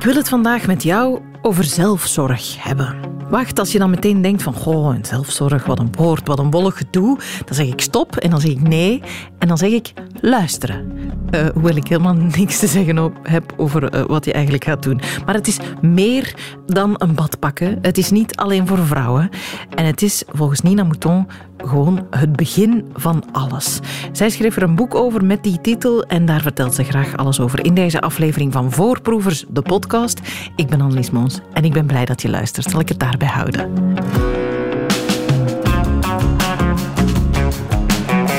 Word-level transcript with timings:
Ik 0.00 0.06
wil 0.06 0.14
het 0.14 0.28
vandaag 0.28 0.66
met 0.66 0.82
jou 0.82 1.20
over 1.42 1.64
zelfzorg 1.64 2.64
hebben. 2.64 2.96
Wacht, 3.30 3.58
als 3.58 3.72
je 3.72 3.78
dan 3.78 3.90
meteen 3.90 4.22
denkt 4.22 4.42
van, 4.42 4.54
goh, 4.54 4.94
en 4.94 5.04
zelfzorg, 5.04 5.64
wat 5.64 5.78
een 5.78 5.92
woord, 5.96 6.28
wat 6.28 6.38
een 6.38 6.50
wollig 6.50 6.76
gedoe, 6.76 7.18
dan 7.44 7.54
zeg 7.54 7.66
ik 7.66 7.80
stop 7.80 8.16
en 8.16 8.30
dan 8.30 8.40
zeg 8.40 8.50
ik 8.50 8.60
nee 8.60 9.02
en 9.38 9.48
dan 9.48 9.58
zeg 9.58 9.70
ik 9.70 9.92
luisteren. 10.20 10.99
Uh, 11.30 11.46
hoewel 11.52 11.76
ik 11.76 11.88
helemaal 11.88 12.14
niks 12.38 12.58
te 12.58 12.66
zeggen 12.66 13.12
heb 13.22 13.52
over 13.56 13.94
uh, 13.94 14.04
wat 14.06 14.24
je 14.24 14.32
eigenlijk 14.32 14.64
gaat 14.64 14.82
doen. 14.82 15.00
Maar 15.26 15.34
het 15.34 15.46
is 15.46 15.58
meer 15.80 16.34
dan 16.66 16.94
een 16.98 17.14
bad 17.14 17.38
pakken. 17.38 17.78
Het 17.82 17.98
is 17.98 18.10
niet 18.10 18.36
alleen 18.36 18.66
voor 18.66 18.86
vrouwen. 18.86 19.28
En 19.74 19.84
het 19.84 20.02
is 20.02 20.22
volgens 20.28 20.60
Nina 20.60 20.82
Mouton 20.82 21.26
gewoon 21.56 22.06
het 22.10 22.36
begin 22.36 22.90
van 22.94 23.24
alles. 23.32 23.80
Zij 24.12 24.30
schreef 24.30 24.56
er 24.56 24.62
een 24.62 24.74
boek 24.74 24.94
over 24.94 25.24
met 25.24 25.42
die 25.42 25.60
titel 25.60 26.02
en 26.02 26.24
daar 26.24 26.40
vertelt 26.40 26.74
ze 26.74 26.84
graag 26.84 27.16
alles 27.16 27.40
over 27.40 27.64
in 27.64 27.74
deze 27.74 28.00
aflevering 28.00 28.52
van 28.52 28.72
Voorproevers, 28.72 29.44
de 29.48 29.62
podcast. 29.62 30.20
Ik 30.56 30.66
ben 30.66 30.80
Annelies 30.80 31.10
Moons 31.10 31.40
en 31.52 31.64
ik 31.64 31.72
ben 31.72 31.86
blij 31.86 32.04
dat 32.04 32.22
je 32.22 32.30
luistert. 32.30 32.70
Zal 32.70 32.80
ik 32.80 32.88
het 32.88 33.00
daarbij 33.00 33.28
houden. 33.28 33.70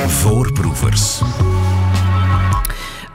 Voorproevers. 0.07 1.21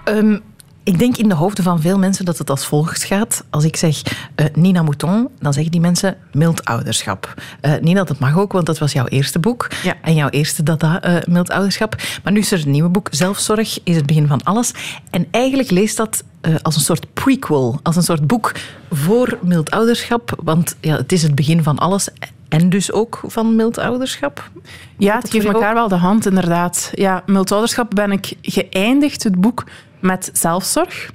Um, 0.08 0.42
ik 0.82 0.98
denk 0.98 1.16
in 1.16 1.28
de 1.28 1.34
hoofden 1.34 1.64
van 1.64 1.80
veel 1.80 1.98
mensen 1.98 2.24
dat 2.24 2.38
het 2.38 2.50
als 2.50 2.66
volgt 2.66 3.04
gaat. 3.04 3.44
Als 3.50 3.64
ik 3.64 3.76
zeg 3.76 4.02
uh, 4.36 4.46
Nina 4.54 4.82
Mouton, 4.82 5.28
dan 5.38 5.52
zeggen 5.52 5.72
die 5.72 5.80
mensen 5.80 6.16
mild 6.32 6.64
ouderschap. 6.64 7.34
Uh, 7.62 7.72
Nina, 7.80 8.04
dat 8.04 8.18
mag 8.18 8.38
ook, 8.38 8.52
want 8.52 8.66
dat 8.66 8.78
was 8.78 8.92
jouw 8.92 9.06
eerste 9.06 9.38
boek. 9.38 9.68
Ja. 9.82 9.94
En 10.02 10.14
jouw 10.14 10.28
eerste 10.28 10.62
dada, 10.62 11.06
uh, 11.06 11.16
mild 11.28 11.50
ouderschap. 11.50 11.96
Maar 12.24 12.32
nu 12.32 12.38
is 12.38 12.52
er 12.52 12.62
een 12.64 12.70
nieuwe 12.70 12.88
boek, 12.88 13.08
Zelfzorg 13.10 13.78
is 13.84 13.96
het 13.96 14.06
begin 14.06 14.26
van 14.26 14.42
alles. 14.42 14.72
En 15.10 15.26
eigenlijk 15.30 15.70
leest 15.70 15.96
dat 15.96 16.24
als 16.62 16.74
een 16.76 16.80
soort 16.80 17.14
prequel, 17.14 17.80
als 17.82 17.96
een 17.96 18.02
soort 18.02 18.26
boek 18.26 18.52
voor 18.90 19.38
mild 19.42 19.70
ouderschap. 19.70 20.40
Want 20.42 20.76
ja, 20.80 20.96
het 20.96 21.12
is 21.12 21.22
het 21.22 21.34
begin 21.34 21.62
van 21.62 21.78
alles. 21.78 22.08
En 22.48 22.68
dus 22.68 22.92
ook 22.92 23.20
van 23.26 23.56
mild 23.56 23.78
ouderschap? 23.78 24.50
Ja, 24.98 25.18
het 25.18 25.30
geeft 25.30 25.46
elkaar 25.46 25.74
wel 25.74 25.88
de 25.88 25.94
hand, 25.94 26.26
inderdaad. 26.26 26.90
Ja, 26.94 27.22
mild 27.26 27.52
ouderschap 27.52 27.94
ben 27.94 28.12
ik 28.12 28.32
geëindigd, 28.42 29.22
het 29.22 29.40
boek 29.40 29.64
met 30.06 30.30
zelfzorg. 30.32 31.10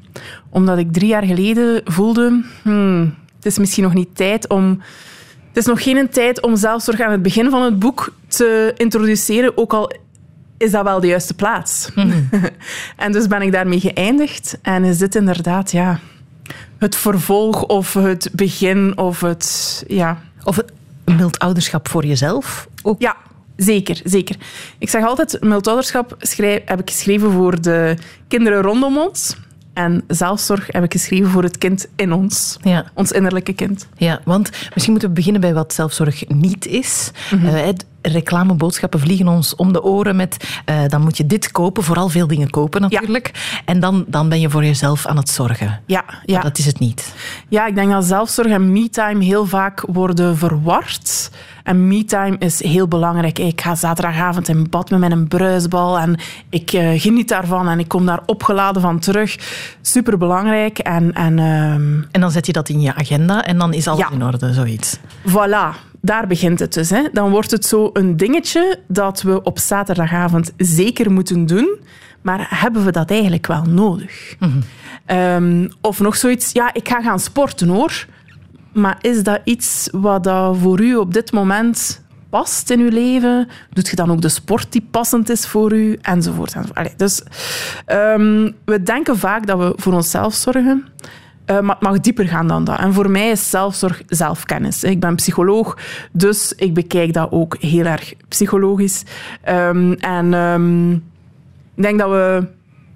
Omdat 0.50 0.78
ik 0.78 0.94
drie 0.94 1.08
jaar 1.08 1.23
geleden 1.23 1.81
voelde, 1.86 2.44
hmm, 2.61 3.16
het 3.36 3.45
is 3.45 3.58
misschien 3.58 3.84
nog 3.84 3.94
niet 3.94 4.16
tijd 4.16 4.50
om... 4.50 4.81
Het 5.47 5.59
is 5.59 5.66
nog 5.66 5.84
geen 5.84 6.09
tijd 6.09 6.42
om 6.42 6.56
zelfzorg 6.56 7.02
aan 7.02 7.12
het 7.12 7.22
begin 7.22 7.50
van 7.50 7.62
het 7.62 7.80
boek 7.80 8.14
te 8.28 8.73
introduceren, 8.78 9.58
ook 9.58 9.73
al 9.73 9.92
is 10.62 10.72
dat 10.72 10.84
wel 10.84 11.00
de 11.00 11.08
juiste 11.08 11.34
plaats. 11.34 11.89
Mm. 11.95 12.30
en 12.95 13.12
dus 13.12 13.28
ben 13.28 13.42
ik 13.42 13.52
daarmee 13.52 13.80
geëindigd. 13.80 14.58
En 14.62 14.84
is 14.84 14.97
dit 14.97 15.16
inderdaad 15.16 15.72
ja, 15.72 16.00
het 16.78 16.95
vervolg 16.95 17.64
of 17.64 17.94
het 17.94 18.30
begin 18.34 18.97
of 18.97 19.22
het... 19.22 19.84
Ja. 19.88 20.22
Of 20.44 20.56
het 20.56 20.72
mild 21.06 21.39
ouderschap 21.39 21.89
voor 21.89 22.06
jezelf? 22.06 22.67
Ook. 22.81 23.02
Ja, 23.02 23.16
Zeker, 23.64 24.02
zeker. 24.04 24.36
Ik 24.78 24.90
zeg 24.90 25.04
altijd, 25.04 25.38
mildouderschap 25.42 26.16
heb 26.66 26.80
ik 26.80 26.90
geschreven 26.90 27.31
voor 27.31 27.62
de 27.62 27.98
kinderen 28.28 28.62
rondom 28.62 28.98
ons. 28.98 29.36
En 29.73 30.03
zelfzorg 30.08 30.68
heb 30.72 30.84
ik 30.84 30.92
geschreven 30.92 31.30
voor 31.30 31.44
het 31.44 31.58
kind 31.58 31.88
in 31.95 32.14
ons. 32.14 32.58
Ja. 32.62 32.86
Ons 32.94 33.12
innerlijke 33.12 33.53
kind. 33.53 33.88
Ja, 33.98 34.22
want 34.26 34.50
misschien 34.50 34.92
moeten 34.92 35.09
we 35.09 35.16
beginnen 35.16 35.42
bij 35.42 35.53
wat 35.53 35.73
zelfzorg 35.73 36.28
niet 36.28 36.66
is. 36.66 37.12
Mm 37.31 37.73
reclameboodschappen 38.02 39.00
vliegen 39.00 39.28
ons 39.28 39.56
om 39.56 39.73
de 39.73 39.84
oren 39.84 40.16
met 40.16 40.62
uh, 40.66 40.81
dan 40.88 41.02
moet 41.02 41.18
je 41.18 41.25
dit 41.25 41.52
kopen, 41.52 41.84
vooral 41.84 42.09
veel 42.09 42.28
dingen 42.28 42.50
kopen 42.50 42.81
natuurlijk. 42.81 43.31
En 43.66 43.80
dan, 43.80 44.06
dan 44.08 44.30
ben 44.30 44.40
je 44.40 44.50
voor 44.50 44.66
jezelf 44.66 45.06
aan 45.06 45.18
het 45.18 45.30
zorgen. 45.30 45.81
Ja, 45.86 46.03
ja. 46.25 46.42
dat 46.42 46.58
is 46.58 46.66
het 46.66 46.80
niet. 46.80 47.14
Ja, 47.50 47.68
ik 47.68 47.75
denk 47.75 47.91
dat 47.91 48.06
zelfzorg 48.06 48.47
en 48.47 48.72
me-time 48.72 49.24
heel 49.24 49.46
vaak 49.46 49.84
worden 49.88 50.38
verward. 50.38 51.31
En 51.63 51.88
me-time 51.88 52.35
is 52.38 52.63
heel 52.63 52.88
belangrijk. 52.88 53.39
Ik 53.39 53.61
ga 53.61 53.75
zaterdagavond 53.75 54.47
in 54.47 54.69
bad 54.69 54.89
met 54.89 54.99
mijn 54.99 55.27
bruisbal 55.27 55.99
en 55.99 56.19
ik 56.49 56.73
uh, 56.73 57.01
geniet 57.01 57.27
daarvan 57.27 57.67
en 57.67 57.79
ik 57.79 57.88
kom 57.88 58.05
daar 58.05 58.22
opgeladen 58.25 58.81
van 58.81 58.99
terug. 58.99 59.38
Super 59.81 60.17
belangrijk. 60.17 60.77
En, 60.77 61.13
en, 61.13 61.38
uh... 61.38 61.73
en 62.11 62.19
dan 62.19 62.31
zet 62.31 62.45
je 62.45 62.53
dat 62.53 62.69
in 62.69 62.81
je 62.81 62.95
agenda 62.95 63.45
en 63.45 63.57
dan 63.57 63.73
is 63.73 63.88
alles 63.88 64.09
in 64.11 64.23
orde, 64.23 64.53
zoiets. 64.53 64.97
Voilà 65.27 65.89
daar 66.03 66.27
begint 66.27 66.59
het 66.59 66.73
dus. 66.73 66.89
Hè. 66.89 67.01
Dan 67.13 67.29
wordt 67.29 67.51
het 67.51 67.66
zo 67.66 67.89
een 67.93 68.17
dingetje 68.17 68.79
dat 68.88 69.22
we 69.22 69.43
op 69.43 69.59
zaterdagavond 69.59 70.51
zeker 70.57 71.11
moeten 71.11 71.45
doen. 71.45 71.79
Maar 72.22 72.47
hebben 72.49 72.85
we 72.85 72.91
dat 72.91 73.09
eigenlijk 73.11 73.47
wel 73.47 73.63
nodig? 73.63 74.35
Mm 74.39 74.61
um, 75.11 75.69
of 75.81 75.99
nog 75.99 76.16
zoiets, 76.16 76.51
ja, 76.51 76.73
ik 76.73 76.88
ga 76.88 77.01
gaan 77.01 77.19
sporten 77.19 77.67
hoor. 77.67 78.05
Maar 78.74 78.98
is 79.02 79.24
dat 79.24 79.40
iets 79.44 79.90
wat 79.92 80.24
dat 80.24 80.58
voor 80.58 80.82
u 80.82 80.96
op 80.96 81.14
dit 81.14 81.32
moment 81.32 82.02
past 82.30 82.70
in 82.70 82.80
uw 82.80 82.90
leven? 82.90 83.48
Doet 83.70 83.88
je 83.88 83.96
dan 83.96 84.12
ook 84.12 84.22
de 84.22 84.30
sport 84.30 84.72
die 84.72 84.88
passend 84.92 85.30
is 85.30 85.48
voor 85.48 85.74
u? 85.74 85.98
Enzovoort. 86.02 86.54
enzovoort. 86.54 87.00
Dus 87.00 87.22
um, 87.88 88.56
we 88.66 88.84
denken 88.84 89.18
vaak 89.18 89.48
dat 89.48 89.58
we 89.58 89.74
voor 89.76 89.94
onszelf 89.94 90.34
zorgen. 90.34 90.86
Uh, 91.46 91.59
maar 91.59 91.76
het 91.76 91.84
mag 91.84 92.00
dieper 92.00 92.28
gaan 92.28 92.48
dan 92.48 92.64
dat. 92.64 92.80
En 92.80 92.94
voor 92.94 93.09
mij 93.09 93.30
is 93.30 93.50
zelfzorg 93.50 94.02
zelfkennis. 94.08 94.84
Ik 94.84 95.00
ben 95.00 95.16
psycholoog, 95.16 95.78
dus 96.12 96.53
ik 96.56 96.74
bekijk 96.74 97.14
dat 97.14 97.32
ook 97.32 97.58
heel 97.59 97.86
erg 97.86 98.14
psychologisch. 98.28 99.03
Um, 99.50 99.94
en 99.94 100.34
um, 100.34 100.94
ik 101.76 101.84
denk 101.84 102.00
dat 102.00 102.09
we, 102.09 102.48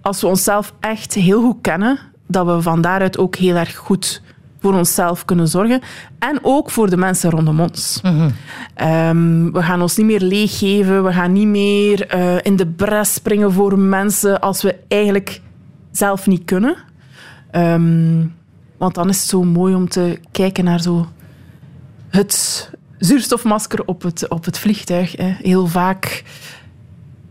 als 0.02 0.22
we 0.22 0.28
onszelf 0.28 0.74
echt 0.80 1.14
heel 1.14 1.42
goed 1.42 1.58
kennen, 1.62 2.00
dat 2.28 2.46
we 2.46 2.62
van 2.62 2.82
daaruit 2.82 3.18
ook 3.18 3.36
heel 3.36 3.56
erg 3.56 3.76
goed 3.76 4.22
voor 4.66 4.74
onszelf 4.74 5.26
kunnen 5.26 5.48
zorgen. 5.48 5.82
En 6.20 6.40
ook 6.42 6.72
voor 6.72 6.90
de 6.90 6.98
mensen 6.98 7.30
rondom 7.30 7.60
ons. 7.60 8.00
Mm 8.04 8.12
-hmm. 8.18 8.32
um, 8.88 9.52
we 9.54 9.64
gaan 9.64 9.82
ons 9.82 9.98
niet 9.98 10.06
meer 10.06 10.22
leeggeven. 10.22 11.04
We 11.04 11.14
gaan 11.14 11.32
niet 11.32 11.48
meer 11.48 12.16
uh, 12.16 12.36
in 12.42 12.56
de 12.56 12.68
bres 12.68 13.14
springen 13.14 13.52
voor 13.52 13.80
mensen 13.80 14.40
als 14.40 14.62
we 14.62 14.76
eigenlijk 14.88 15.42
zelf 15.92 16.28
niet 16.28 16.46
kunnen. 16.46 16.76
Um, 17.52 18.36
want 18.78 18.96
dan 18.96 19.10
is 19.10 19.20
het 19.20 19.30
zo 19.30 19.44
mooi 19.44 19.76
om 19.76 19.90
te 19.90 20.20
kijken 20.32 20.64
naar 20.64 20.82
zo 20.82 21.08
het 22.10 22.70
zuurstofmasker 22.98 23.86
op 23.86 24.02
het, 24.02 24.30
op 24.30 24.46
het 24.46 24.60
vliegtuig. 24.60 25.16
Hè. 25.16 25.36
Heel 25.42 25.68
vaak 25.68 26.24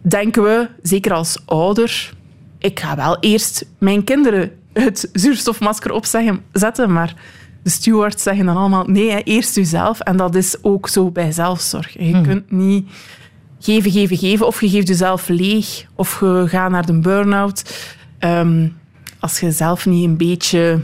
denken 0.00 0.42
we, 0.42 0.68
zeker 0.82 1.12
als 1.12 1.42
ouder, 1.44 2.12
ik 2.58 2.80
ga 2.80 2.96
wel 2.96 3.16
eerst 3.20 3.66
mijn 3.78 4.04
kinderen 4.04 4.52
het 4.74 5.08
zuurstofmasker 5.12 5.92
opzetten, 5.92 6.92
maar 6.92 7.14
de 7.62 7.70
stewards 7.70 8.22
zeggen 8.22 8.46
dan 8.46 8.56
allemaal 8.56 8.84
nee, 8.86 9.10
hè, 9.10 9.18
eerst 9.18 9.56
uzelf. 9.56 10.00
En 10.00 10.16
dat 10.16 10.34
is 10.34 10.56
ook 10.62 10.88
zo 10.88 11.10
bij 11.10 11.32
zelfzorg. 11.32 11.92
Je 11.92 12.12
hmm. 12.12 12.22
kunt 12.22 12.50
niet 12.50 12.90
geven, 13.58 13.90
geven, 13.90 14.16
geven, 14.16 14.46
of 14.46 14.60
je 14.60 14.68
geeft 14.68 14.88
jezelf 14.88 15.28
leeg, 15.28 15.86
of 15.94 16.20
je 16.20 16.44
gaat 16.48 16.70
naar 16.70 16.86
de 16.86 16.98
burn-out. 16.98 17.86
Um, 18.20 18.76
als 19.18 19.40
je 19.40 19.50
zelf 19.50 19.86
niet 19.86 20.04
een 20.04 20.16
beetje 20.16 20.80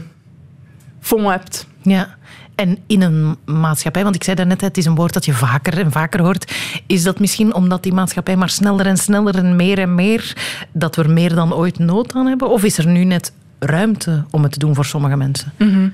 fond 0.99 1.27
hebt. 1.27 1.67
Ja. 1.81 2.15
En 2.55 2.77
in 2.87 3.01
een 3.01 3.37
maatschappij, 3.45 4.03
want 4.03 4.15
ik 4.15 4.23
zei 4.23 4.35
daarnet, 4.35 4.61
het 4.61 4.77
is 4.77 4.85
een 4.85 4.95
woord 4.95 5.13
dat 5.13 5.25
je 5.25 5.33
vaker 5.33 5.79
en 5.79 5.91
vaker 5.91 6.21
hoort. 6.21 6.53
Is 6.87 7.03
dat 7.03 7.19
misschien 7.19 7.53
omdat 7.53 7.83
die 7.83 7.93
maatschappij 7.93 8.35
maar 8.35 8.49
sneller 8.49 8.85
en 8.85 8.97
sneller 8.97 9.35
en 9.35 9.55
meer 9.55 9.79
en 9.79 9.95
meer, 9.95 10.37
dat 10.71 10.95
we 10.95 11.03
er 11.03 11.09
meer 11.09 11.35
dan 11.35 11.53
ooit 11.53 11.79
nood 11.79 12.13
aan 12.13 12.25
hebben? 12.25 12.49
Of 12.49 12.63
is 12.63 12.77
er 12.77 12.87
nu 12.87 13.03
net 13.03 13.33
ruimte 13.65 14.23
om 14.31 14.43
het 14.43 14.51
te 14.51 14.59
doen 14.59 14.75
voor 14.75 14.85
sommige 14.85 15.15
mensen? 15.15 15.51
Mm 15.57 15.69
-hmm. 15.69 15.93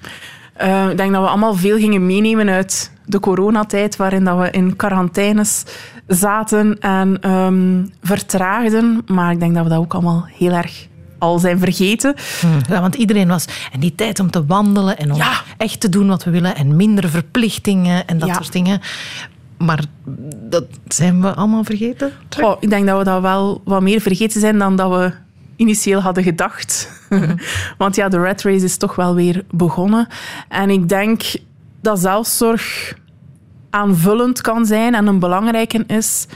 uh, 0.62 0.90
ik 0.90 0.98
denk 0.98 1.12
dat 1.12 1.22
we 1.22 1.28
allemaal 1.28 1.54
veel 1.54 1.78
gingen 1.78 2.06
meenemen 2.06 2.50
uit 2.50 2.92
de 3.06 3.20
coronatijd, 3.20 3.96
waarin 3.96 4.24
dat 4.24 4.38
we 4.40 4.52
in 4.52 4.76
quarantaines 4.76 5.64
zaten 6.08 6.80
en 6.80 7.32
um, 7.32 7.90
vertraagden. 8.02 9.02
Maar 9.06 9.32
ik 9.32 9.40
denk 9.40 9.56
dat 9.56 9.64
we 9.64 9.70
dat 9.70 9.80
ook 9.80 9.94
allemaal 9.94 10.28
heel 10.38 10.52
erg 10.52 10.88
al 11.18 11.40
zijn 11.40 11.60
vergeten. 11.60 12.16
Ja, 12.70 12.82
want 12.82 12.96
iedereen 12.96 13.28
was... 13.28 13.46
En 13.72 13.80
die 13.80 13.96
tijd 13.96 14.20
om 14.20 14.32
te 14.32 14.46
wandelen 14.46 14.98
en 14.98 15.12
om 15.12 15.18
ja. 15.18 15.42
echt 15.58 15.80
te 15.80 15.90
doen 15.90 16.08
wat 16.08 16.24
we 16.24 16.32
willen 16.32 16.56
en 16.56 16.76
minder 16.76 17.10
verplichtingen 17.10 18.08
en 18.08 18.20
dat 18.20 18.28
Ja. 18.28 18.34
soort 18.34 18.52
dingen. 18.52 18.82
Maar 19.58 19.84
dat 20.50 20.66
zijn 20.88 21.22
we 21.22 21.34
allemaal 21.34 21.64
vergeten? 21.64 22.12
Goh, 22.30 22.58
ik 22.60 22.70
denk 22.70 22.88
dat 22.88 22.98
we 22.98 23.04
dat 23.04 23.22
wel 23.22 23.62
wat 23.66 23.82
meer 23.82 24.02
vergeten 24.02 24.40
zijn 24.42 24.58
dan 24.58 24.76
dat 24.76 24.90
we 24.90 25.12
initieel 25.58 26.00
hadden 26.00 26.24
gedacht. 26.24 26.92
Want 27.78 27.96
ja, 27.96 28.10
de 28.10 28.18
rat 28.18 28.42
race 28.42 28.66
is 28.66 28.78
toch 28.78 28.96
wel 28.96 29.16
weer 29.16 29.44
begonnen. 29.52 30.08
En 30.50 30.70
ik 30.70 30.90
denk 30.90 31.24
dat 31.82 32.00
zelfzorg 32.00 32.96
aanvullend 33.70 34.42
kan 34.42 34.66
zijn 34.66 34.96
en 34.96 35.08
een 35.08 35.20
belangrijke 35.20 35.84
is, 35.88 36.28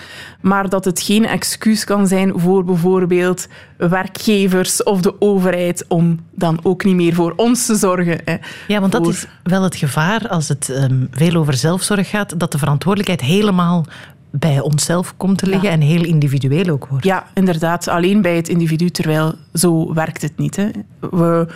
maar 0.42 0.70
dat 0.70 0.86
het 0.86 1.02
geen 1.02 1.26
excuus 1.26 1.84
kan 1.84 2.08
zijn 2.08 2.40
voor 2.40 2.64
bijvoorbeeld 2.64 3.48
werkgevers 3.78 4.84
of 4.84 5.02
de 5.02 5.22
overheid 5.22 5.86
om 5.88 6.20
dan 6.32 6.60
ook 6.64 6.84
niet 6.84 6.96
meer 6.96 7.14
voor 7.14 7.34
ons 7.36 7.66
te 7.66 7.76
zorgen. 7.76 8.20
Hè. 8.26 8.36
Ja, 8.68 8.80
want 8.80 8.92
dat 8.92 9.08
is 9.08 9.26
wel 9.44 9.64
het 9.64 9.76
gevaar 9.76 10.28
als 10.28 10.48
het 10.48 10.70
ehm, 10.70 11.06
veel 11.12 11.36
over 11.36 11.54
zelfzorg 11.54 12.10
gaat, 12.10 12.40
dat 12.40 12.52
de 12.52 12.58
verantwoordelijkheid 12.58 13.22
helemaal 13.22 13.86
bij 14.32 14.60
onszelf 14.60 15.14
komt 15.18 15.38
te 15.38 15.46
liggen 15.46 15.68
Ja. 15.70 15.76
en 15.76 15.82
heel 15.82 16.04
individueel 16.04 16.70
ook 16.70 16.88
wordt. 16.88 17.06
Ja, 17.06 17.28
inderdaad. 17.34 17.88
Alleen 17.88 18.22
bij 18.22 18.36
het 18.36 18.50
individu, 18.50 18.90
terwijl 18.90 19.36
zo 19.54 19.94
werkt 19.94 20.22
het 20.22 20.38
niet. 20.38 20.56
Hè. 20.56 20.70
We 21.00 21.48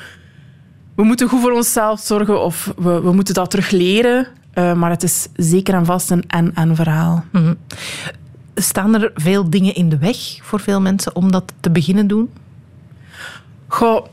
we 0.95 1.03
moeten 1.03 1.29
goed 1.29 1.41
voor 1.41 1.51
onszelf 1.51 1.99
zorgen 1.99 2.43
of 2.43 2.73
we, 2.77 3.01
we 3.01 3.11
moeten 3.11 3.33
dat 3.33 3.49
terug 3.49 3.69
leren. 3.71 4.27
Uh, 4.53 4.73
maar 4.73 4.89
het 4.89 5.03
is 5.03 5.27
zeker 5.35 5.73
en 5.73 5.85
vast 5.85 6.11
een 6.11 6.23
en-en 6.27 6.75
verhaal. 6.75 7.25
Mm 7.31 7.55
Staan 8.57 8.95
er 9.01 9.11
veel 9.15 9.49
dingen 9.49 9.75
in 9.75 9.89
de 9.89 9.97
weg 9.97 10.17
voor 10.41 10.59
veel 10.59 10.81
mensen 10.81 11.15
om 11.15 11.31
dat 11.31 11.53
te 11.59 11.69
beginnen 11.69 12.07
doen? 12.07 12.29
Goh, 13.67 14.05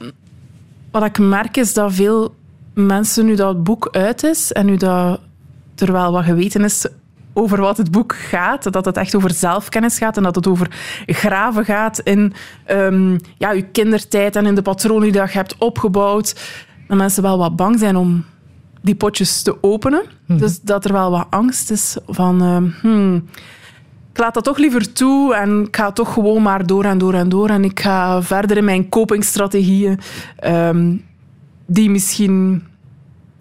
wat 0.91 1.05
ik 1.05 1.19
merk 1.19 1.57
is 1.57 1.75
dat 1.75 1.93
veel 1.93 2.35
mensen, 2.75 3.27
nu 3.27 3.35
dat 3.35 3.55
het 3.55 3.65
boek 3.65 3.89
uit 3.93 4.23
is 4.25 4.53
en 4.53 4.67
nu 4.67 4.77
dat 4.77 5.21
er 5.77 5.93
wel 5.93 6.13
wat 6.13 6.25
geweten 6.25 6.65
is 6.65 6.87
over 7.33 7.61
wat 7.61 7.77
het 7.77 7.91
boek 7.91 8.15
gaat, 8.17 8.73
dat 8.73 8.85
het 8.85 8.97
echt 8.97 9.15
over 9.15 9.31
zelfkennis 9.31 9.99
gaat 9.99 10.17
en 10.17 10.23
dat 10.23 10.35
het 10.35 10.47
over 10.47 10.71
graven 11.07 11.65
gaat 11.65 11.99
in 11.99 12.33
um, 12.71 13.19
ja, 13.39 13.53
je 13.53 13.63
kindertijd 13.63 14.37
en 14.37 14.47
in 14.47 14.55
de 14.55 14.63
patronen 14.63 15.13
die 15.13 15.23
je 15.23 15.29
hebt 15.29 15.57
opgebouwd, 15.59 16.51
dat 16.89 16.97
mensen 16.97 17.23
wel 17.23 17.39
wat 17.39 17.57
bang 17.57 17.79
zijn 17.79 17.97
om 17.97 18.25
die 18.81 18.95
potjes 18.95 19.43
te 19.43 19.63
openen. 19.63 20.03
Mhm. 20.27 20.39
Dus 20.39 20.61
dat 20.61 20.85
er 20.85 20.93
wel 20.93 21.11
wat 21.11 21.27
angst 21.31 21.71
is 21.71 21.97
van... 22.07 22.43
Uh, 22.43 22.81
hmm, 22.81 23.25
ik 24.13 24.19
laat 24.19 24.35
dat 24.35 24.45
toch 24.45 24.59
liever 24.59 24.93
toe 24.93 25.35
en 25.35 25.61
ik 25.61 25.77
ga 25.77 25.93
toch 25.93 26.13
gewoon 26.13 26.43
maar 26.43 26.67
door 26.67 26.85
en 26.85 26.99
door 26.99 27.15
en 27.15 27.29
door. 27.29 27.49
En 27.49 27.65
ik 27.65 27.81
ga 27.81 28.23
verder 28.23 28.57
in 28.57 28.65
mijn 28.65 28.89
copingstrategieën, 28.89 29.99
um, 30.45 31.05
die 31.67 31.91
misschien 31.91 32.63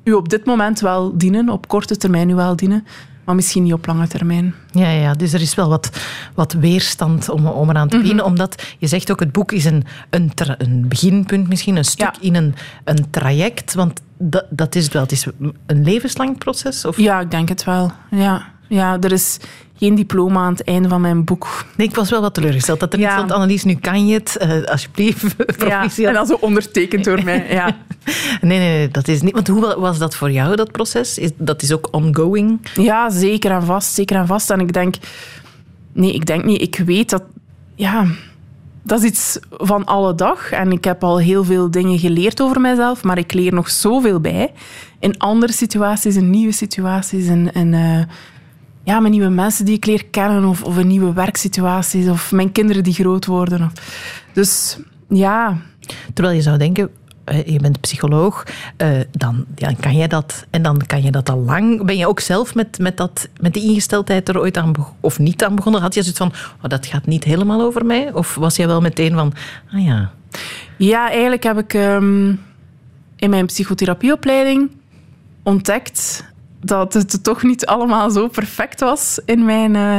u 0.04 0.12
op 0.12 0.30
dit 0.30 0.46
moment 0.46 0.80
wel 0.80 1.18
dienen, 1.18 1.50
op 1.50 1.68
korte 1.68 1.98
termijn 1.98 2.30
u 2.30 2.36
wel 2.36 2.56
dienen, 2.56 2.86
maar 3.32 3.40
misschien 3.40 3.64
niet 3.64 3.74
op 3.74 3.86
lange 3.86 4.08
termijn. 4.08 4.56
Ja, 4.72 4.90
ja 4.90 5.14
dus 5.14 5.34
er 5.34 5.42
is 5.42 5.56
wel 5.56 5.70
wat, 5.70 5.90
wat 6.34 6.54
weerstand 6.54 7.30
om, 7.30 7.46
om 7.46 7.70
eraan 7.70 7.88
te 7.88 7.96
mhm. 7.96 8.04
beginnen. 8.04 8.26
Omdat 8.26 8.76
je 8.78 8.88
zegt 8.88 9.12
ook, 9.12 9.20
het 9.20 9.32
boek 9.32 9.52
is 9.52 9.66
een, 9.66 9.84
een, 10.10 10.32
een 10.58 10.88
beginpunt 10.88 11.48
misschien, 11.48 11.76
een 11.76 11.86
stuk 11.86 12.18
in 12.20 12.36
een, 12.36 12.56
een 12.84 13.10
traject. 13.10 13.74
Want 13.74 14.02
dat, 14.18 14.46
dat 14.50 14.76
is 14.76 14.84
het 14.84 14.94
wel. 14.94 15.02
Het 15.02 15.12
is 15.12 15.26
een 15.66 15.84
levenslang 15.84 16.38
proces? 16.38 16.86
Of? 16.86 16.98
Ja, 16.98 17.20
ik 17.20 17.32
denk 17.32 17.50
het 17.50 17.64
wel. 17.64 17.92
Ja. 18.10 18.46
ja, 18.68 18.98
er 19.00 19.12
is 19.12 19.38
geen 19.82 19.96
diploma 19.96 20.42
aan 20.42 20.52
het 20.52 20.64
einde 20.64 20.90
van 20.90 21.02
mijn 21.02 21.24
boek. 21.24 21.66
Nee, 21.76 21.88
ik 21.88 21.96
was 21.96 22.10
wel 22.10 22.22
wat 22.22 22.34
teleurgesteld 22.34 22.80
dat 22.80 22.94
er 22.94 23.00
niet 23.00 23.12
stond, 23.12 23.32
Annelies, 23.32 23.64
nu 23.64 23.76
kan 23.76 24.08
je 24.08 24.14
het. 24.14 24.38
Uh, 24.42 24.64
alsjeblieft, 24.64 25.36
proficiat. 25.58 25.96
Ja, 25.96 26.08
en 26.08 26.14
dan 26.14 26.26
zo 26.26 26.38
ondertekend 26.40 27.04
door 27.04 27.24
mij, 27.24 27.48
ja. 27.50 27.66
nee, 28.42 28.60
nee, 28.60 28.78
nee, 28.78 28.88
dat 28.88 29.08
is 29.08 29.22
niet... 29.22 29.34
Want 29.34 29.48
hoe 29.48 29.76
was 29.80 29.98
dat 29.98 30.16
voor 30.16 30.32
jou, 30.32 30.56
dat 30.56 30.72
proces? 30.72 31.18
Is, 31.18 31.30
dat 31.38 31.62
is 31.62 31.72
ook 31.72 31.88
ongoing? 31.92 32.60
Ja, 32.74 33.10
zeker 33.10 33.52
en 33.52 33.64
vast, 33.64 33.94
zeker 33.94 34.16
en 34.16 34.28
vast. 34.28 34.50
En 34.50 34.60
ik 34.60 34.74
denk... 34.74 34.96
Nee, 35.94 36.14
ik 36.14 36.26
denk 36.26 36.44
niet. 36.44 36.62
Ik 36.62 36.82
weet 36.86 37.10
dat... 37.10 37.24
Ja, 37.76 38.06
dat 38.84 39.04
is 39.04 39.10
iets 39.10 39.40
van 39.50 39.86
alle 39.86 40.16
dag. 40.16 40.52
En 40.52 40.72
ik 40.72 40.84
heb 40.84 41.04
al 41.04 41.20
heel 41.20 41.44
veel 41.44 41.72
dingen 41.72 42.00
geleerd 42.00 42.42
over 42.42 42.62
mezelf, 42.62 43.04
maar 43.04 43.18
ik 43.18 43.34
leer 43.34 43.54
nog 43.54 43.70
zoveel 43.70 44.20
bij. 44.20 44.52
In 45.00 45.18
andere 45.18 45.54
situaties, 45.54 46.16
in 46.16 46.30
nieuwe 46.30 46.54
situaties, 46.54 47.28
uh, 47.28 48.00
ja, 48.84 49.00
met 49.00 49.12
nieuwe 49.12 49.30
mensen 49.30 49.66
die 49.66 49.76
ik 49.76 49.86
leer 49.86 50.06
kennen, 50.06 50.46
of, 50.46 50.64
of 50.64 50.78
in 50.78 50.88
nieuwe 50.88 51.14
werksituaties, 51.14 52.08
of 52.08 52.32
mijn 52.32 52.52
kinderen 52.52 52.84
die 52.84 52.94
groot 52.94 53.26
worden. 53.26 53.62
Of. 53.62 53.72
Dus 54.34 54.78
ja. 55.10 55.58
Terwijl 56.14 56.36
je 56.36 56.42
zou 56.42 56.58
denken, 56.58 56.90
eh, 57.24 57.46
je 57.46 57.60
bent 57.60 57.82
psycholoog, 57.82 58.44
uh, 58.78 59.00
dan, 59.12 59.46
ja, 59.56 59.74
kan 59.80 59.96
jij 59.96 60.08
dat. 60.08 60.46
En 60.50 60.62
dan 60.62 60.82
kan 60.88 61.02
je 61.02 61.12
dat 61.12 61.30
al 61.30 61.40
lang. 61.40 61.86
Ben 61.86 61.98
je 61.98 62.08
ook 62.08 62.20
zelf 62.20 62.56
met, 62.56 62.80
met, 62.80 62.98
dat, 62.98 63.28
met 63.40 63.54
die 63.54 63.64
ingesteldheid 63.64 64.30
er 64.30 64.40
ooit 64.40 64.58
aan 64.58 64.74
of 65.00 65.20
niet 65.20 65.44
aan 65.44 65.56
begonnen? 65.56 65.82
Had 65.82 65.94
je 65.94 66.02
zoiets 66.02 66.20
van, 66.20 66.32
oh, 66.62 66.70
dat 66.70 66.86
gaat 66.86 67.06
niet 67.06 67.24
helemaal 67.24 67.62
over 67.62 67.86
mij? 67.86 68.14
Of 68.14 68.36
was 68.36 68.56
jij 68.56 68.68
wel 68.68 68.82
meteen 68.82 69.14
van, 69.14 69.34
ah 69.74 69.86
ja. 69.86 70.12
Ja, 70.78 71.10
eigenlijk 71.10 71.44
heb 71.44 71.58
ik 71.58 71.74
um, 71.74 72.40
in 73.16 73.30
mijn 73.30 73.46
psychotherapieopleiding 73.46 74.72
ontdekt 75.44 76.24
dat 76.62 76.94
het 76.94 77.24
toch 77.24 77.44
niet 77.44 77.66
allemaal 77.66 78.10
zo 78.10 78.28
perfect 78.28 78.80
was 78.80 79.20
in 79.26 79.46
mijn 79.46 79.76
uh, 79.76 79.98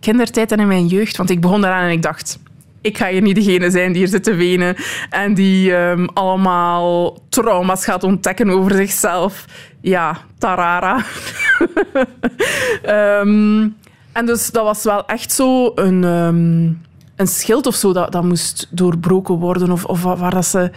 kindertijd 0.00 0.52
en 0.52 0.60
in 0.60 0.66
mijn 0.66 0.86
jeugd. 0.86 1.16
Want 1.16 1.30
ik 1.30 1.40
begon 1.40 1.60
daaraan 1.60 1.84
en 1.84 1.90
ik 1.90 2.02
dacht, 2.02 2.38
ik 2.80 2.98
ga 2.98 3.08
hier 3.08 3.22
niet 3.22 3.34
degene 3.34 3.70
zijn 3.70 3.92
die 3.92 4.00
hier 4.00 4.08
zit 4.08 4.24
te 4.24 4.34
wenen 4.34 4.76
en 5.10 5.34
die 5.34 5.72
um, 5.72 6.08
allemaal 6.14 7.18
trauma's 7.28 7.84
gaat 7.84 8.04
ontdekken 8.04 8.50
over 8.50 8.74
zichzelf. 8.74 9.44
Ja, 9.80 10.18
tarara. 10.38 11.04
um, 13.20 13.76
en 14.12 14.26
dus 14.26 14.50
dat 14.50 14.64
was 14.64 14.84
wel 14.84 15.06
echt 15.06 15.32
zo 15.32 15.72
een, 15.74 16.04
um, 16.04 16.80
een 17.16 17.26
schild 17.26 17.66
of 17.66 17.74
zo 17.74 17.92
dat, 17.92 18.12
dat 18.12 18.24
moest 18.24 18.66
doorbroken 18.70 19.34
worden. 19.34 19.70
Of, 19.70 19.84
of 19.84 20.02
waar 20.02 20.34
dat 20.34 20.46
ze, 20.46 20.70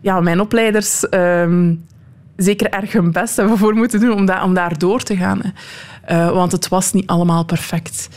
ja, 0.00 0.20
mijn 0.20 0.40
opleiders 0.40 1.04
zeker 2.36 2.70
erg 2.70 2.92
hun 2.92 3.12
best 3.12 3.36
hebben 3.36 3.58
voor 3.58 3.74
moeten 3.74 4.00
doen 4.00 4.12
om, 4.12 4.26
da 4.26 4.44
om 4.44 4.54
daar 4.54 4.78
door 4.78 5.02
te 5.02 5.16
gaan. 5.16 5.40
Uh, 6.10 6.30
want 6.30 6.52
het 6.52 6.68
was 6.68 6.92
niet 6.92 7.06
allemaal 7.06 7.44
perfect. 7.44 8.08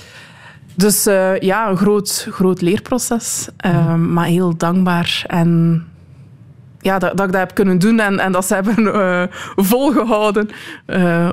Dus 0.75 1.07
uh, 1.07 1.39
ja, 1.39 1.69
een 1.69 1.77
groot, 1.77 2.27
groot 2.31 2.61
leerproces, 2.61 3.47
uh, 3.65 3.95
maar 3.95 4.25
heel 4.25 4.57
dankbaar. 4.57 5.23
En 5.27 5.83
ja, 6.79 6.99
dat, 6.99 7.17
dat, 7.17 7.25
ik 7.25 7.31
dat 7.31 7.41
heb 7.41 7.53
kunnen 7.53 7.79
doen 7.79 7.99
en, 7.99 8.19
en 8.19 8.31
dat 8.31 8.45
ze 8.45 8.53
hebben 8.53 9.29
volgehouden 9.55 10.49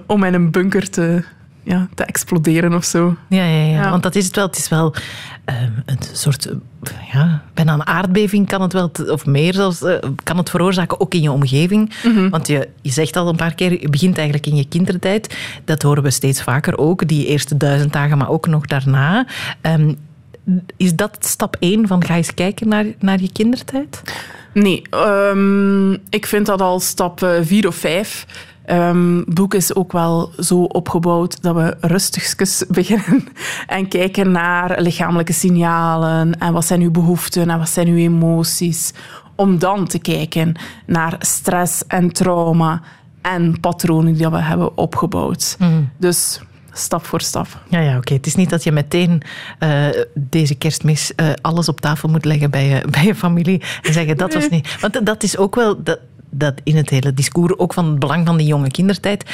om 0.07 0.25
in 0.25 0.35
een 0.35 0.51
bunker 0.51 0.91
te, 0.91 1.25
ja, 1.67 1.89
te 1.95 2.05
exploderen 2.05 2.75
of 2.75 2.85
zo. 2.85 3.17
Ja, 3.29 3.45
ja, 3.45 3.65
ja, 3.65 3.91
want 3.91 4.03
dat 4.03 4.15
is 4.15 4.25
het 4.25 4.37
wel. 4.37 4.47
Het 4.47 4.57
is 4.57 4.69
wel 4.69 4.95
ehm, 5.45 5.71
een 5.85 5.99
soort, 6.13 6.49
ja, 7.13 7.43
bijna 7.55 7.73
een 7.73 7.87
aardbeving 7.87 8.49
kan 8.49 8.63
het 8.63 8.73
wel, 8.73 8.91
of 9.09 9.27
meer 9.27 9.55
zelfs, 9.55 9.85
kan 10.23 10.37
het 10.37 10.51
veroorzaken, 10.51 11.01
ook 11.01 11.15
in 11.15 11.23
je 11.23 11.33
omgeving. 11.33 11.93
Mhm. 12.05 12.29
Want 12.29 12.47
je, 12.47 12.69
je 12.83 12.91
zegt 12.91 13.17
al 13.17 13.29
een 13.29 13.37
paar 13.37 13.55
keer, 13.55 13.81
je 13.81 13.89
begint 13.89 14.17
eigenlijk 14.17 14.47
in 14.47 14.57
je 14.57 14.69
kindertijd. 14.69 15.37
Dat 15.65 15.83
horen 15.83 16.03
we 16.03 16.11
steeds 16.11 16.43
vaker 16.43 16.79
ook, 16.79 17.09
die 17.09 17.27
eerste 17.27 17.57
duizend 17.57 17.93
dagen, 17.93 18.19
maar 18.19 18.31
ook 18.31 18.47
nog 18.47 18.67
daarna. 18.67 19.27
Um, 19.63 19.97
is 20.77 20.95
dat 20.95 21.17
stap 21.21 21.57
één 21.59 21.87
van 21.87 22.05
ga 22.05 22.17
eens 22.17 22.35
kijken 22.35 22.69
naar, 22.69 22.87
naar 22.99 23.21
je 23.21 23.33
kindertijd? 23.33 24.03
Nee, 24.53 24.83
um, 24.95 25.93
ik 26.11 26.27
vind 26.27 26.47
dat 26.47 26.61
al 26.61 26.81
stap 26.81 27.23
uh, 27.23 27.31
vier 27.43 27.67
of 27.67 27.75
vijf. 27.75 28.27
Um, 28.71 29.17
het 29.17 29.35
boek 29.35 29.55
is 29.55 29.75
ook 29.75 29.93
wel 29.93 30.31
zo 30.39 30.63
opgebouwd 30.63 31.43
dat 31.43 31.55
we 31.55 31.77
rustigjes 31.81 32.65
beginnen 32.69 33.29
en 33.67 33.89
kijken 33.89 34.31
naar 34.31 34.81
lichamelijke 34.81 35.33
signalen 35.33 36.39
en 36.39 36.53
wat 36.53 36.65
zijn 36.65 36.81
uw 36.81 36.91
behoeften 36.91 37.51
en 37.51 37.59
wat 37.59 37.69
zijn 37.69 37.89
uw 37.89 37.97
emoties. 37.97 38.93
Om 39.35 39.59
dan 39.59 39.87
te 39.87 39.99
kijken 39.99 40.55
naar 40.87 41.17
stress 41.19 41.87
en 41.87 42.13
trauma 42.13 42.83
en 43.23 43.61
patronen 43.61 44.15
die 44.15 44.29
we 44.29 44.39
hebben 44.39 44.77
opgebouwd. 44.77 45.57
Mm. 45.59 45.91
Dus 45.97 46.41
stap 46.73 47.05
voor 47.05 47.21
stap. 47.21 47.47
Ja, 47.69 47.81
ja 47.81 47.97
oké. 47.97 48.15
Het 48.15 48.27
is 48.27 48.35
niet 48.35 48.51
dat 48.51 48.65
je 48.65 48.73
meteen 48.73 49.23
uh, 49.61 49.87
deze 50.15 50.55
kerstmis 50.55 51.13
uh, 51.17 51.29
alles 51.41 51.69
op 51.69 51.81
tafel 51.81 52.09
moet 52.09 52.25
leggen 52.25 52.51
bij 52.51 52.67
je, 52.67 52.85
bij 52.91 53.05
je 53.05 53.15
familie 53.15 53.63
en 53.83 53.93
zeggen 53.93 54.17
dat 54.17 54.35
was 54.35 54.49
niet. 54.49 54.81
Want 54.81 55.07
dat 55.07 55.23
is 55.23 55.37
ook 55.37 55.55
wel. 55.55 55.83
Dat, 55.83 55.99
dat 56.39 56.61
in 56.65 56.77
het 56.77 56.91
hele 56.91 57.15
discours, 57.15 57.59
ook 57.59 57.75
van 57.75 57.87
het 57.87 57.99
belang 57.99 58.27
van 58.27 58.37
die 58.37 58.47
jonge 58.47 58.71
kindertijd, 58.71 59.25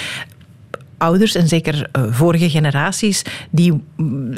ouders 0.99 1.35
en 1.35 1.49
zeker 1.49 1.89
uh, 1.97 2.03
vorige 2.11 2.51
generaties, 2.51 3.25
die 3.51 3.85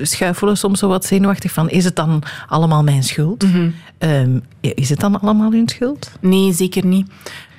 schuifelen 0.03 0.57
soms 0.57 0.79
zo 0.79 0.89
wat 0.89 1.05
zenuwachtig 1.05 1.53
van, 1.53 1.71
is 1.71 1.85
het 1.85 1.97
dan 1.97 2.23
allemaal 2.49 2.83
mijn 2.83 3.03
schuld? 3.03 3.43
Mm 3.43 3.73
-hmm. 3.99 4.43
is 4.61 4.89
het 4.89 5.01
dan 5.01 5.21
allemaal 5.21 5.53
hun 5.53 5.69
schuld? 5.69 6.11
Nee, 6.21 6.53
zeker 6.53 6.87
niet. 6.87 7.11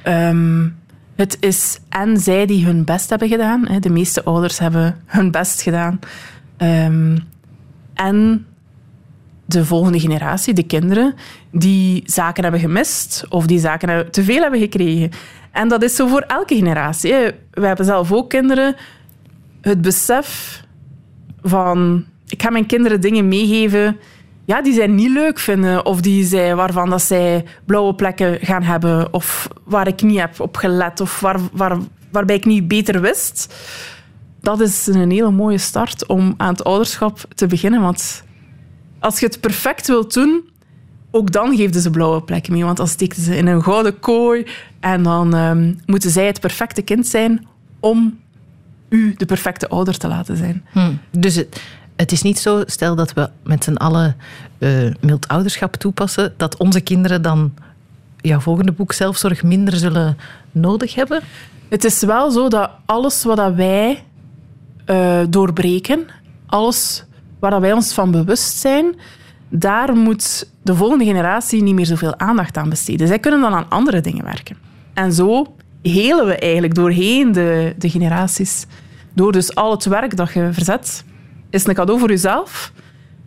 Um, 0.07 0.75
het 1.15 1.37
is 1.39 1.79
en 1.89 2.17
zij 2.17 2.45
die 2.45 2.65
hun 2.65 2.83
best 2.83 3.09
hebben 3.09 3.27
gedaan. 3.27 3.67
Hè. 3.67 3.79
De 3.79 3.89
meeste 3.89 4.23
ouders 4.23 4.59
hebben 4.59 4.95
hun 5.05 5.31
best 5.31 5.61
gedaan. 5.61 5.99
Um, 6.57 7.23
en 7.93 8.45
de 9.45 9.65
volgende 9.65 9.99
generatie, 9.99 10.53
de 10.53 10.63
kinderen, 10.63 11.15
die 11.51 12.03
zaken 12.05 12.43
hebben 12.43 12.61
gemist 12.61 13.25
of 13.29 13.45
die 13.45 13.59
zaken 13.59 14.11
te 14.11 14.23
veel 14.23 14.41
hebben 14.41 14.59
gekregen. 14.59 15.11
En 15.51 15.67
dat 15.67 15.83
is 15.83 15.95
zo 15.95 16.07
voor 16.07 16.21
elke 16.21 16.55
generatie. 16.55 17.13
We 17.51 17.65
hebben 17.67 17.85
zelf 17.85 18.11
ook 18.11 18.29
kinderen. 18.29 18.75
Het 19.61 19.81
besef 19.81 20.61
van, 21.41 22.05
ik 22.27 22.41
ga 22.41 22.49
mijn 22.49 22.65
kinderen 22.65 23.01
dingen 23.01 23.27
meegeven 23.27 23.97
ja, 24.45 24.61
die 24.61 24.73
zij 24.73 24.87
niet 24.87 25.11
leuk 25.11 25.39
vinden 25.39 25.85
of 25.85 26.01
die 26.01 26.23
zij, 26.23 26.55
waarvan 26.55 26.89
dat 26.89 27.01
zij 27.01 27.45
blauwe 27.65 27.95
plekken 27.95 28.39
gaan 28.41 28.63
hebben 28.63 29.13
of 29.13 29.47
waar 29.63 29.87
ik 29.87 30.01
niet 30.01 30.19
heb 30.19 30.39
op 30.39 30.57
gelet 30.57 31.01
of 31.01 31.19
waar, 31.19 31.39
waar, 31.51 31.77
waarbij 32.11 32.35
ik 32.35 32.45
niet 32.45 32.67
beter 32.67 33.01
wist. 33.01 33.55
Dat 34.41 34.59
is 34.59 34.87
een 34.87 35.11
hele 35.11 35.31
mooie 35.31 35.57
start 35.57 36.05
om 36.05 36.33
aan 36.37 36.51
het 36.51 36.63
ouderschap 36.63 37.19
te 37.35 37.47
beginnen. 37.47 37.81
Want 37.81 38.23
als 39.05 39.19
je 39.19 39.25
het 39.25 39.39
perfect 39.39 39.87
wilt 39.87 40.13
doen, 40.13 40.49
ook 41.11 41.31
dan 41.31 41.55
geven 41.55 41.81
ze 41.81 41.89
blauwe 41.89 42.21
plekken 42.21 42.53
mee. 42.53 42.63
Want 42.63 42.77
dan 42.77 42.87
steken 42.87 43.21
ze 43.21 43.37
in 43.37 43.47
een 43.47 43.63
gouden 43.63 43.99
kooi 43.99 44.45
en 44.79 45.03
dan 45.03 45.35
ehm, 45.35 45.73
moeten 45.85 46.09
zij 46.09 46.25
het 46.25 46.39
perfecte 46.39 46.81
kind 46.81 47.07
zijn 47.07 47.47
om 47.79 48.19
u 48.89 49.13
de 49.17 49.25
perfecte 49.25 49.67
ouder 49.67 49.97
te 49.97 50.07
laten 50.07 50.37
zijn. 50.37 50.65
Hmm. 50.71 50.99
Dus 51.11 51.35
het, 51.35 51.61
het 51.95 52.11
is 52.11 52.21
niet 52.21 52.39
zo, 52.39 52.63
stel 52.65 52.95
dat 52.95 53.13
we 53.13 53.29
met 53.43 53.63
z'n 53.63 53.75
allen 53.75 54.15
uh, 54.57 54.93
mild 55.01 55.27
ouderschap 55.27 55.75
toepassen, 55.75 56.33
dat 56.37 56.57
onze 56.57 56.81
kinderen 56.81 57.21
dan 57.21 57.53
jouw 58.17 58.39
volgende 58.39 58.71
boek 58.71 58.93
zelfzorg 58.93 59.43
minder 59.43 59.77
zullen 59.77 60.17
nodig 60.51 60.95
hebben? 60.95 61.21
Het 61.69 61.83
is 61.83 61.99
wel 62.01 62.31
zo 62.31 62.47
dat 62.47 62.69
alles 62.85 63.23
wat 63.23 63.53
wij 63.55 64.03
eh, 64.85 65.19
doorbreken, 65.29 66.07
alles 66.45 67.05
waar 67.49 67.61
wij 67.61 67.73
ons 67.73 67.93
van 67.93 68.11
bewust 68.11 68.57
zijn, 68.57 68.95
daar 69.49 69.95
moet 69.95 70.49
de 70.63 70.75
volgende 70.75 71.05
generatie 71.05 71.63
niet 71.63 71.75
meer 71.75 71.85
zoveel 71.85 72.19
aandacht 72.19 72.57
aan 72.57 72.69
besteden. 72.69 73.07
Zij 73.07 73.19
kunnen 73.19 73.41
dan 73.41 73.53
aan 73.53 73.69
andere 73.69 74.01
dingen 74.01 74.23
werken. 74.23 74.57
En 74.93 75.13
zo 75.13 75.55
helen 75.81 76.25
we 76.25 76.35
eigenlijk 76.35 76.75
doorheen 76.75 77.31
de, 77.31 77.75
de 77.77 77.89
generaties. 77.89 78.65
Door 79.13 79.31
dus 79.31 79.55
al 79.55 79.71
het 79.71 79.85
werk 79.85 80.17
dat 80.17 80.33
je 80.33 80.49
verzet, 80.51 81.03
is 81.49 81.67
een 81.67 81.73
cadeau 81.73 81.99
voor 81.99 82.09
jezelf, 82.09 82.71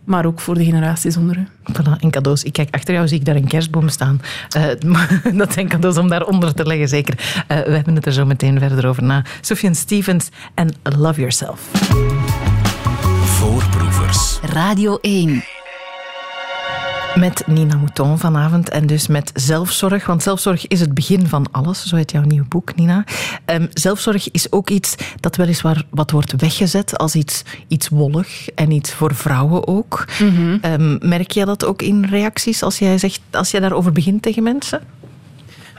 maar 0.03 0.25
ook 0.25 0.39
voor 0.39 0.55
de 0.55 0.63
generaties 0.63 1.17
onder 1.17 1.37
u. 1.37 1.47
Voilà, 1.71 1.99
en 1.99 2.09
cadeaus. 2.09 2.43
Ik 2.43 2.53
kijk 2.53 2.73
achter 2.73 2.93
jou, 2.93 3.07
zie 3.07 3.19
ik 3.19 3.25
daar 3.25 3.35
een 3.35 3.47
kerstboom 3.47 3.89
staan. 3.89 4.21
Uh, 4.57 5.37
dat 5.37 5.53
zijn 5.53 5.67
cadeaus 5.67 5.97
om 5.97 6.09
daaronder 6.09 6.53
te 6.53 6.65
leggen, 6.65 6.87
zeker. 6.87 7.13
Uh, 7.17 7.47
we 7.47 7.71
hebben 7.71 7.95
het 7.95 8.05
er 8.05 8.13
zo 8.13 8.25
meteen 8.25 8.59
verder 8.59 8.87
over 8.87 9.03
na. 9.03 9.23
Sofian 9.41 9.75
Stevens 9.75 10.29
en 10.53 10.69
Love 10.83 11.19
Yourself. 11.19 11.69
Radio 14.41 14.97
1. 15.01 15.43
Met 17.15 17.43
Nina 17.47 17.75
Mouton 17.77 18.17
vanavond 18.17 18.69
en 18.69 18.87
dus 18.87 19.07
met 19.07 19.31
zelfzorg. 19.33 20.05
Want 20.05 20.23
zelfzorg 20.23 20.67
is 20.67 20.79
het 20.79 20.93
begin 20.93 21.27
van 21.27 21.45
alles, 21.51 21.85
zo 21.85 21.95
heet 21.95 22.11
jouw 22.11 22.21
nieuwe 22.21 22.45
boek, 22.47 22.75
Nina. 22.75 23.03
Um, 23.45 23.67
zelfzorg 23.73 24.31
is 24.31 24.51
ook 24.51 24.69
iets 24.69 24.95
dat 25.19 25.35
weliswaar 25.35 25.83
wat 25.89 26.11
wordt 26.11 26.33
weggezet 26.41 26.97
als 26.97 27.15
iets, 27.15 27.43
iets 27.67 27.89
wollig 27.89 28.49
en 28.49 28.71
iets 28.71 28.93
voor 28.93 29.15
vrouwen 29.15 29.67
ook. 29.67 30.05
Mm 30.19 30.35
-hmm. 30.35 30.59
um, 30.65 30.97
merk 31.01 31.31
jij 31.31 31.45
dat 31.45 31.65
ook 31.65 31.81
in 31.81 32.05
reacties 32.05 32.63
als 32.63 32.79
jij, 32.79 32.97
zegt, 32.97 33.21
als 33.31 33.51
jij 33.51 33.59
daarover 33.59 33.91
begint 33.91 34.21
tegen 34.21 34.43
mensen? 34.43 34.81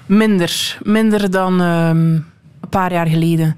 Minder. 0.06 0.78
Minder 0.82 1.30
dan 1.30 1.60
um, 1.60 2.26
een 2.60 2.68
paar 2.68 2.92
jaar 2.92 3.06
geleden. 3.06 3.56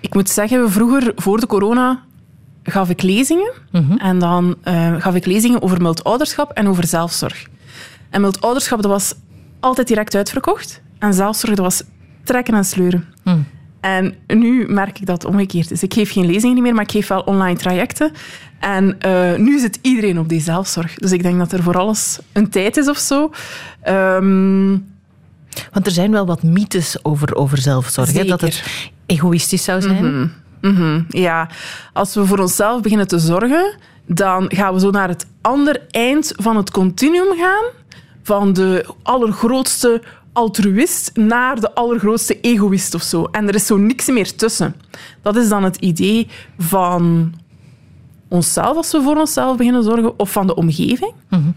Ik 0.00 0.14
moet 0.14 0.30
zeggen, 0.30 0.70
vroeger, 0.70 1.12
voor 1.16 1.40
de 1.40 1.46
corona, 1.46 2.02
gaf 2.62 2.88
ik 2.88 3.02
lezingen. 3.02 3.52
Mm 3.70 3.86
-hmm. 3.88 3.98
En 3.98 4.18
dan 4.18 4.56
uh, 4.64 4.94
gaf 4.98 5.14
ik 5.14 5.26
lezingen 5.26 5.62
over 5.62 5.82
multouderschap 5.82 6.50
en 6.50 6.68
over 6.68 6.86
zelfzorg. 6.86 7.46
En 8.10 8.20
multouderschap, 8.20 8.82
dat 8.82 8.90
was 8.90 9.14
altijd 9.60 9.88
direct 9.88 10.14
uitverkocht. 10.14 10.80
En 10.98 11.14
zelfzorg, 11.14 11.54
dat 11.54 11.64
was 11.64 11.82
trekken 12.24 12.54
en 12.54 12.64
sleuren. 12.64 13.04
Mm. 13.22 13.46
En 13.80 14.14
nu 14.26 14.66
merk 14.68 14.98
ik 14.98 15.06
dat 15.06 15.24
omgekeerd 15.24 15.70
is. 15.70 15.82
Ik 15.82 15.94
geef 15.94 16.12
geen 16.12 16.26
lezingen 16.26 16.62
meer, 16.62 16.74
maar 16.74 16.84
ik 16.84 16.90
geef 16.90 17.08
wel 17.08 17.20
online 17.20 17.58
trajecten. 17.58 18.12
En 18.60 18.96
uh, 19.06 19.34
nu 19.34 19.58
zit 19.58 19.78
iedereen 19.82 20.18
op 20.18 20.28
die 20.28 20.40
zelfzorg. 20.40 20.94
Dus 20.94 21.12
ik 21.12 21.22
denk 21.22 21.38
dat 21.38 21.52
er 21.52 21.62
voor 21.62 21.78
alles 21.78 22.18
een 22.32 22.48
tijd 22.48 22.76
is 22.76 22.88
of 22.88 22.98
zo. 22.98 23.30
Um, 23.88 24.86
Want 25.72 25.86
er 25.86 25.92
zijn 25.92 26.10
wel 26.10 26.26
wat 26.26 26.42
mythes 26.42 27.04
over, 27.04 27.34
over 27.34 27.58
zelfzorg. 27.58 28.12
Hè? 28.12 28.24
Dat 28.24 28.40
het 28.40 28.62
egoïstisch 29.06 29.64
zou 29.64 29.80
zijn. 29.80 30.04
Mm 30.04 30.12
-hmm. 30.12 30.32
Mm 30.62 30.76
-hmm. 30.76 31.06
Ja, 31.08 31.48
als 31.92 32.14
we 32.14 32.26
voor 32.26 32.38
onszelf 32.38 32.82
beginnen 32.82 33.08
te 33.08 33.18
zorgen, 33.18 33.74
dan 34.06 34.50
gaan 34.54 34.74
we 34.74 34.80
zo 34.80 34.90
naar 34.90 35.08
het 35.08 35.26
andere 35.40 35.80
eind 35.90 36.32
van 36.36 36.56
het 36.56 36.70
continuum 36.70 37.38
gaan. 37.38 37.64
Van 38.22 38.52
de 38.52 38.86
allergrootste 39.02 40.02
altruïst 40.32 41.10
naar 41.16 41.60
de 41.60 41.74
allergrootste 41.74 42.40
egoïst 42.40 42.94
of 42.94 43.02
zo. 43.02 43.24
En 43.24 43.48
er 43.48 43.54
is 43.54 43.66
zo 43.66 43.76
niks 43.76 44.06
meer 44.06 44.34
tussen. 44.34 44.74
Dat 45.22 45.36
is 45.36 45.48
dan 45.48 45.64
het 45.64 45.76
idee 45.76 46.28
van 46.58 47.34
onszelf, 48.28 48.76
als 48.76 48.92
we 48.92 49.02
voor 49.02 49.16
onszelf 49.16 49.56
beginnen 49.56 49.82
zorgen, 49.82 50.18
of 50.18 50.32
van 50.32 50.46
de 50.46 50.54
omgeving. 50.54 51.12
Mm 51.28 51.42
-hmm. 51.42 51.54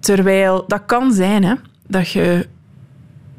Terwijl 0.00 0.64
dat 0.66 0.82
kan 0.86 1.12
zijn 1.12 1.44
hè, 1.44 1.54
dat 1.86 2.10
je 2.10 2.48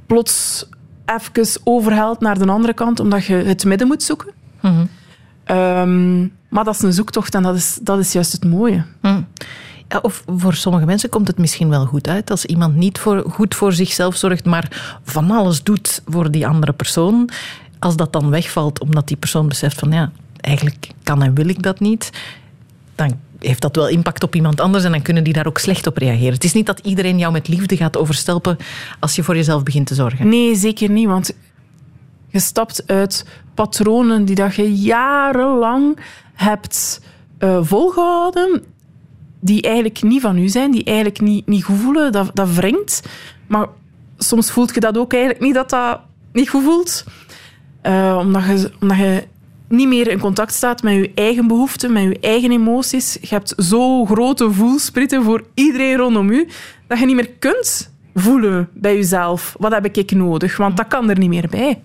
plots 0.05 0.65
even 1.05 1.62
overhaalt 1.63 2.19
naar 2.19 2.39
de 2.39 2.48
andere 2.48 2.74
kant, 2.74 3.00
omdat 3.00 3.25
je 3.25 3.36
het 3.36 3.65
midden 3.65 3.88
moet 3.88 4.03
zoeken. 4.03 4.42
Mm 4.63 4.72
-hmm. 4.72 5.58
um, 5.58 6.32
maar 6.50 6.63
dat 6.63 6.75
is 6.75 6.82
een 6.82 6.93
zoektocht 6.93 7.36
en 7.36 7.43
dat 7.43 7.55
is, 7.55 7.79
dat 7.82 8.00
is 8.00 8.12
juist 8.12 8.32
het 8.32 8.46
mooie. 8.46 8.84
Mm. 9.01 9.27
Ja, 9.88 10.00
of 10.01 10.24
voor 10.38 10.53
sommige 10.53 10.86
mensen 10.86 11.10
komt 11.10 11.27
het 11.27 11.38
misschien 11.38 11.70
wel 11.70 11.86
goed 11.86 12.08
uit 12.08 12.32
als 12.32 12.46
iemand 12.46 12.75
niet 12.75 13.00
voor, 13.00 13.24
goed 13.29 13.55
voor 13.55 13.74
zichzelf 13.74 14.15
zorgt, 14.15 14.46
maar 14.46 14.98
van 15.03 15.32
alles 15.32 15.63
doet 15.63 16.01
voor 16.08 16.32
die 16.32 16.48
andere 16.48 16.74
persoon. 16.74 17.29
Als 17.79 17.96
dat 17.96 18.13
dan 18.13 18.29
wegvalt 18.29 18.79
omdat 18.79 19.08
die 19.08 19.17
persoon 19.17 19.48
beseft 19.48 19.79
van 19.79 19.91
ja, 19.91 20.12
eigenlijk 20.39 20.89
kan 21.03 21.24
en 21.24 21.34
wil 21.34 21.48
ik 21.48 21.63
dat 21.63 21.79
niet, 21.79 22.10
dan 22.96 23.20
heeft 23.39 23.62
dat 23.62 23.75
wel 23.75 23.88
impact 23.88 24.24
op 24.24 24.36
iemand 24.36 24.62
anders 24.62 24.84
en 24.84 24.91
dan 24.91 25.01
kunnen 25.01 25.24
die 25.24 25.34
daar 25.34 25.48
ook 25.48 25.58
slecht 25.58 25.88
op 25.88 25.98
reageren. 25.98 26.34
Het 26.34 26.43
is 26.43 26.53
niet 26.53 26.65
dat 26.65 26.79
iedereen 26.79 27.17
jou 27.17 27.32
met 27.32 27.48
liefde 27.48 27.77
gaat 27.77 27.98
overstelpen 27.98 28.58
als 29.00 29.15
je 29.15 29.24
voor 29.24 29.36
jezelf 29.36 29.63
begint 29.63 29.88
te 29.88 29.96
zorgen. 29.96 30.29
Nee, 30.29 30.55
zeker 30.55 30.89
niet, 30.89 31.08
want 31.08 31.34
je 32.33 32.39
stapt 32.39 32.83
uit 32.87 33.25
patronen 33.53 34.25
die 34.25 34.35
dat 34.35 34.55
je 34.55 34.73
jarenlang 34.73 35.97
hebt 36.33 37.01
uh, 37.39 37.57
volgehouden, 37.61 38.63
die 39.39 39.61
eigenlijk 39.61 40.01
niet 40.01 40.21
van 40.21 40.37
u 40.37 40.47
zijn, 40.47 40.71
die 40.71 40.83
eigenlijk 40.83 41.21
niet, 41.21 41.47
niet 41.47 41.63
goed 41.63 41.77
voelen. 41.77 42.11
Dat, 42.11 42.31
dat 42.33 42.53
wringt. 42.53 43.01
Maar 43.47 43.67
soms 44.17 44.51
voelt 44.51 44.73
je 44.73 44.79
dat 44.79 44.97
ook 44.97 45.13
eigenlijk 45.13 45.43
niet, 45.43 45.53
dat 45.53 45.69
dat 45.69 45.99
niet 46.31 46.49
goed 46.49 46.63
voelt. 46.63 47.03
Uh, 47.83 48.17
omdat, 48.19 48.43
je, 48.43 48.71
omdat 48.79 48.97
je 48.97 49.23
niet 49.67 49.87
meer 49.87 50.07
in 50.07 50.19
contact 50.19 50.53
staat 50.53 50.83
met 50.83 50.93
je 50.93 51.11
eigen 51.15 51.47
behoeften, 51.47 51.91
met 51.91 52.03
je 52.03 52.17
eigen 52.19 52.51
emoties. 52.51 53.17
Je 53.21 53.27
hebt 53.29 53.53
zo 53.57 54.05
grote 54.05 54.51
voelspritten 54.51 55.23
voor 55.23 55.43
iedereen 55.53 55.97
rondom 55.97 56.29
u, 56.29 56.47
dat 56.87 56.99
je 56.99 57.05
niet 57.05 57.15
meer 57.15 57.31
kunt 57.39 57.92
voelen 58.13 58.70
bij 58.74 58.96
jezelf. 58.96 59.55
Wat 59.60 59.72
heb 59.72 59.86
ik 59.86 60.12
nodig? 60.12 60.58
Want 60.58 60.77
dat 60.77 60.88
kan 60.88 61.10
er 61.10 61.17
niet 61.17 61.29
meer 61.29 61.48
bij. 61.50 61.82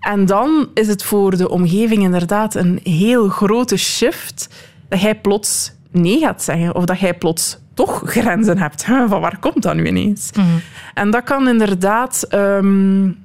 En 0.00 0.26
dan 0.26 0.68
is 0.74 0.88
het 0.88 1.02
voor 1.02 1.36
de 1.36 1.48
omgeving 1.48 2.02
inderdaad 2.02 2.54
een 2.54 2.80
heel 2.82 3.28
grote 3.28 3.76
shift 3.76 4.48
dat 4.88 5.00
jij 5.00 5.14
plots 5.14 5.72
nee 5.90 6.18
gaat 6.18 6.42
zeggen. 6.42 6.74
Of 6.74 6.84
dat 6.84 7.00
jij 7.00 7.14
plots 7.14 7.58
toch 7.74 8.02
grenzen 8.04 8.58
hebt. 8.58 8.84
Van 9.08 9.20
waar 9.20 9.38
komt 9.38 9.62
dat 9.62 9.74
nu 9.74 9.86
ineens? 9.86 10.30
Mm-hmm. 10.36 10.60
En 10.94 11.10
dat 11.10 11.24
kan 11.24 11.48
inderdaad 11.48 12.26
um, 12.30 13.18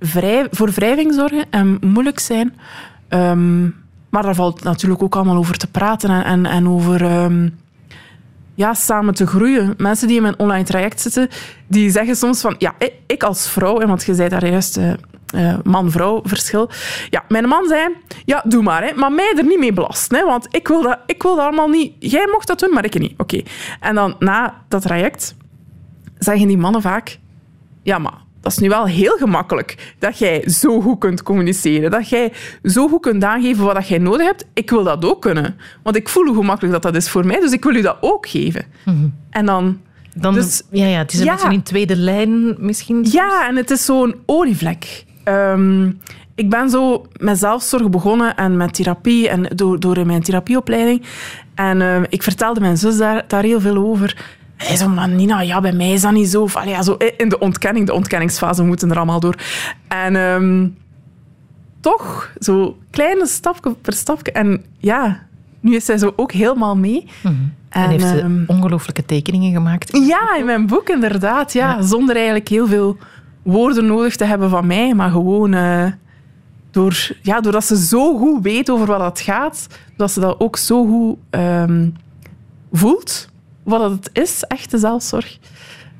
vrij, 0.00 0.46
voor 0.50 0.70
wrijving 0.70 1.14
zorgen 1.14 1.44
en 1.50 1.78
moeilijk 1.80 2.18
zijn. 2.18 2.54
Um, 3.08 3.74
maar 4.10 4.22
daar 4.22 4.34
valt 4.34 4.62
natuurlijk 4.62 5.02
ook 5.02 5.16
allemaal 5.16 5.36
over 5.36 5.56
te 5.56 5.66
praten 5.66 6.10
en, 6.10 6.24
en, 6.24 6.46
en 6.46 6.68
over... 6.68 7.24
Um, 7.24 7.62
ja, 8.54 8.74
samen 8.74 9.14
te 9.14 9.26
groeien. 9.26 9.74
Mensen 9.76 10.06
die 10.08 10.16
in 10.16 10.22
mijn 10.22 10.38
online 10.38 10.64
traject 10.64 11.00
zitten, 11.00 11.28
die 11.66 11.90
zeggen 11.90 12.16
soms 12.16 12.40
van... 12.40 12.54
Ja, 12.58 12.74
ik 13.06 13.22
als 13.22 13.48
vrouw, 13.48 13.86
want 13.86 14.04
je 14.04 14.14
zei 14.14 14.28
daar 14.28 14.46
juist... 14.46 14.76
Uh, 14.76 14.92
uh, 15.34 15.54
man-vrouw 15.64 16.20
verschil. 16.24 16.70
Ja, 17.10 17.24
mijn 17.28 17.48
man 17.48 17.68
zei, 17.68 17.88
ja, 18.24 18.42
doe 18.46 18.62
maar, 18.62 18.84
hè, 18.84 18.94
maar 18.94 19.12
mij 19.12 19.32
er 19.36 19.44
niet 19.44 19.58
mee 19.58 19.72
belasten, 19.72 20.18
hè, 20.18 20.24
want 20.24 20.46
ik 20.50 20.68
wil, 20.68 20.82
dat, 20.82 20.98
ik 21.06 21.22
wil 21.22 21.36
dat 21.36 21.44
allemaal 21.44 21.68
niet... 21.68 21.92
Jij 21.98 22.28
mocht 22.32 22.46
dat 22.46 22.58
doen, 22.58 22.72
maar 22.72 22.84
ik 22.84 22.98
niet. 22.98 23.14
Oké. 23.16 23.42
En 23.80 23.94
dan, 23.94 24.16
na 24.18 24.62
dat 24.68 24.82
traject, 24.82 25.34
zeggen 26.18 26.46
die 26.46 26.58
mannen 26.58 26.82
vaak, 26.82 27.18
ja, 27.82 27.98
maar 27.98 28.23
dat 28.44 28.52
is 28.52 28.58
nu 28.58 28.68
wel 28.68 28.86
heel 28.86 29.16
gemakkelijk 29.16 29.94
dat 29.98 30.18
jij 30.18 30.48
zo 30.48 30.80
goed 30.80 30.98
kunt 30.98 31.22
communiceren, 31.22 31.90
dat 31.90 32.08
jij 32.08 32.32
zo 32.62 32.88
goed 32.88 33.00
kunt 33.00 33.24
aangeven 33.24 33.64
wat 33.64 33.88
jij 33.88 33.98
nodig 33.98 34.26
hebt. 34.26 34.46
Ik 34.52 34.70
wil 34.70 34.84
dat 34.84 35.04
ook 35.04 35.20
kunnen, 35.22 35.56
want 35.82 35.96
ik 35.96 36.08
voel 36.08 36.26
hoe 36.26 36.36
gemakkelijk 36.36 36.72
dat, 36.72 36.82
dat 36.82 37.02
is 37.02 37.08
voor 37.08 37.26
mij, 37.26 37.40
dus 37.40 37.52
ik 37.52 37.64
wil 37.64 37.74
u 37.74 37.80
dat 37.80 37.96
ook 38.00 38.28
geven. 38.28 38.64
Mm-hmm. 38.84 39.14
En 39.30 39.46
dan... 39.46 39.80
dan 40.14 40.34
dus, 40.34 40.62
ja, 40.70 40.86
ja, 40.86 40.98
het 40.98 41.12
is 41.12 41.18
een 41.18 41.24
ja, 41.24 41.34
beetje 41.34 41.52
in 41.52 41.62
tweede 41.62 41.96
lijn 41.96 42.54
misschien. 42.58 43.06
Ja, 43.10 43.48
en 43.48 43.56
het 43.56 43.70
is 43.70 43.84
zo'n 43.84 44.14
olievlek. 44.26 45.04
Um, 45.24 46.00
ik 46.34 46.50
ben 46.50 46.70
zo 46.70 47.06
met 47.16 47.38
zelfzorg 47.38 47.90
begonnen 47.90 48.36
en 48.36 48.56
met 48.56 48.74
therapie 48.74 49.28
en 49.28 49.46
door, 49.54 49.80
door 49.80 50.06
mijn 50.06 50.22
therapieopleiding. 50.22 51.02
En 51.54 51.80
uh, 51.80 52.02
ik 52.08 52.22
vertelde 52.22 52.60
mijn 52.60 52.76
zus 52.76 52.96
daar, 52.96 53.24
daar 53.26 53.42
heel 53.42 53.60
veel 53.60 53.76
over. 53.76 54.42
Hij 54.56 54.76
zei, 54.76 54.90
maar 54.90 55.08
Nina, 55.08 55.40
ja, 55.40 55.60
bij 55.60 55.72
mij 55.72 55.92
is 55.92 56.00
dat 56.00 56.12
niet 56.12 56.28
zo. 56.28 56.42
Of, 56.42 56.56
allee, 56.56 56.70
ja, 56.70 56.82
zo 56.82 56.96
in 57.16 57.28
de 57.28 57.38
ontkenning, 57.38 57.86
de 57.86 57.92
ontkenningsfase, 57.92 58.62
we 58.62 58.66
moeten 58.68 58.90
er 58.90 58.96
allemaal 58.96 59.20
door. 59.20 59.34
En 59.88 60.16
um, 60.16 60.76
toch, 61.80 62.32
zo 62.38 62.76
kleine 62.90 63.26
stapje 63.26 63.74
per 63.74 63.92
stapje. 63.92 64.32
En 64.32 64.64
ja, 64.78 65.26
nu 65.60 65.74
is 65.74 65.84
zij 65.84 65.98
zo 65.98 66.12
ook 66.16 66.32
helemaal 66.32 66.76
mee. 66.76 67.06
Mm-hmm. 67.22 67.52
En, 67.68 67.82
en, 67.82 67.90
heeft 67.90 68.06
ze 68.06 68.22
um, 68.22 68.44
ongelooflijke 68.46 69.04
tekeningen 69.04 69.52
gemaakt? 69.52 69.98
Ja, 70.06 70.36
in 70.38 70.44
mijn 70.44 70.66
boek 70.66 70.88
inderdaad. 70.88 71.52
Ja, 71.52 71.76
ja. 71.76 71.82
Zonder 71.82 72.14
eigenlijk 72.16 72.48
heel 72.48 72.66
veel 72.66 72.96
woorden 73.42 73.86
nodig 73.86 74.16
te 74.16 74.24
hebben 74.24 74.50
van 74.50 74.66
mij, 74.66 74.94
maar 74.94 75.10
gewoon 75.10 75.52
uh, 75.52 75.86
door, 76.70 77.08
ja, 77.22 77.40
doordat 77.40 77.64
ze 77.64 77.76
zo 77.76 78.18
goed 78.18 78.42
weet 78.42 78.70
over 78.70 78.86
wat 78.86 79.00
het 79.00 79.20
gaat, 79.20 79.66
dat 79.96 80.10
ze 80.10 80.20
dat 80.20 80.40
ook 80.40 80.56
zo 80.56 80.86
goed 80.86 81.16
um, 81.30 81.96
voelt, 82.72 83.28
wat 83.64 83.90
het 83.90 84.10
is, 84.12 84.44
echte 84.48 84.78
zelfzorg. 84.78 85.38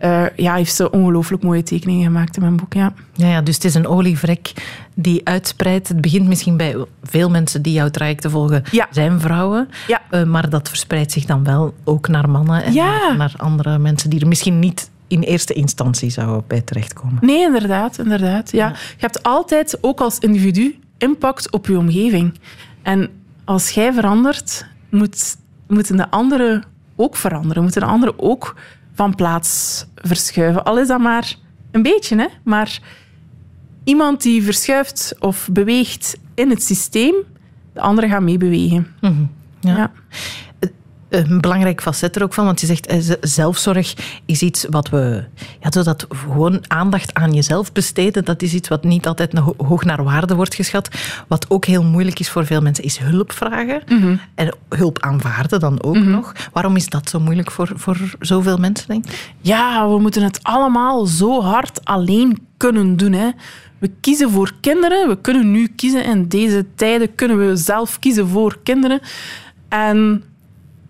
Uh, 0.01 0.25
ja, 0.37 0.55
heeft 0.55 0.75
ze 0.75 0.91
ongelooflijk 0.91 1.43
mooie 1.43 1.63
tekeningen 1.63 2.05
gemaakt 2.05 2.37
in 2.37 2.43
mijn 2.43 2.57
boek. 2.57 2.73
Ja. 2.73 2.93
Ja, 3.13 3.29
ja, 3.29 3.43
dus 3.43 3.55
het 3.55 3.65
is 3.65 3.75
een 3.75 3.87
olievrek 3.87 4.53
die 4.95 5.21
uitspreidt. 5.25 5.89
Het 5.89 6.01
begint 6.01 6.27
misschien 6.27 6.57
bij 6.57 6.77
veel 7.03 7.31
mensen 7.31 7.63
die 7.63 7.73
jouw 7.73 7.91
trajecten 7.91 8.31
volgen, 8.31 8.63
ja. 8.71 8.89
zijn 8.91 9.21
vrouwen. 9.21 9.69
Ja. 9.87 10.01
Uh, 10.11 10.23
maar 10.23 10.49
dat 10.49 10.69
verspreidt 10.69 11.13
zich 11.13 11.25
dan 11.25 11.45
wel 11.45 11.75
ook 11.85 12.09
naar 12.09 12.31
mannen 12.31 12.65
en 12.65 12.73
ja. 12.73 12.99
naar, 12.99 13.17
naar 13.17 13.35
andere 13.37 13.79
mensen 13.79 14.11
die 14.11 14.21
er 14.21 14.29
misschien 14.29 14.59
niet 14.59 14.91
in 15.09 15.21
eerste 15.21 15.53
instantie 15.53 16.11
zou 16.11 16.43
bij 16.47 16.61
terechtkomen. 16.61 17.19
Nee, 17.21 17.43
inderdaad. 17.43 17.99
inderdaad 17.99 18.51
ja. 18.51 18.69
Je 18.69 18.77
hebt 18.99 19.23
altijd, 19.23 19.79
ook 19.81 20.01
als 20.01 20.19
individu, 20.19 20.79
impact 20.99 21.51
op 21.51 21.67
je 21.67 21.79
omgeving. 21.79 22.35
En 22.83 23.11
als 23.45 23.71
jij 23.71 23.93
verandert, 23.93 24.67
moet, 24.91 25.37
moeten 25.67 25.97
de 25.97 26.11
anderen 26.11 26.65
ook 26.97 27.17
veranderen. 27.17 27.63
Moeten 27.63 27.81
de 27.81 27.87
anderen 27.87 28.19
ook 28.19 28.57
van 28.95 29.15
plaats 29.15 29.85
verschuiven. 29.95 30.65
Al 30.65 30.79
is 30.79 30.89
dat 30.89 31.01
maar 31.01 31.37
een 31.71 31.83
beetje, 31.83 32.17
hè? 32.17 32.27
maar 32.43 32.79
iemand 33.85 34.23
die 34.23 34.43
verschuift 34.43 35.15
of 35.19 35.49
beweegt 35.53 36.19
in 36.35 36.51
het 36.51 36.63
systeem, 36.63 37.15
de 37.73 37.81
anderen 37.81 38.11
gaan 38.11 38.25
meebewegen. 38.25 38.95
Mhm. 39.01 39.25
Ja. 39.61 39.77
Ja. 39.77 39.93
Een 41.15 41.41
belangrijk 41.41 41.83
facet 41.83 42.17
er 42.17 42.23
ook 42.23 42.35
van, 42.35 42.45
want 42.45 42.61
je 42.61 42.67
zegt 42.67 42.87
eh, 42.87 42.99
zelfzorg 43.21 43.95
is 44.27 44.43
iets 44.43 44.67
wat 44.71 44.89
we, 44.89 45.25
ja, 45.61 45.71
zodat 45.71 46.07
gewoon 46.09 46.65
aandacht 46.69 47.15
aan 47.15 47.33
jezelf 47.33 47.73
besteden, 47.73 48.25
dat 48.25 48.43
is 48.43 48.55
iets 48.55 48.69
wat 48.69 48.85
niet 48.85 49.07
altijd 49.07 49.39
ho- 49.39 49.55
hoog 49.57 49.85
naar 49.85 50.05
waarde 50.05 50.35
wordt 50.35 50.55
geschat. 50.55 50.89
Wat 51.29 51.51
ook 51.51 51.65
heel 51.65 51.83
moeilijk 51.85 52.21
is 52.21 52.31
voor 52.31 52.47
veel 52.47 52.61
mensen, 52.61 52.85
is 52.85 52.99
hulp 52.99 53.33
vragen 53.33 53.83
en 54.35 54.55
hulp 54.69 54.99
aanvaarden 55.01 55.61
dan 55.61 55.83
ook 55.83 55.97
nog. 55.99 56.33
Waarom 56.53 56.77
is 56.77 56.89
dat 56.89 57.09
zo 57.09 57.21
moeilijk 57.21 57.51
voor, 57.51 57.73
voor 57.75 57.97
zoveel 58.21 58.57
mensen, 58.57 58.89
denk 58.89 59.05
je? 59.05 59.17
Ja, 59.41 59.89
we 59.89 59.99
moeten 59.99 60.23
het 60.23 60.39
allemaal 60.43 61.07
zo 61.07 61.43
hard 61.43 61.85
alleen 61.85 62.47
kunnen 62.57 62.97
doen. 62.97 63.13
Hè. 63.13 63.31
We 63.79 63.91
kiezen 64.01 64.31
voor 64.31 64.53
kinderen. 64.61 65.09
We 65.09 65.21
kunnen 65.21 65.51
nu 65.51 65.67
kiezen. 65.77 66.05
In 66.05 66.29
deze 66.29 66.67
tijden 66.75 67.15
kunnen 67.15 67.47
we 67.49 67.57
zelf 67.57 67.99
kiezen 67.99 68.29
voor 68.29 68.59
kinderen. 68.63 69.01
En 69.69 70.25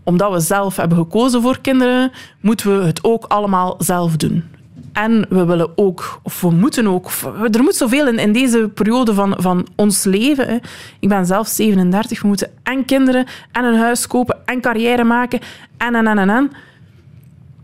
omdat 0.05 0.33
we 0.33 0.41
zelf 0.41 0.77
hebben 0.77 0.99
gekozen 0.99 1.43
voor 1.43 1.61
kinderen, 1.61 2.13
moeten 2.41 2.79
we 2.79 2.85
het 2.85 3.05
ook 3.05 3.25
allemaal 3.25 3.75
zelf 3.79 4.17
doen. 4.17 4.45
En 4.93 5.27
we 5.29 5.45
willen 5.45 5.79
ook, 5.79 6.21
of 6.23 6.41
we 6.41 6.51
moeten 6.51 6.87
ook, 6.87 7.11
er 7.53 7.63
moet 7.63 7.75
zoveel 7.75 8.09
in, 8.09 8.19
in 8.19 8.33
deze 8.33 8.71
periode 8.75 9.15
van, 9.15 9.35
van 9.39 9.67
ons 9.77 10.05
leven. 10.05 10.47
Hè. 10.47 10.57
Ik 11.01 11.09
ben 11.09 11.27
zelf 11.27 11.49
37, 11.49 12.23
we 12.23 12.29
moeten 12.29 12.51
en 12.63 12.85
kinderen, 12.85 13.27
en 13.53 13.65
een 13.65 13.79
huis 13.79 14.07
kopen, 14.07 14.37
en 14.45 14.61
carrière 14.61 15.05
maken, 15.05 15.41
en, 15.77 15.95
en, 15.95 16.07
en, 16.07 16.19
en, 16.19 16.31
en. 16.31 16.51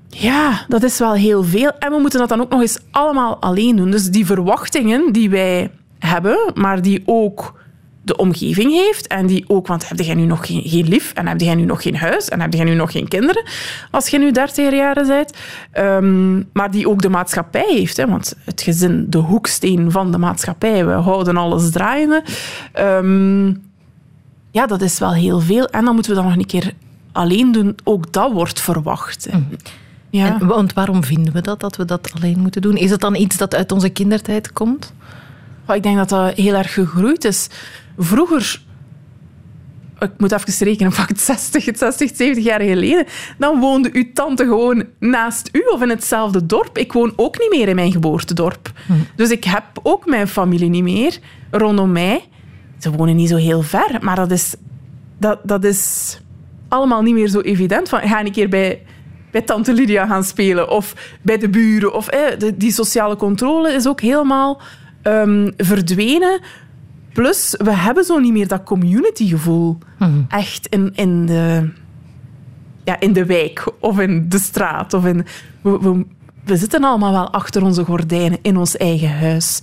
Ja, 0.09 0.65
dat 0.69 0.83
is 0.83 0.99
wel 0.99 1.13
heel 1.13 1.45
veel. 1.45 1.71
En 1.79 1.93
we 1.93 1.99
moeten 1.99 2.19
dat 2.19 2.29
dan 2.29 2.41
ook 2.41 2.51
nog 2.51 2.61
eens 2.61 2.79
allemaal 2.91 3.41
alleen 3.41 3.77
doen. 3.77 3.91
Dus 3.91 4.11
die 4.11 4.27
verwachtingen 4.27 5.13
die 5.13 5.31
wij 5.31 5.71
hebben, 5.99 6.39
maar 6.55 6.83
die 6.83 7.03
ook 7.05 7.60
de 8.03 8.17
omgeving 8.17 8.73
heeft 8.73 9.07
en 9.07 9.27
die 9.27 9.45
ook, 9.47 9.67
want 9.67 9.89
heb 9.89 10.01
jij 10.01 10.15
nu 10.15 10.25
nog 10.25 10.47
geen, 10.47 10.63
geen 10.65 10.89
lief 10.89 11.13
en 11.13 11.27
heb 11.27 11.41
jij 11.41 11.55
nu 11.55 11.65
nog 11.65 11.83
geen 11.83 11.97
huis 11.97 12.29
en 12.29 12.41
heb 12.41 12.55
jij 12.55 12.65
nu 12.65 12.75
nog 12.75 12.93
geen 12.93 13.09
kinderen 13.09 13.45
als 13.91 14.09
je 14.09 14.19
nu 14.19 14.33
30 14.33 14.73
jaar 14.73 14.95
bent, 15.07 15.33
Ehm, 15.73 16.43
maar 16.53 16.71
die 16.71 16.89
ook 16.89 17.03
de 17.03 17.09
maatschappij 17.09 17.67
heeft, 17.69 17.97
hè, 17.97 18.07
want 18.07 18.35
het 18.45 18.63
gezin, 18.63 19.07
de 19.09 19.19
hoeksteen 19.19 19.91
van 19.91 20.13
de 20.13 20.19
maatschappij, 20.19 20.87
we 20.87 20.93
houden 20.93 21.37
alles 21.37 21.71
draaiende. 21.71 22.23
Ehm, 22.73 23.47
ja, 24.51 24.67
dat 24.67 24.81
is 24.81 24.99
wel 24.99 25.13
heel 25.13 25.41
veel. 25.41 25.67
En 25.67 25.85
dan 25.85 25.95
moeten 25.95 26.13
we 26.13 26.21
dat 26.21 26.29
nog 26.29 26.37
een 26.39 26.47
keer 26.47 26.73
alleen 27.13 27.53
doen. 27.53 27.77
Ook 27.85 28.13
dat 28.13 28.33
wordt 28.33 28.61
verwacht. 28.61 29.29
hè. 29.31 29.39
Ja. 30.11 30.41
En, 30.41 30.47
want 30.47 30.73
waarom 30.73 31.05
vinden 31.05 31.33
we 31.33 31.41
dat, 31.41 31.61
dat 31.61 31.77
we 31.77 31.85
dat 31.85 32.13
alleen 32.15 32.39
moeten 32.39 32.63
doen? 32.63 32.77
Is 32.77 32.91
het 32.91 33.01
dan 33.01 33.15
iets 33.15 33.37
dat 33.37 33.55
uit 33.55 33.73
onze 33.73 33.89
kindertijd 33.89 34.53
komt? 34.53 34.93
Ik 35.69 35.83
denk 35.83 35.97
dat 35.97 36.09
dat 36.09 36.35
heel 36.35 36.55
erg 36.55 36.73
gegroeid 36.73 37.25
is. 37.25 37.49
Vroeger, 38.03 38.63
ik 39.99 40.11
moet 40.19 40.33
even 40.33 40.67
rekenen, 40.67 40.93
het 40.97 41.21
60, 41.21 41.63
60, 41.63 42.11
70 42.15 42.45
jaar 42.45 42.61
geleden, 42.61 43.07
dan 43.39 43.61
woonde 43.61 43.91
uw 43.93 44.13
tante 44.15 44.45
gewoon 44.45 44.85
naast 44.99 45.49
u 45.53 45.61
of 45.61 45.83
in 45.83 45.89
hetzelfde 45.89 46.47
dorp. 46.47 46.79
Ik 46.79 46.93
woon 46.93 47.13
ook 47.17 47.39
niet 47.39 47.51
meer 47.51 47.69
in 47.69 47.75
mijn 47.75 47.93
geboortedorp. 47.93 48.73
Dus 49.17 49.31
ik 49.31 49.45
heb 49.45 49.65
ook 49.83 50.07
mijn 50.07 50.29
familie 50.29 50.69
niet 50.69 50.83
meer 50.83 51.19
rondom 51.51 51.93
mij. 51.93 52.25
Ze 52.79 52.91
wonen 52.91 53.17
niet 53.17 53.29
zo 53.29 53.37
heel 53.37 53.63
ver, 53.63 53.99
maar 54.01 54.17
dat 54.17 54.31
is, 54.31 54.55
dat, 55.19 55.39
dat 55.43 55.65
is 55.65 56.19
allemaal 56.69 57.03
niet 57.03 57.15
meer 57.15 57.29
zo 57.29 57.41
evident. 57.41 57.89
Van, 57.89 58.01
ga 58.01 58.21
een 58.21 58.33
keer 58.33 58.49
bij, 58.49 58.83
bij 59.31 59.43
tante 59.43 59.73
Lydia 59.73 60.07
gaan 60.07 60.25
spelen 60.25 60.71
of 60.71 60.95
bij 61.23 61.39
de 61.39 61.49
buren. 61.49 61.95
Of, 61.95 62.09
eh, 62.09 62.39
de, 62.39 62.57
die 62.57 62.73
sociale 62.73 63.17
controle 63.17 63.73
is 63.73 63.89
ook 63.89 64.01
helemaal 64.01 64.61
ehm, 65.03 65.51
verdwenen. 65.57 66.41
Plus, 67.13 67.55
we 67.59 67.75
hebben 67.75 68.05
zo 68.05 68.19
niet 68.19 68.33
meer 68.33 68.49
dat 68.49 68.63
communitygevoel 68.63 69.79
echt 70.29 70.67
in, 70.67 70.93
in, 70.95 71.27
de, 71.27 71.71
ja, 72.85 73.01
in 73.01 73.13
de 73.13 73.25
wijk 73.27 73.73
of 73.81 73.99
in 73.99 74.29
de 74.29 74.39
straat. 74.39 74.95
Of 74.95 75.05
in, 75.05 75.27
we, 75.61 75.79
we, 75.81 76.05
we 76.45 76.57
zitten 76.57 76.85
allemaal 76.85 77.13
wel 77.13 77.31
achter 77.33 77.63
onze 77.63 77.85
gordijnen 77.85 78.39
in 78.43 78.57
ons 78.57 78.77
eigen 78.77 79.19
huis 79.19 79.61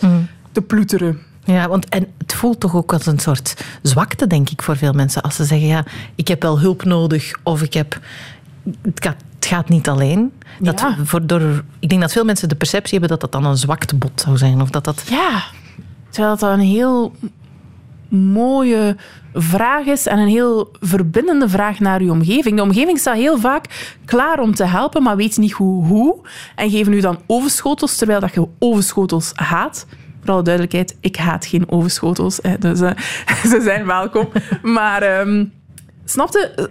te 0.51 0.62
ploeteren. 0.62 1.19
Ja, 1.43 1.67
want 1.67 1.89
en 1.89 2.07
het 2.17 2.33
voelt 2.33 2.60
toch 2.60 2.75
ook 2.75 2.93
als 2.93 3.05
een 3.05 3.19
soort 3.19 3.63
zwakte, 3.81 4.27
denk 4.27 4.49
ik, 4.49 4.62
voor 4.62 4.77
veel 4.77 4.93
mensen. 4.93 5.21
Als 5.21 5.36
ze 5.36 5.45
zeggen, 5.45 5.67
ja, 5.67 5.83
ik 6.15 6.27
heb 6.27 6.41
wel 6.41 6.60
hulp 6.60 6.83
nodig 6.83 7.31
of 7.43 7.62
ik 7.62 7.73
heb... 7.73 7.99
Het 8.81 9.03
gaat, 9.03 9.15
het 9.36 9.45
gaat 9.45 9.69
niet 9.69 9.89
alleen. 9.89 10.31
Dat 10.60 10.79
Ja. 10.79 10.97
voor, 11.03 11.27
door, 11.27 11.63
ik 11.79 11.89
denk 11.89 12.01
dat 12.01 12.12
veel 12.12 12.25
mensen 12.25 12.49
de 12.49 12.55
perceptie 12.55 12.99
hebben 12.99 13.10
dat 13.10 13.31
dat 13.31 13.41
dan 13.41 13.51
een 13.51 13.57
zwaktebod 13.57 14.21
zou 14.21 14.38
zijn. 14.38 14.62
Of 14.62 14.69
dat 14.69 14.83
dat... 14.83 15.03
Ja, 15.10 15.43
terwijl 16.10 16.38
dat 16.38 16.52
een 16.52 16.60
heel 16.60 17.12
mooie 18.10 18.96
vraag 19.34 19.86
is 19.86 20.06
en 20.06 20.17
een 20.17 20.28
heel 20.28 20.72
verbindende 20.80 21.50
vraag 21.50 21.80
naar 21.80 22.00
uw 22.00 22.12
omgeving. 22.12 22.56
De 22.56 22.62
omgeving 22.62 23.00
staat 23.00 23.15
heel 23.15 23.39
vaak 23.39 23.96
klaar 24.06 24.39
om 24.39 24.56
te 24.56 24.65
helpen, 24.65 25.04
maar 25.04 25.15
weet 25.15 25.38
niet 25.38 25.52
hoe. 25.52 25.86
hoe 25.86 26.15
en 26.56 26.70
geven 26.70 26.93
u 26.93 27.00
dan 27.00 27.20
overschotels, 27.28 27.98
terwijl 27.98 28.20
dat 28.20 28.34
je 28.34 28.48
overschotels 28.60 29.32
haat. 29.36 29.86
Voor 30.22 30.34
alle 30.34 30.43
duidelijkheid, 30.43 30.98
ik 31.00 31.15
haat 31.15 31.46
geen 31.46 31.72
overschotels, 31.72 32.39
dus 32.60 32.82
eh, 32.82 32.91
ze 33.52 33.62
zijn 33.62 33.86
welkom. 33.86 34.30
Maar 34.62 35.02
ehm 35.02 35.46
snapte, 36.06 36.70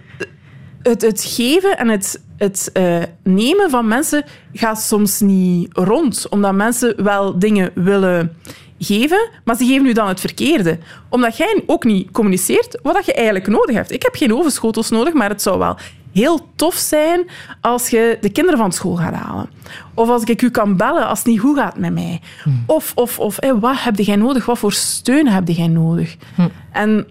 het, 0.83 1.03
het 1.03 1.25
geven 1.25 1.79
en 1.79 1.89
het, 1.89 2.23
het 2.37 2.71
eh, 2.73 3.03
nemen 3.23 3.71
van 3.71 3.89
mensen 3.89 4.25
gaat 4.53 4.81
soms 4.81 5.21
niet 5.21 5.69
rond. 5.73 6.29
Omdat 6.29 6.55
mensen 6.55 7.05
wel 7.05 7.39
dingen 7.39 7.71
willen 7.75 8.37
geven, 8.79 9.29
maar 9.45 9.57
ze 9.57 9.67
geven 9.67 9.87
u 9.87 9.93
dan 9.93 10.09
het 10.09 10.21
verkeerde. 10.21 10.79
Omdat 11.09 11.37
jij 11.37 11.63
ook 11.67 11.85
niet 11.85 12.11
communiceert 12.11 12.79
wat 12.83 12.95
dat 12.95 13.07
je 13.07 13.15
eigenlijk 13.15 13.47
nodig 13.47 13.75
hebt. 13.75 13.91
Ik 13.91 14.03
heb 14.03 14.15
geen 14.15 14.35
overschotels 14.35 14.91
nodig, 14.91 15.15
maar 15.15 15.29
het 15.29 15.43
zou 15.43 15.59
wel 15.59 15.77
heel 16.13 16.49
tof 16.57 16.75
zijn 16.75 17.29
als 17.61 17.89
je 17.89 18.19
de 18.21 18.31
kinderen 18.31 18.59
van 18.59 18.73
school 18.73 18.97
gaat 18.97 19.15
halen. 19.15 19.51
Of 19.95 20.09
als 20.09 20.23
ik 20.23 20.43
u 20.43 20.51
kan 20.51 20.77
bellen 20.77 21.07
als 21.07 21.19
het 21.19 21.29
niet 21.29 21.41
goed 21.41 21.59
gaat 21.59 21.79
met 21.79 21.93
mij. 21.93 22.21
Of, 22.67 22.93
of, 22.95 23.19
of 23.19 23.37
hé, 23.41 23.59
wat 23.59 23.83
heb 23.83 23.99
jij 23.99 24.17
nodig? 24.17 24.47
Wat 24.47 24.59
voor 24.59 24.73
steun 24.73 25.29
heb 25.29 25.49
jij 25.49 25.69
nodig? 25.69 26.17
En 26.73 27.07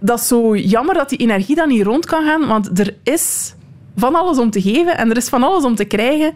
dat 0.00 0.18
is 0.18 0.26
zo 0.26 0.56
jammer 0.56 0.94
dat 0.94 1.08
die 1.08 1.18
energie 1.18 1.54
dan 1.54 1.68
niet 1.68 1.82
rond 1.82 2.06
kan 2.06 2.24
gaan, 2.24 2.46
want 2.46 2.78
er 2.78 2.96
is 3.02 3.54
van 3.96 4.14
alles 4.14 4.38
om 4.38 4.50
te 4.50 4.62
geven 4.62 4.96
en 4.96 5.10
er 5.10 5.16
is 5.16 5.28
van 5.28 5.42
alles 5.42 5.64
om 5.64 5.74
te 5.74 5.84
krijgen. 5.84 6.32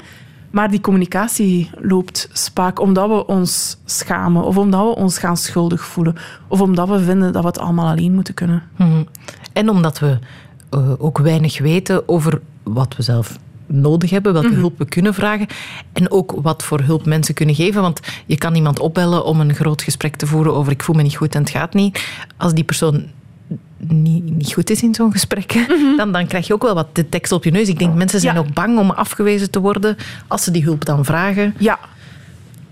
Maar 0.51 0.71
die 0.71 0.81
communicatie 0.81 1.71
loopt 1.81 2.29
spaak 2.33 2.81
omdat 2.81 3.09
we 3.09 3.27
ons 3.27 3.79
schamen 3.85 4.45
of 4.45 4.57
omdat 4.57 4.81
we 4.81 4.95
ons 4.95 5.19
gaan 5.19 5.37
schuldig 5.37 5.85
voelen 5.85 6.17
of 6.49 6.61
omdat 6.61 6.89
we 6.89 7.01
vinden 7.01 7.33
dat 7.33 7.43
we 7.43 7.49
het 7.49 7.59
allemaal 7.59 7.89
alleen 7.89 8.15
moeten 8.15 8.35
kunnen. 8.35 8.63
Mhm. 8.77 9.03
En 9.53 9.69
omdat 9.69 9.99
we 9.99 10.19
eh, 10.71 10.93
ook 10.99 11.19
weinig 11.19 11.59
weten 11.59 12.09
over 12.09 12.41
wat 12.63 12.97
we 12.97 13.03
zelf 13.03 13.39
nodig 13.67 14.11
hebben, 14.11 14.33
welke 14.33 14.55
hulp 14.55 14.79
we 14.79 14.85
kunnen 14.85 15.15
vragen 15.15 15.47
en 15.93 16.11
ook 16.11 16.35
wat 16.43 16.63
voor 16.63 16.81
hulp 16.81 17.07
mensen 17.07 17.35
kunnen 17.35 17.55
geven. 17.55 17.83
Want 17.83 18.01
je 18.27 18.37
kan 18.37 18.55
iemand 18.55 18.79
opbellen 18.79 19.25
om 19.25 19.41
een 19.41 19.55
groot 19.55 19.83
gesprek 19.83 20.17
te 20.17 20.27
voeren 20.27 20.55
over 20.55 20.73
ik 20.73 20.83
voel 20.83 20.97
me 20.97 21.03
niet 21.03 21.17
goed 21.17 21.35
en 21.35 21.41
het 21.41 21.51
gaat 21.51 21.75
niet. 21.75 22.05
Als 22.37 22.55
die 22.55 22.65
persoon 22.65 23.07
niet, 23.77 24.25
niet 24.25 24.53
goed 24.53 24.71
is 24.71 24.83
in 24.83 24.95
zo'n 24.95 25.13
gesprek, 25.13 25.53
hè, 25.53 25.67
dan, 25.97 26.13
dan 26.13 26.27
krijg 26.27 26.47
je 26.47 26.55
ook 26.55 26.63
wel 26.63 26.75
wat 26.75 26.95
de 26.95 27.09
tekst 27.09 27.33
op 27.33 27.45
je 27.45 27.51
neus. 27.51 27.69
Ik 27.69 27.79
denk, 27.79 27.95
mensen 27.95 28.21
zijn 28.21 28.35
Ja. 28.35 28.41
ook 28.41 28.53
bang 28.53 28.79
om 28.79 28.91
afgewezen 28.91 29.51
te 29.51 29.61
worden 29.61 29.97
als 30.27 30.45
ze 30.45 30.51
die 30.51 30.63
hulp 30.63 30.85
dan 30.85 31.05
vragen. 31.05 31.55
Ja, 31.59 31.79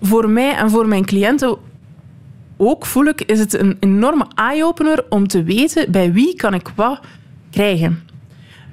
voor 0.03 0.31
mij 0.31 0.55
en 0.57 0.71
voor 0.71 0.89
mijn 0.89 1.05
cliënten 1.05 1.57
ook 2.57 2.87
voel 2.87 3.05
ik, 3.05 3.21
is 3.23 3.39
het 3.39 3.53
een 3.59 3.77
enorme 3.81 4.27
eye-opener 4.35 5.05
om 5.09 5.27
te 5.29 5.43
weten 5.43 5.91
bij 5.93 6.13
wie 6.13 6.35
kan 6.37 6.55
ik 6.55 6.69
wat 6.75 7.01
krijgen. 7.51 8.03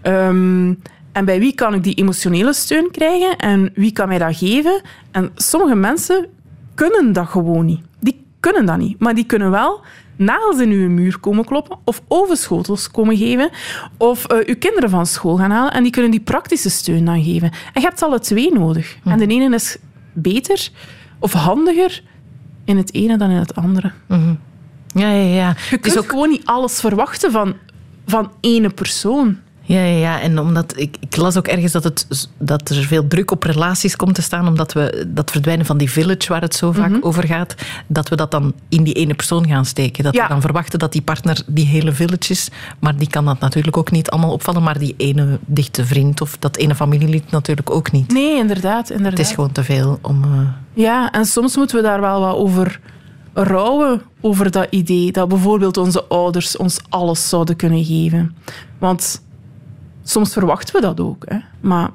Ehm, 0.02 0.74
en 1.12 1.26
bij 1.26 1.40
wie 1.40 1.54
kan 1.56 1.74
ik 1.74 1.84
die 1.84 1.96
emotionele 1.96 2.54
steun 2.54 2.92
krijgen 2.92 3.38
en 3.38 3.72
wie 3.76 3.92
kan 3.92 4.08
mij 4.08 4.18
dat 4.18 4.38
geven. 4.38 4.82
En 5.12 5.32
sommige 5.36 5.76
mensen 5.76 6.28
kunnen 6.74 7.14
dat 7.14 7.28
gewoon 7.28 7.66
niet. 7.66 7.82
Die 8.00 8.26
kunnen 8.40 8.66
dat 8.66 8.78
niet, 8.78 9.00
maar 9.00 9.16
die 9.16 9.26
kunnen 9.26 9.52
wel 9.52 9.82
nagels 10.16 10.60
in 10.60 10.70
uw 10.70 10.90
muur 10.90 11.20
komen 11.20 11.46
kloppen 11.46 11.78
of 11.84 12.02
overschotels 12.08 12.92
komen 12.92 13.18
geven 13.18 13.50
of 13.98 14.26
eh, 14.26 14.48
uw 14.48 14.56
kinderen 14.60 14.90
van 14.90 15.06
school 15.06 15.38
gaan 15.38 15.52
halen 15.52 15.74
en 15.74 15.84
die 15.84 15.92
kunnen 15.92 16.12
die 16.12 16.20
praktische 16.20 16.70
steun 16.70 17.06
dan 17.06 17.24
geven. 17.24 17.52
En 17.52 17.82
je 17.82 17.88
hebt 17.88 18.02
alle 18.02 18.20
twee 18.20 18.54
nodig. 18.54 18.98
En 19.04 19.18
de 19.18 19.28
ene 19.28 19.56
is 19.56 19.78
beter 20.14 20.70
of 21.20 21.34
handiger 21.34 22.04
in 22.66 22.78
het 22.78 22.94
ene 22.94 23.18
dan 23.18 23.30
in 23.30 23.38
het 23.38 23.56
andere. 23.56 23.92
Ja, 24.94 25.10
ja, 25.10 25.36
ja. 25.36 25.56
Je 25.70 25.76
is 25.76 25.82
kunt 25.82 25.98
ook 25.98 26.10
gewoon 26.10 26.30
niet 26.30 26.46
alles 26.46 26.80
verwachten 26.80 27.32
van, 27.32 27.56
van 28.06 28.32
ene 28.40 28.70
persoon. 28.70 29.38
Ja, 29.66 29.80
ja, 29.84 29.98
ja. 29.98 30.22
en 30.22 30.40
omdat 30.40 30.74
ik, 30.78 30.96
ik 31.00 31.16
las 31.16 31.38
ook 31.38 31.48
ergens 31.48 31.72
dat, 31.72 31.84
het, 31.84 32.08
dat 32.38 32.70
er 32.70 32.84
veel 32.84 33.08
druk 33.08 33.32
op 33.32 33.44
relaties 33.44 33.96
komt 33.96 34.16
te 34.16 34.22
staan, 34.22 34.48
omdat 34.48 34.74
we 34.74 35.06
dat 35.08 35.32
verdwijnen 35.32 35.66
van 35.66 35.78
die 35.78 35.92
village 35.92 36.28
waar 36.28 36.42
het 36.42 36.56
zo 36.56 36.72
vaak 36.72 36.90
Mhm. 36.90 37.02
over 37.04 37.24
gaat, 37.28 37.56
dat 37.88 38.10
we 38.10 38.16
dat 38.16 38.32
dan 38.32 38.54
in 38.70 38.84
die 38.84 38.94
ene 38.94 39.14
persoon 39.14 39.48
gaan 39.48 39.66
steken. 39.66 40.04
Dat 40.04 40.14
Ja. 40.16 40.24
we 40.24 40.30
dan 40.30 40.42
verwachten 40.42 40.80
dat 40.80 40.92
die 40.92 41.02
partner 41.02 41.42
die 41.48 41.66
hele 41.66 41.92
village 41.92 42.32
is, 42.32 42.50
maar 42.80 42.98
die 42.98 43.08
kan 43.08 43.26
dat 43.26 43.40
natuurlijk 43.40 43.78
ook 43.78 43.92
niet 43.92 44.10
allemaal 44.10 44.32
opvallen, 44.32 44.64
maar 44.64 44.80
die 44.80 44.94
ene 44.98 45.40
dichte 45.46 45.86
vriend 45.86 46.22
of 46.22 46.38
dat 46.40 46.58
ene 46.58 46.76
familielid 46.76 47.32
natuurlijk 47.32 47.70
ook 47.70 47.92
niet. 47.92 48.12
Nee, 48.14 48.38
inderdaad. 48.38 48.90
inderdaad. 48.90 49.18
Het 49.18 49.28
is 49.28 49.34
gewoon 49.34 49.52
te 49.52 49.64
veel 49.64 50.00
om... 50.02 50.24
eh, 50.24 50.30
Ja, 50.74 51.12
en 51.12 51.26
soms 51.26 51.56
moeten 51.56 51.76
we 51.78 51.82
daar 51.84 52.02
wel 52.02 52.20
wat 52.20 52.36
over 52.36 52.80
rouwen, 53.34 54.02
over 54.22 54.52
dat 54.52 54.68
idee 54.70 55.12
dat 55.12 55.28
bijvoorbeeld 55.28 55.78
onze 55.78 56.04
ouders 56.04 56.58
ons 56.58 56.80
alles 56.90 57.30
zouden 57.30 57.56
kunnen 57.56 57.86
geven. 57.86 58.36
Want 58.80 59.22
soms 60.04 60.34
verwachten 60.34 60.76
we 60.76 60.82
dat 60.82 61.00
ook. 61.00 61.26
Hè. 61.28 61.38
Maar 61.60 61.90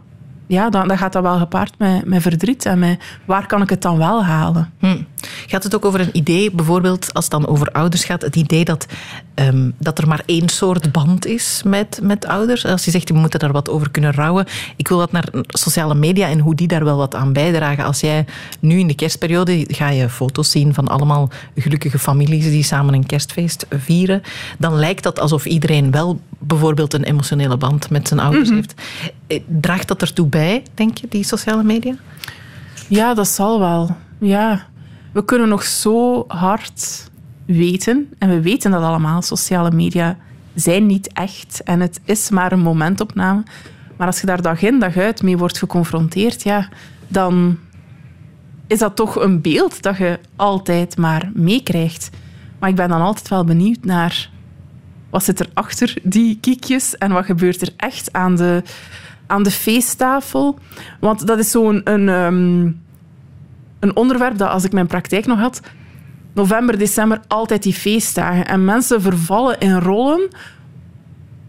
ja, 0.46 0.70
dan, 0.70 0.88
dan 0.88 0.98
gaat 0.98 1.12
dat 1.12 1.22
wel 1.22 1.38
gepaard 1.38 1.78
met, 1.78 2.04
met 2.04 2.22
verdriet 2.22 2.66
en 2.66 2.78
met 2.78 3.00
waar 3.24 3.46
kan 3.46 3.62
ik 3.62 3.70
het 3.70 3.82
dan 3.82 3.98
wel 3.98 4.24
halen. 4.24 4.72
Hm. 4.78 5.02
Gaat 5.46 5.62
het 5.62 5.74
ook 5.74 5.84
over 5.84 6.00
een 6.00 6.16
idee, 6.16 6.50
bijvoorbeeld 6.50 7.14
als 7.14 7.24
het 7.24 7.32
dan 7.32 7.46
over 7.46 7.70
ouders 7.72 8.04
gaat, 8.04 8.22
het 8.22 8.36
idee 8.36 8.64
dat, 8.64 8.86
ehm, 9.34 9.70
dat 9.78 9.98
er 9.98 10.08
maar 10.08 10.22
één 10.26 10.48
soort 10.48 10.92
band 10.92 11.26
is 11.26 11.62
met, 11.64 12.00
met 12.02 12.26
ouders? 12.26 12.64
Als 12.64 12.84
je 12.84 12.90
zegt, 12.90 13.08
we 13.08 13.18
moeten 13.18 13.38
daar 13.40 13.52
wat 13.52 13.70
over 13.70 13.90
kunnen 13.90 14.12
rouwen. 14.12 14.46
Ik 14.76 14.88
wil 14.88 14.98
wat 14.98 15.12
naar 15.12 15.28
sociale 15.48 15.94
media 15.94 16.28
en 16.28 16.38
hoe 16.38 16.54
die 16.54 16.68
daar 16.68 16.84
wel 16.84 16.96
wat 16.96 17.14
aan 17.14 17.32
bijdragen. 17.32 17.84
Als 17.84 18.00
jij 18.00 18.24
nu 18.60 18.78
in 18.78 18.86
de 18.86 18.94
kerstperiode 18.94 19.64
ga 19.68 19.88
je 19.88 20.08
foto's 20.08 20.50
zien 20.50 20.74
van 20.74 20.88
allemaal 20.88 21.30
gelukkige 21.56 21.98
families 21.98 22.44
die 22.44 22.62
samen 22.62 22.94
een 22.94 23.06
kerstfeest 23.06 23.66
vieren, 23.70 24.22
dan 24.58 24.74
lijkt 24.74 25.02
dat 25.02 25.20
alsof 25.20 25.46
iedereen 25.46 25.90
wel 25.90 26.20
bijvoorbeeld 26.38 26.94
een 26.94 27.04
emotionele 27.04 27.56
band 27.56 27.90
met 27.90 28.08
zijn 28.08 28.20
ouders 28.20 28.50
heeft. 28.50 28.74
Eh, 29.26 29.40
Draagt 29.60 29.88
dat 29.88 30.02
ertoe 30.02 30.26
bij, 30.26 30.62
denk 30.74 30.98
je, 30.98 31.06
die 31.08 31.24
sociale 31.24 31.62
media? 31.62 31.94
Ja, 32.88 33.14
dat 33.14 33.28
zal 33.28 33.58
wel. 33.58 33.96
Ja. 34.20 34.66
We 35.18 35.24
kunnen 35.24 35.48
nog 35.48 35.64
zo 35.64 36.24
hard 36.26 37.10
weten, 37.46 38.08
en 38.18 38.28
we 38.28 38.40
weten 38.40 38.70
dat 38.70 38.82
allemaal, 38.82 39.22
sociale 39.22 39.70
media 39.70 40.16
zijn 40.54 40.86
niet 40.86 41.12
echt 41.12 41.62
en 41.62 41.80
het 41.80 42.00
is 42.04 42.30
maar 42.30 42.52
een 42.52 42.60
momentopname. 42.60 43.42
Maar 43.96 44.06
als 44.06 44.20
je 44.20 44.26
daar 44.26 44.42
dag 44.42 44.62
in, 44.62 44.78
dag 44.78 44.96
uit 44.96 45.22
mee 45.22 45.38
wordt 45.38 45.58
geconfronteerd, 45.58 46.42
ja, 46.42 46.68
dan 47.08 47.58
is 48.66 48.78
dat 48.78 48.96
toch 48.96 49.16
een 49.16 49.40
beeld 49.40 49.82
dat 49.82 49.96
je 49.96 50.18
altijd 50.36 50.96
maar 50.96 51.30
meekrijgt. 51.34 52.10
Maar 52.58 52.68
ik 52.68 52.76
ben 52.76 52.88
dan 52.88 53.00
altijd 53.00 53.28
wel 53.28 53.44
benieuwd 53.44 53.84
naar 53.84 54.30
wat 55.10 55.24
zit 55.24 55.40
er 55.40 55.48
achter 55.54 55.94
die 56.02 56.38
kiekjes 56.40 56.96
en 56.98 57.12
wat 57.12 57.24
gebeurt 57.24 57.62
er 57.62 57.72
echt 57.76 58.12
aan 58.12 58.36
de, 58.36 58.62
aan 59.26 59.42
de 59.42 59.50
feesttafel. 59.50 60.58
Want 61.00 61.26
dat 61.26 61.38
is 61.38 61.50
zo'n 61.50 61.80
een, 61.84 62.08
ehm, 62.08 62.70
een 63.80 63.96
onderwerp 63.96 64.38
dat 64.38 64.48
als 64.48 64.64
ik 64.64 64.72
mijn 64.72 64.86
praktijk 64.86 65.26
nog 65.26 65.38
had, 65.38 65.60
november, 66.34 66.78
december, 66.78 67.20
altijd 67.28 67.62
die 67.62 67.74
feestdagen. 67.74 68.46
En 68.46 68.64
mensen 68.64 69.02
vervallen 69.02 69.58
in 69.58 69.78
rollen 69.78 70.28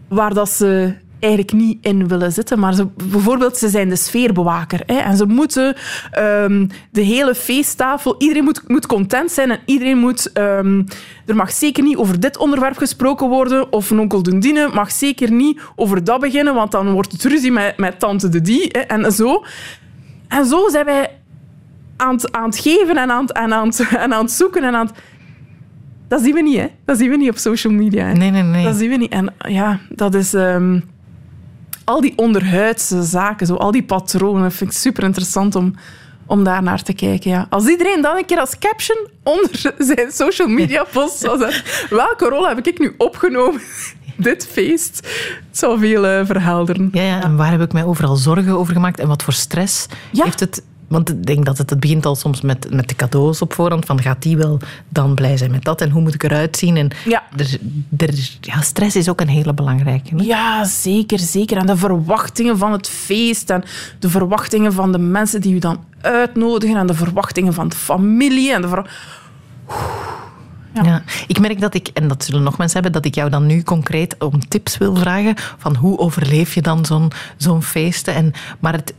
waar 0.08 0.34
dat 0.34 0.50
ze 0.50 0.94
eigenlijk 1.20 1.52
niet 1.52 1.78
in 1.80 2.08
willen 2.08 2.32
zitten. 2.32 2.58
Maar 2.58 2.74
ze, 2.74 2.86
bijvoorbeeld, 3.10 3.56
ze 3.56 3.68
zijn 3.68 3.88
de 3.88 3.96
sfeerbewaker. 3.96 4.82
Hè, 4.86 4.96
en 4.96 5.16
ze 5.16 5.26
moeten 5.26 5.76
ehm, 6.10 6.66
de 6.90 7.00
hele 7.00 7.34
feesttafel... 7.34 8.14
Iedereen 8.18 8.44
moet, 8.44 8.68
moet 8.68 8.86
content 8.86 9.30
zijn 9.30 9.50
en 9.50 9.58
iedereen 9.64 9.98
moet... 9.98 10.32
ehm, 10.32 10.82
er 11.26 11.36
mag 11.36 11.50
zeker 11.50 11.82
niet 11.82 11.96
over 11.96 12.20
dit 12.20 12.36
onderwerp 12.36 12.76
gesproken 12.76 13.28
worden. 13.28 13.72
Of 13.72 13.90
een 13.90 14.00
onkel 14.00 14.22
Dundine 14.22 14.70
mag 14.72 14.90
zeker 14.90 15.32
niet 15.32 15.60
over 15.76 16.04
dat 16.04 16.20
beginnen, 16.20 16.54
want 16.54 16.72
dan 16.72 16.92
wordt 16.92 17.12
het 17.12 17.24
ruzie 17.24 17.52
met, 17.52 17.76
met 17.76 17.98
tante 17.98 18.28
de 18.28 18.40
die. 18.40 18.68
Hè, 18.72 18.80
en 18.80 19.12
zo. 19.12 19.44
En 20.28 20.46
zo 20.46 20.68
zijn 20.68 20.84
wij 20.84 21.19
aan 22.00 22.14
het, 22.14 22.32
aan 22.32 22.44
het 22.44 22.58
geven 22.58 22.96
en 22.96 23.10
aan 23.10 23.22
het, 23.22 23.32
en, 23.32 23.52
aan 23.54 23.66
het, 23.66 23.80
en 23.96 24.12
aan 24.14 24.22
het 24.24 24.30
zoeken. 24.32 24.64
En 24.64 24.74
aan 24.74 24.86
het... 24.86 24.94
Dat 26.08 26.20
zien 26.22 26.34
we 26.34 26.42
niet, 26.42 26.56
hè. 26.56 26.66
Dat 26.84 26.98
zien 26.98 27.10
we 27.10 27.16
niet 27.16 27.30
op 27.30 27.36
social 27.38 27.72
media. 27.72 28.04
Hè. 28.04 28.12
Nee, 28.12 28.30
nee, 28.30 28.42
nee. 28.42 28.64
Dat 28.64 28.76
zien 28.76 28.90
we 28.90 28.96
niet. 28.96 29.12
En 29.12 29.34
ja, 29.38 29.78
dat 29.88 30.14
is... 30.14 30.34
ehm, 30.34 30.80
al 31.84 32.00
die 32.00 32.12
onderhuidse 32.16 33.02
zaken, 33.02 33.46
zo, 33.46 33.54
al 33.54 33.70
die 33.70 33.82
patronen, 33.82 34.52
vind 34.52 34.70
ik 34.70 34.76
super 34.76 35.02
interessant 35.04 35.54
om, 35.54 35.74
om 36.26 36.44
daar 36.44 36.62
naar 36.62 36.82
te 36.82 36.92
kijken. 36.92 37.30
Ja. 37.30 37.46
Als 37.50 37.66
iedereen 37.68 38.02
dan 38.02 38.16
een 38.16 38.24
keer 38.26 38.40
als 38.40 38.58
caption 38.58 39.08
onder 39.22 39.50
zijn 39.78 40.10
social 40.12 40.48
media 40.48 40.84
post 40.92 41.18
zou 41.18 41.38
zetten, 41.38 41.62
welke 41.96 42.28
rol 42.28 42.48
heb 42.48 42.66
ik 42.66 42.78
nu 42.78 42.94
opgenomen? 42.98 43.60
Dit 44.16 44.48
feest. 44.52 44.96
Het 45.48 45.58
zou 45.58 45.78
veel 45.78 46.06
eh, 46.06 46.26
verhelderen. 46.26 46.88
Ja, 46.92 47.02
ja, 47.02 47.22
en 47.22 47.36
waar 47.36 47.50
heb 47.50 47.60
ik 47.60 47.72
mij 47.72 47.84
overal 47.84 48.16
zorgen 48.16 48.52
over 48.58 48.72
gemaakt 48.72 48.98
en 49.00 49.08
wat 49.08 49.22
voor 49.22 49.32
stress 49.32 49.86
Ja. 50.12 50.24
heeft 50.24 50.40
het? 50.40 50.62
Want 50.90 51.10
ik 51.10 51.26
denk 51.26 51.44
dat 51.44 51.58
het, 51.58 51.70
het 51.70 51.80
begint 51.80 52.06
al 52.06 52.14
soms 52.16 52.40
met, 52.40 52.66
met 52.72 52.88
de 52.88 52.94
cadeaus 52.94 53.42
op 53.42 53.52
voorhand. 53.52 53.84
Van 53.84 54.00
gaat 54.02 54.22
die 54.22 54.36
wel 54.36 54.58
dan 54.88 55.14
blij 55.14 55.36
zijn 55.36 55.50
met 55.50 55.64
dat 55.64 55.80
en 55.80 55.90
hoe 55.90 56.02
moet 56.02 56.14
ik 56.14 56.22
eruit 56.22 56.56
zien? 56.56 56.76
En 56.76 56.90
Ja. 57.04 57.22
er, 57.36 57.58
er, 57.96 58.14
ja, 58.40 58.60
stress 58.60 58.96
is 58.96 59.08
ook 59.08 59.20
een 59.20 59.28
hele 59.28 59.54
belangrijke. 59.54 60.14
hè? 60.16 60.22
Ja, 60.24 60.64
zeker, 60.64 61.18
zeker. 61.18 61.56
En 61.56 61.66
de 61.66 61.76
verwachtingen 61.76 62.58
van 62.58 62.72
het 62.72 62.88
feest 62.88 63.50
en 63.50 63.64
de 63.98 64.10
verwachtingen 64.10 64.72
van 64.72 64.92
de 64.92 64.98
mensen 64.98 65.40
die 65.40 65.54
u 65.54 65.58
dan 65.58 65.84
uitnodigen 66.00 66.76
en 66.76 66.86
de 66.86 66.94
verwachtingen 66.94 67.54
van 67.54 67.68
de 67.68 67.76
familie 67.76 68.52
en 68.54 68.62
de 68.62 68.68
ver- 68.68 68.90
Ja. 70.74 70.82
Ja. 70.84 71.02
Ik 71.26 71.40
merk 71.40 71.60
dat 71.60 71.74
ik, 71.74 71.88
en 71.88 72.08
dat 72.08 72.24
zullen 72.24 72.42
nog 72.42 72.58
mensen 72.58 72.82
hebben, 72.82 73.02
dat 73.02 73.10
ik 73.10 73.14
jou 73.14 73.30
dan 73.30 73.46
nu 73.46 73.62
concreet 73.62 74.16
om 74.18 74.48
tips 74.48 74.78
wil 74.78 74.96
vragen 74.96 75.34
van 75.58 75.76
hoe 75.76 75.98
overleef 75.98 76.54
je 76.54 76.62
dan 76.62 76.84
zo'n 76.84 77.10
zo'n 77.36 77.62
feesten. 77.62 78.14
En, 78.14 78.32
maar 78.60 78.72
het, 78.72 78.94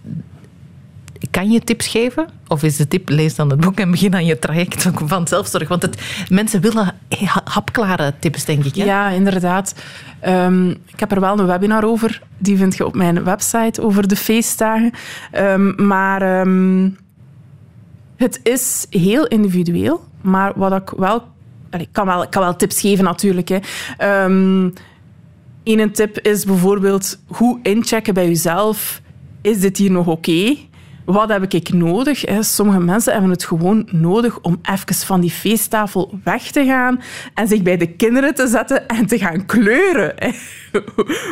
kan 1.32 1.52
je 1.52 1.60
tips 1.60 1.88
geven? 1.88 2.28
Of 2.48 2.64
is 2.64 2.78
de 2.78 2.88
tip, 2.88 3.10
lees 3.10 3.36
dan 3.36 3.50
het 3.50 3.60
boek 3.60 3.80
en 3.80 3.92
begin 3.92 4.14
aan 4.14 4.26
je 4.26 4.40
traject 4.40 4.90
van 5.06 5.28
zelfzorg? 5.28 5.68
Want 5.68 5.82
het, 5.82 6.02
mensen 6.30 6.62
willen 6.62 6.96
ha- 7.10 7.42
hapklare 7.44 8.14
tips, 8.20 8.46
denk 8.46 8.64
ik. 8.66 8.76
Hè? 8.76 8.84
Ja, 8.84 9.10
inderdaad. 9.10 9.76
Ehm, 10.20 10.70
ik 10.70 11.00
heb 11.00 11.12
er 11.12 11.20
wel 11.20 11.40
een 11.40 11.46
webinar 11.46 11.84
over. 11.84 12.22
Die 12.38 12.58
vind 12.58 12.78
je 12.78 12.86
op 12.86 12.96
mijn 12.96 13.24
website 13.24 13.82
over 13.82 14.08
de 14.08 14.16
feestdagen. 14.16 14.92
Ehm, 15.32 15.88
maar 15.88 16.22
ehm, 16.22 16.90
het 18.16 18.40
is 18.44 18.86
heel 18.90 19.28
individueel. 19.28 20.04
Maar 20.22 20.52
wat 20.56 20.74
ik 20.74 20.90
wel... 20.98 21.24
Ik 21.78 21.90
kan 21.92 22.06
wel, 22.06 22.28
kan 22.28 22.42
wel 22.42 22.56
tips 22.56 22.80
geven 22.82 23.04
natuurlijk. 23.04 23.50
Hè. 23.50 23.60
Eén 25.64 25.92
tip 25.92 26.20
is 26.20 26.46
bijvoorbeeld 26.46 27.20
hoe 27.28 27.60
inchecken 27.64 28.14
bij 28.14 28.28
jezelf. 28.28 29.02
Is 29.42 29.60
dit 29.60 29.78
hier 29.78 29.92
nog 29.92 30.08
oké? 30.08 30.56
Wat 31.12 31.30
heb 31.30 31.54
ik 31.54 31.74
nodig? 31.74 32.24
Sommige 32.40 32.80
mensen 32.80 33.14
hebben 33.14 33.32
het 33.32 33.44
gewoon 33.44 33.88
nodig 33.92 34.40
om 34.40 34.60
even 34.62 34.96
van 34.96 35.22
die 35.22 35.32
feesttafel 35.32 36.20
weg 36.24 36.52
te 36.52 36.66
gaan 36.66 37.02
en 37.34 37.48
zich 37.48 37.62
bij 37.62 37.78
de 37.78 37.88
kinderen 37.88 38.36
te 38.36 38.48
zetten 38.48 38.88
en 38.88 39.06
te 39.06 39.18
gaan 39.18 39.46
kleuren. 39.46 40.16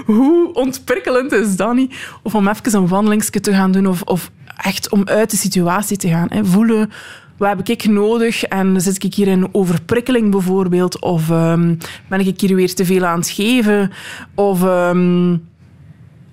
Hoe 0.06 0.54
ontprikkelend 0.54 1.32
is 1.32 1.56
dat 1.56 1.74
niet? 1.74 1.96
Of 2.24 2.36
om 2.36 2.48
even 2.48 2.76
een 2.76 2.88
wandelingsje 2.88 3.40
te 3.40 3.54
gaan 3.54 3.72
doen 3.72 3.88
of, 3.88 4.02
of 4.02 4.32
echt 4.58 4.90
om 4.90 5.08
uit 5.08 5.32
de 5.32 5.38
situatie 5.38 5.98
te 5.98 6.08
gaan. 6.08 6.30
Voelen, 6.42 6.92
wat 7.38 7.50
heb 7.50 7.68
ik 7.68 7.86
nodig? 7.86 8.44
En 8.44 8.82
zit 8.82 9.04
ik 9.04 9.14
hier 9.14 9.28
in 9.28 9.50
overprikkeling 9.52 10.32
bijvoorbeeld? 10.32 11.02
Of 11.02 11.30
ehm, 11.30 11.76
ben 12.08 12.20
ik 12.20 12.42
hier 12.42 12.56
weer 12.56 12.74
te 12.74 12.86
veel 12.86 13.06
aan 13.06 13.20
het 13.20 13.30
geven? 13.30 13.92
Of 14.36 14.64
ehm, 14.64 15.36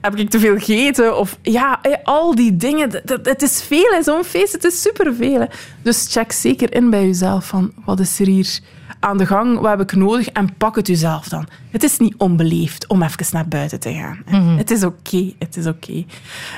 heb 0.00 0.16
ik 0.16 0.30
te 0.30 0.38
veel 0.38 0.58
gegeten? 0.58 1.18
Of 1.18 1.38
ja, 1.42 1.78
eh, 1.82 1.92
al 2.04 2.34
die 2.34 2.56
dingen. 2.56 2.90
Het 3.22 3.42
is 3.42 3.62
veel, 3.62 4.02
zo'n 4.02 4.24
feest. 4.24 4.52
Het 4.52 4.64
is 4.64 4.82
superveel. 4.82 5.48
Dus 5.82 6.06
check 6.10 6.32
zeker 6.32 6.74
in 6.74 6.90
bij 6.90 7.06
jezelf 7.06 7.46
van 7.46 7.72
wat 7.84 8.00
is 8.00 8.20
er 8.20 8.26
hier 8.26 8.58
aan 9.00 9.18
de 9.18 9.26
gang? 9.26 9.58
Wat 9.58 9.70
heb 9.70 9.80
ik 9.80 9.96
nodig? 9.96 10.28
En 10.28 10.56
pak 10.56 10.76
het 10.76 10.86
jezelf 10.86 11.28
dan. 11.28 11.46
Het 11.70 11.82
is 11.82 11.98
niet 11.98 12.14
onbeleefd 12.16 12.86
om 12.88 13.02
even 13.02 13.26
naar 13.30 13.48
buiten 13.48 13.80
te 13.80 13.92
gaan. 13.92 14.22
hè. 14.24 14.38
Het 14.56 14.70
is 14.70 14.84
oké. 14.84 15.32
het 15.38 15.56
is 15.56 15.66
oké. 15.66 16.04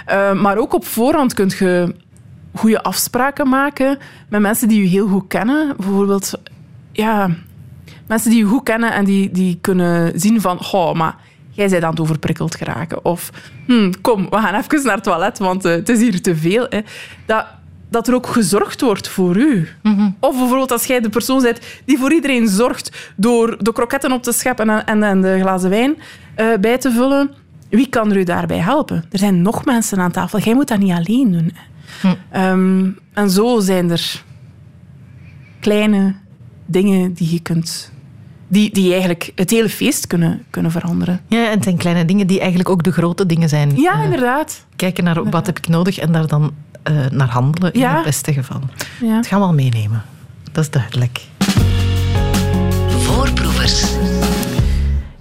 Eh, 0.07 0.33
maar 0.33 0.57
ook 0.57 0.75
op 0.75 0.87
voorhand 0.87 1.35
kun 1.35 1.53
je 1.59 1.95
goede 2.55 2.83
afspraken 2.83 3.49
maken 3.49 3.99
met 4.29 4.41
mensen 4.41 4.69
die 4.69 4.83
je 4.83 4.89
heel 4.89 5.09
goed 5.09 5.27
kennen. 5.29 5.77
Bijvoorbeeld, 5.77 6.33
ja, 6.93 7.31
mensen 8.07 8.31
die 8.31 8.39
je 8.39 8.45
goed 8.45 8.63
kennen 8.63 8.93
en 8.93 9.05
die, 9.05 9.31
die 9.31 9.59
kunnen 9.61 10.21
zien 10.21 10.41
van, 10.41 10.59
oh, 10.73 10.95
maar 10.95 11.17
jij 11.59 11.69
bent 11.69 11.85
aan 11.85 11.91
het 11.91 12.01
overprikkeld 12.01 12.55
geraken. 12.55 13.05
Of, 13.05 13.31
hm, 13.67 13.93
kom, 14.01 14.31
we 14.31 14.37
gaan 14.37 14.55
even 14.55 14.85
naar 14.85 14.95
het 14.95 15.05
toilet, 15.05 15.39
want 15.39 15.65
eh, 15.65 15.73
het 15.73 15.89
is 15.89 16.01
hier 16.01 16.23
te 16.23 16.37
veel. 16.37 16.67
Hè. 16.69 16.81
Dat, 17.27 17.47
dat 17.91 18.09
er 18.09 18.15
ook 18.15 18.27
gezorgd 18.27 18.81
wordt 18.81 19.09
voor 19.09 19.37
u. 19.37 19.69
Of 20.21 20.39
bijvoorbeeld 20.39 20.73
als 20.73 20.85
jij 20.85 21.01
de 21.01 21.09
persoon 21.09 21.43
bent 21.43 21.61
die 21.85 21.99
voor 21.99 22.13
iedereen 22.13 22.49
zorgt 22.49 23.13
door 23.17 23.57
de 23.59 23.73
kroketten 23.73 24.13
op 24.13 24.23
te 24.23 24.33
scheppen 24.33 24.71
en, 24.71 24.87
en, 24.87 25.03
en 25.03 25.21
de 25.21 25.39
glazen 25.41 25.71
wijn 25.71 25.97
eh, 26.35 26.47
bij 26.61 26.79
te 26.79 26.91
vullen. 26.93 27.31
Wie 27.71 27.89
kan 27.89 28.11
er 28.11 28.17
u 28.17 28.25
daarbij 28.25 28.59
helpen? 28.59 29.05
Er 29.11 29.19
zijn 29.19 29.43
nog 29.43 29.65
mensen 29.65 29.99
aan 29.99 30.11
tafel. 30.11 30.39
Jij 30.39 30.55
moet 30.55 30.69
dat 30.69 30.79
niet 30.79 30.93
alleen 30.93 31.33
doen. 31.33 31.53
hè. 31.55 32.15
Ehm, 32.31 32.91
en 33.13 33.31
zo 33.31 33.61
zijn 33.61 33.91
er 33.91 34.23
kleine 35.61 36.15
dingen 36.67 37.13
die 37.13 37.33
je 37.33 37.41
kunt 37.41 37.93
die, 38.49 38.73
die 38.73 38.91
eigenlijk 38.91 39.33
het 39.35 39.51
hele 39.51 39.69
feest 39.69 40.07
kunnen, 40.07 40.43
kunnen 40.51 40.71
veranderen. 40.71 41.21
Ja, 41.27 41.45
en 41.47 41.51
het 41.51 41.65
zijn 41.65 41.77
kleine 41.77 42.05
dingen 42.05 42.27
die 42.27 42.39
eigenlijk 42.39 42.69
ook 42.69 42.83
de 42.83 42.93
grote 42.93 43.27
dingen 43.27 43.49
zijn. 43.49 43.77
Ja, 43.77 43.93
Eh, 43.99 44.05
inderdaad. 44.05 44.65
kijken 44.77 45.05
naar 45.05 45.31
wat 45.31 45.47
heb 45.47 45.59
ik 45.59 45.69
nodig 45.69 45.99
en 45.99 46.13
daar 46.13 46.27
dan 46.27 46.53
eh, 46.83 46.95
naar 47.11 47.29
handelen 47.29 47.73
in 47.73 47.81
Ja. 47.81 47.95
het 47.95 48.05
beste 48.05 48.33
geval. 48.33 48.61
Ja. 49.01 49.15
Dat 49.15 49.27
gaan 49.27 49.41
we 49.41 49.47
al 49.47 49.53
meenemen. 49.55 50.03
Dat 50.53 50.65
is 50.65 50.71
duidelijk. 50.71 51.21
Voorproevers. 52.89 53.83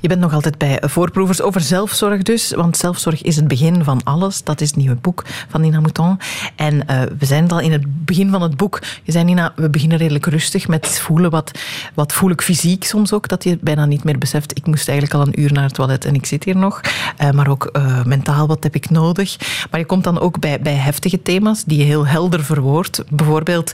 Je 0.08 0.14
bent 0.14 0.26
nog 0.26 0.36
altijd 0.36 0.58
bij 0.58 0.82
voorproevers 0.82 1.42
over 1.42 1.62
zelfzorg 1.62 2.22
dus, 2.22 2.52
want 2.52 2.78
zelfzorg 2.78 3.22
is 3.22 3.36
het 3.36 3.48
begin 3.48 3.84
van 3.84 4.04
alles. 4.04 4.44
Dat 4.44 4.62
is 4.62 4.68
het 4.68 4.78
nieuwe 4.78 4.96
boek 4.96 5.24
van 5.50 5.62
Nina 5.62 5.80
Mouton. 5.80 6.20
En 6.56 6.88
eh, 6.88 7.02
we 7.20 7.26
zijn 7.26 7.50
al 7.50 7.60
in 7.60 7.72
het 7.72 8.06
begin 8.06 8.30
van 8.30 8.42
het 8.42 8.58
boek. 8.58 8.80
Je 9.04 9.12
zei 9.12 9.24
Nina, 9.24 9.54
we 9.56 9.70
beginnen 9.70 9.98
redelijk 9.98 10.26
rustig 10.26 10.68
met 10.68 11.00
voelen. 11.00 11.32
Wat, 11.32 11.60
wat 11.94 12.14
voel 12.14 12.30
ik 12.30 12.42
fysiek 12.42 12.84
soms 12.84 13.14
ook, 13.14 13.28
dat 13.28 13.44
je 13.44 13.58
bijna 13.62 13.86
niet 13.86 14.04
meer 14.04 14.18
beseft. 14.18 14.58
Ik 14.58 14.66
moest 14.66 14.90
eigenlijk 14.90 15.20
al 15.20 15.28
een 15.28 15.42
uur 15.42 15.54
naar 15.54 15.64
het 15.64 15.74
toilet 15.74 16.06
en 16.06 16.16
ik 16.16 16.26
zit 16.26 16.44
hier 16.44 16.58
nog. 16.58 16.82
Eh, 17.18 17.32
maar 17.32 17.48
ook 17.48 17.66
eh, 17.66 18.04
mentaal, 18.04 18.48
wat 18.48 18.64
heb 18.64 18.76
ik 18.76 18.90
nodig? 18.90 19.38
Maar 19.72 19.80
je 19.80 19.86
komt 19.86 20.04
dan 20.04 20.20
ook 20.20 20.40
bij, 20.40 20.60
bij 20.60 20.76
heftige 20.76 21.22
thema's 21.22 21.64
die 21.64 21.78
je 21.78 21.84
heel 21.84 22.08
helder 22.08 22.44
verwoordt. 22.44 23.04
Bijvoorbeeld 23.10 23.72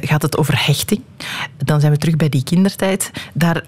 gaat 0.00 0.22
het 0.22 0.36
over 0.36 0.66
hechting. 0.66 1.00
Dan 1.56 1.80
zijn 1.80 1.92
we 1.92 1.98
terug 1.98 2.16
bij 2.16 2.28
die 2.28 2.44
kindertijd. 2.44 3.10
Daar 3.32 3.62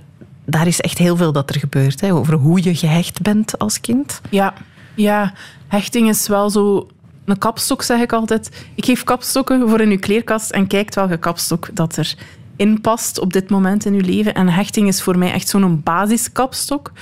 daar 0.50 0.66
is 0.66 0.80
echt 0.80 0.98
heel 0.98 1.16
veel 1.16 1.32
dat 1.32 1.50
er 1.50 1.61
gebeurt. 1.61 2.00
Hè, 2.00 2.14
over 2.14 2.34
hoe 2.34 2.62
je 2.62 2.74
gehecht 2.74 3.22
bent 3.22 3.58
als 3.58 3.80
kind. 3.80 4.20
Ja, 4.30 4.54
ja, 4.94 5.32
hechting 5.66 6.08
is 6.08 6.28
wel 6.28 6.50
zo 6.50 6.88
een 7.24 7.38
kapstok, 7.38 7.82
zeg 7.82 8.00
ik 8.00 8.12
altijd. 8.12 8.66
Ik 8.74 8.84
geef 8.84 9.04
kapstokken 9.04 9.68
voor 9.68 9.80
in 9.80 9.90
uw 9.90 9.98
kleerkast 9.98 10.50
en 10.50 10.66
kijkt 10.66 10.94
welke 10.94 11.16
kapstok 11.16 11.68
dat 11.72 11.96
er 11.96 12.14
in 12.56 12.80
past 12.80 13.18
op 13.18 13.32
dit 13.32 13.50
moment 13.50 13.84
in 13.84 13.94
uw 13.94 14.00
leven. 14.00 14.34
En 14.34 14.48
hechting 14.48 14.88
is 14.88 15.02
voor 15.02 15.18
mij 15.18 15.32
echt 15.32 15.48
zo'n 15.48 15.82
basiskapstok. 15.82 16.92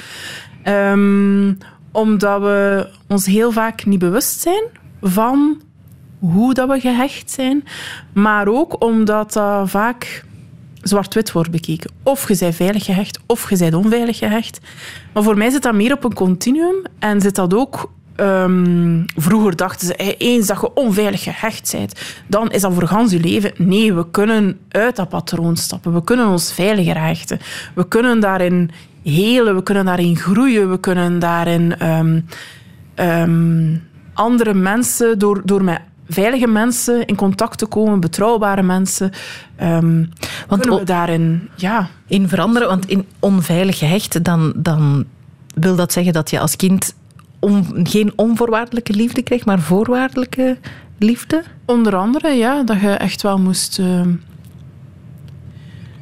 Ehm, 0.62 1.54
omdat 1.92 2.40
we 2.40 2.88
ons 3.09 3.26
heel 3.26 3.52
vaak 3.52 3.85
niet 3.85 3.98
bewust 3.98 4.40
zijn 4.40 4.64
van 5.00 5.61
hoe 6.18 6.54
dat 6.54 6.68
we 6.68 6.80
gehecht 6.80 7.30
zijn. 7.30 7.64
Maar 8.12 8.48
ook 8.48 8.85
omdat 8.85 9.32
dat 9.32 9.70
vaak 9.70 10.24
zwart-wit 10.88 11.33
wordt 11.33 11.51
bekeken. 11.51 11.90
Of 12.03 12.29
je 12.29 12.37
bent 12.38 12.55
veilig 12.55 12.85
gehecht, 12.85 13.20
of 13.27 13.51
je 13.51 13.57
bent 13.57 13.75
onveilig 13.75 14.18
gehecht. 14.18 14.61
Maar 15.12 15.22
voor 15.22 15.37
mij 15.37 15.51
zit 15.51 15.62
dat 15.62 15.75
meer 15.75 15.92
op 15.92 16.05
een 16.05 16.14
continuum. 16.14 16.77
En 16.99 17.20
zit 17.20 17.35
dat 17.35 17.55
ook... 17.55 17.92
ehm, 18.16 19.03
vroeger 19.16 19.57
dachten 19.57 19.87
ze, 19.87 20.16
eens 20.16 20.46
dat 20.46 20.61
je 20.61 20.75
onveilig 20.75 21.22
gehecht 21.22 21.72
bent, 21.72 22.01
dan 22.27 22.51
is 22.51 22.61
dat 22.61 22.72
voor 22.72 22.88
gans 22.88 23.12
je 23.12 23.20
leven. 23.20 23.53
Nee, 23.57 23.94
we 23.94 24.11
kunnen 24.11 24.59
uit 24.68 24.96
dat 24.96 25.09
patroon 25.09 25.57
stappen. 25.57 25.92
We 25.92 26.05
kunnen 26.05 26.29
ons 26.29 26.53
veiliger 26.53 27.01
hechten. 27.01 27.38
We 27.75 27.88
kunnen 27.88 28.20
daarin 28.20 28.70
helen, 29.03 29.55
we 29.55 29.62
kunnen 29.62 29.85
daarin 29.85 30.16
groeien, 30.16 30.70
we 30.70 30.81
kunnen 30.81 31.18
daarin 31.18 31.79
ehm, 31.79 32.20
ehm, 32.94 33.77
andere 34.14 34.55
mensen, 34.55 35.18
door, 35.18 35.42
door 35.44 35.64
met 35.64 35.81
veilige 36.09 36.47
mensen 36.47 37.07
in 37.07 37.16
contact 37.16 37.59
te 37.59 37.66
komen, 37.66 38.01
betrouwbare 38.01 38.62
mensen, 38.62 39.11
ehm, 39.57 40.05
Want 40.49 40.61
kunnen 40.61 40.79
we 40.79 40.85
daarin... 40.87 41.49
Ja, 41.55 41.88
in 42.07 42.29
veranderen, 42.29 42.69
want 42.69 42.87
in 42.88 43.07
onveilig 43.21 43.79
gehecht, 43.79 44.25
dan, 44.25 44.53
dan 44.57 45.05
wil 45.55 45.77
dat 45.77 45.92
zeggen 45.92 46.12
dat 46.12 46.31
je 46.31 46.38
als 46.40 46.57
kind 46.57 46.95
on- 47.38 47.66
geen 47.83 48.12
onvoorwaardelijke 48.16 48.92
liefde 48.92 49.23
kreeg, 49.23 49.45
maar 49.45 49.61
voorwaardelijke 49.61 50.59
liefde. 50.99 51.42
Onder 51.64 51.97
andere, 51.97 52.29
ja, 52.29 52.62
dat 52.62 52.81
je 52.81 52.90
echt 52.90 53.23
wel 53.23 53.38
moest... 53.38 53.79
ehm, 53.79 54.11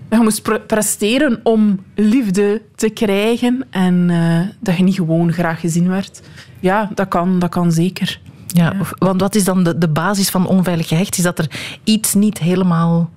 dat 0.08 0.18
je 0.18 0.24
moest 0.24 0.42
pre- 0.42 0.60
presteren 0.60 1.40
om 1.42 1.80
liefde 1.94 2.62
te 2.74 2.88
krijgen 2.88 3.66
en 3.70 4.10
eh, 4.10 4.40
dat 4.60 4.76
je 4.76 4.82
niet 4.82 4.94
gewoon 4.94 5.32
graag 5.32 5.60
gezien 5.60 5.88
werd. 5.88 6.22
Ja, 6.60 6.90
dat 6.94 7.08
kan, 7.08 7.38
dat 7.38 7.50
kan 7.50 7.72
zeker. 7.72 8.20
Ja, 8.54 8.74
Of, 8.80 8.92
want 8.98 9.20
wat 9.20 9.34
is 9.34 9.44
dan 9.44 9.64
de, 9.64 9.78
de 9.78 9.88
basis 9.88 10.30
van 10.30 10.46
onveilig 10.46 10.88
gehecht? 10.88 11.16
Is 11.16 11.22
dat 11.22 11.38
er 11.38 11.50
iets 11.84 12.14
niet 12.14 12.38
helemaal 12.38 13.10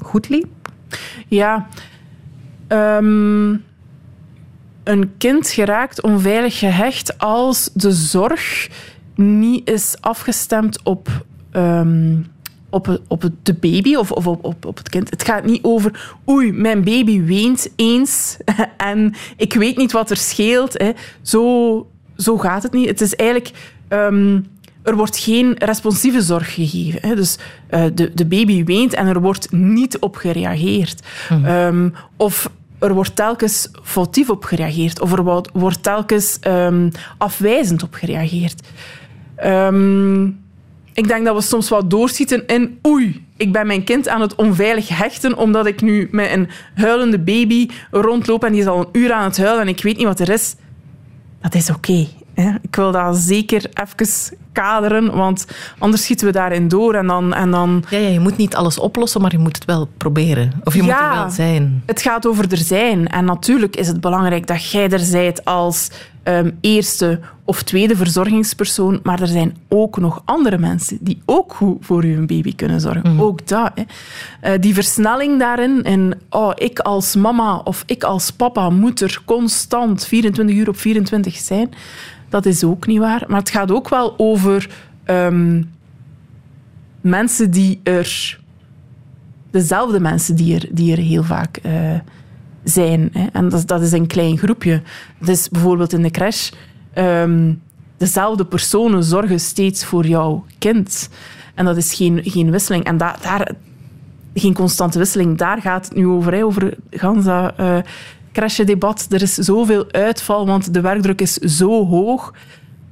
goed 0.00 0.28
liep? 0.28 0.46
Ja. 1.28 1.66
Ehm, 2.66 3.50
een 4.84 5.12
kind 5.18 5.48
geraakt 5.48 6.02
onveilig 6.02 6.58
gehecht 6.58 7.18
als 7.18 7.70
de 7.74 7.92
zorg 7.92 8.68
niet 9.14 9.68
is 9.68 9.94
afgestemd 10.00 10.82
op, 10.82 11.24
ehm, 11.50 12.16
op, 12.70 13.00
op 13.08 13.30
de 13.42 13.54
baby 13.54 13.94
of, 13.94 14.12
of 14.12 14.26
op, 14.26 14.44
op, 14.44 14.64
op 14.64 14.76
het 14.76 14.88
kind. 14.88 15.10
Het 15.10 15.24
gaat 15.24 15.44
niet 15.44 15.64
over, 15.64 16.16
oei, 16.28 16.52
mijn 16.52 16.84
baby 16.84 17.22
weent 17.22 17.68
eens 17.76 18.36
en 18.76 19.14
ik 19.36 19.52
weet 19.52 19.76
niet 19.76 19.92
wat 19.92 20.10
er 20.10 20.16
scheelt. 20.16 20.78
Hè. 20.78 20.90
Zo, 21.22 21.86
zo 22.16 22.38
gaat 22.38 22.62
het 22.62 22.72
niet. 22.72 22.88
Het 22.88 23.00
is 23.00 23.14
eigenlijk... 23.14 23.50
ehm, 23.92 24.40
er 24.82 24.96
wordt 24.96 25.18
geen 25.18 25.54
responsieve 25.58 26.20
zorg 26.20 26.54
gegeven. 26.54 27.08
Hè. 27.08 27.14
Dus 27.14 27.38
eh, 27.66 27.84
de, 27.94 28.10
de 28.14 28.26
baby 28.26 28.64
weent 28.64 28.94
en 28.94 29.06
er 29.06 29.20
wordt 29.20 29.52
niet 29.52 29.98
op 29.98 30.16
gereageerd. 30.16 31.02
Ehm, 31.28 31.90
of 32.16 32.50
er 32.78 32.94
wordt 32.94 33.16
telkens 33.16 33.70
foutief 33.82 34.30
op 34.30 34.44
gereageerd. 34.44 35.00
Of 35.00 35.12
er 35.12 35.22
wordt, 35.22 35.50
wordt 35.52 35.82
telkens 35.82 36.38
ehm, 36.40 36.90
afwijzend 37.18 37.82
op 37.82 37.94
gereageerd. 37.94 38.62
Ik 40.94 41.08
denk 41.08 41.24
dat 41.24 41.36
we 41.36 41.42
soms 41.42 41.68
wat 41.68 41.90
doorschieten 41.90 42.46
in 42.46 42.78
oei, 42.86 43.26
ik 43.36 43.52
ben 43.52 43.66
mijn 43.66 43.84
kind 43.84 44.08
aan 44.08 44.20
het 44.20 44.34
onveilig 44.34 44.88
hechten 44.88 45.36
omdat 45.36 45.66
ik 45.66 45.80
nu 45.80 46.08
met 46.10 46.30
een 46.32 46.48
huilende 46.74 47.18
baby 47.18 47.68
rondloop 47.90 48.44
en 48.44 48.52
die 48.52 48.60
is 48.60 48.66
al 48.66 48.80
een 48.80 49.00
uur 49.00 49.12
aan 49.12 49.24
het 49.24 49.36
huilen 49.36 49.60
en 49.60 49.68
ik 49.68 49.82
weet 49.82 49.96
niet 49.96 50.06
wat 50.06 50.20
er 50.20 50.30
is. 50.30 50.54
Dat 51.40 51.54
is 51.54 51.70
oké. 51.70 52.06
Ik 52.62 52.76
wil 52.76 52.92
dat 52.92 53.16
zeker 53.16 53.70
even 53.74 54.38
kaderen, 54.52 55.14
want 55.14 55.46
anders 55.78 56.02
schieten 56.02 56.26
we 56.26 56.32
daarin 56.32 56.68
door 56.68 56.94
en 56.94 57.06
dan... 57.06 57.34
En 57.34 57.50
dan 57.50 57.84
Ja, 57.88 57.98
ja, 57.98 58.08
je 58.08 58.20
moet 58.20 58.36
niet 58.36 58.54
alles 58.54 58.78
oplossen, 58.78 59.20
maar 59.20 59.32
je 59.32 59.38
moet 59.38 59.56
het 59.56 59.64
wel 59.64 59.88
proberen. 59.96 60.52
Of 60.64 60.74
je 60.74 60.82
moet 60.82 60.92
er 60.92 61.14
wel 61.14 61.30
zijn. 61.30 61.82
Het 61.86 62.02
gaat 62.02 62.26
over 62.26 62.52
er 62.52 62.56
zijn. 62.56 63.08
En 63.08 63.24
natuurlijk 63.24 63.76
is 63.76 63.88
het 63.88 64.00
belangrijk 64.00 64.46
dat 64.46 64.70
jij 64.70 64.90
er 64.90 64.98
zijt 64.98 65.44
als 65.44 65.90
ehm, 66.22 66.50
eerste 66.60 67.20
of 67.44 67.62
tweede 67.62 67.96
verzorgingspersoon. 67.96 69.00
Maar 69.02 69.20
er 69.20 69.26
zijn 69.26 69.56
ook 69.68 69.98
nog 69.98 70.22
andere 70.24 70.58
mensen 70.58 70.98
die 71.00 71.22
ook 71.24 71.54
goed 71.54 71.76
voor 71.80 72.02
hun 72.02 72.26
baby 72.26 72.54
kunnen 72.54 72.80
zorgen. 72.80 73.20
Ook 73.20 73.46
dat. 73.48 73.70
Hè. 73.74 73.82
Eh, 74.40 74.60
die 74.60 74.74
versnelling 74.74 75.38
daarin. 75.38 75.84
En 75.84 76.20
oh, 76.30 76.52
ik 76.54 76.78
als 76.78 77.16
mama 77.16 77.56
of 77.64 77.82
ik 77.86 78.04
als 78.04 78.30
papa 78.30 78.70
moet 78.70 79.00
er 79.00 79.22
constant 79.24 80.06
24 80.06 80.56
uur 80.56 80.68
op 80.68 80.76
24 80.76 81.34
zijn. 81.34 81.70
Dat 82.28 82.46
is 82.46 82.64
ook 82.64 82.86
niet 82.86 82.98
waar. 82.98 83.24
Maar 83.28 83.38
het 83.38 83.50
gaat 83.50 83.70
ook 83.70 83.88
wel 83.88 84.14
over 84.16 84.70
ehm, 85.04 85.62
mensen 87.00 87.50
die 87.50 87.80
er 87.82 88.40
dezelfde 89.50 90.00
mensen 90.00 90.36
die 90.36 90.54
er, 90.54 90.68
die 90.70 90.92
er 90.92 90.98
heel 90.98 91.22
vaak 91.22 91.56
eh, 91.56 91.94
zijn. 92.64 93.08
Hè. 93.12 93.26
En 93.32 93.48
dat, 93.48 93.58
is- 93.58 93.66
dat 93.66 93.82
is 93.82 93.92
een 93.92 94.06
klein 94.06 94.38
groepje. 94.38 94.82
Dus 95.18 95.48
bijvoorbeeld 95.48 95.92
in 95.92 96.02
de 96.02 96.10
crash, 96.10 96.50
ehm, 96.92 97.52
dezelfde 97.96 98.44
personen 98.44 99.04
zorgen 99.04 99.40
steeds 99.40 99.84
voor 99.84 100.06
jouw 100.06 100.44
kind. 100.58 101.08
En 101.54 101.64
dat 101.64 101.76
is 101.76 101.94
geen, 101.94 102.20
geen 102.24 102.50
wisseling. 102.50 102.84
En 102.84 102.96
da- 102.96 103.16
daar, 103.22 103.52
geen 104.34 104.54
constante 104.54 104.98
wisseling, 104.98 105.38
daar 105.38 105.60
gaat 105.60 105.84
het 105.88 105.94
nu 105.96 106.06
over. 106.06 106.32
Hè, 106.34 106.44
over 106.44 106.74
gans 106.90 107.24
dat 107.24 107.52
eh, 107.56 107.76
crashdebat. 108.32 109.06
Er 109.10 109.22
is 109.22 109.34
zoveel 109.34 109.92
uitval, 109.92 110.46
want 110.46 110.74
de 110.74 110.80
werkdruk 110.80 111.20
is 111.20 111.34
zo 111.34 111.86
hoog. 111.86 112.32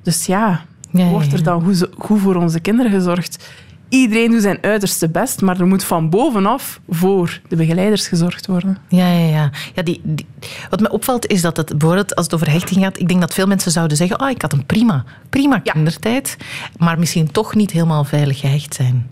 Dus 0.02 0.26
ja, 0.26 0.64
Ja, 0.90 1.04
ja, 1.04 1.10
wordt 1.10 1.32
er 1.32 1.42
dan 1.42 1.62
goed, 1.62 1.88
goed 1.98 2.20
voor 2.20 2.34
onze 2.34 2.60
kinderen 2.60 2.92
gezorgd? 2.92 3.48
Iedereen 3.90 4.30
doet 4.30 4.42
zijn 4.42 4.58
uiterste 4.60 5.08
best, 5.08 5.40
maar 5.40 5.60
er 5.60 5.66
moet 5.66 5.84
van 5.84 6.10
bovenaf 6.10 6.80
voor 6.88 7.40
de 7.48 7.56
begeleiders 7.56 8.08
gezorgd 8.08 8.46
worden. 8.46 8.78
Ja, 8.88 9.08
ja, 9.12 9.26
ja. 9.28 9.50
ja 9.74 9.82
die, 9.82 10.00
die- 10.04 10.26
wat 10.70 10.80
me 10.80 10.90
opvalt 10.90 11.26
is 11.26 11.40
dat 11.42 11.56
het 11.56 11.68
bijvoorbeeld 11.78 12.14
als 12.14 12.24
het 12.24 12.34
over 12.34 12.50
hechting 12.50 12.80
gaat, 12.84 12.98
ik 12.98 13.08
denk 13.08 13.20
dat 13.20 13.34
veel 13.34 13.46
mensen 13.46 13.70
zouden 13.72 13.96
zeggen, 13.96 14.20
oh, 14.20 14.30
ik 14.30 14.42
had 14.42 14.52
een 14.52 14.66
prima, 14.66 15.04
prima 15.30 15.60
Ja. 15.64 15.72
kindertijd, 15.72 16.36
maar 16.78 16.98
misschien 16.98 17.30
toch 17.30 17.54
niet 17.54 17.70
helemaal 17.70 18.04
veilig 18.04 18.38
gehecht 18.40 18.74
zijn. 18.74 19.06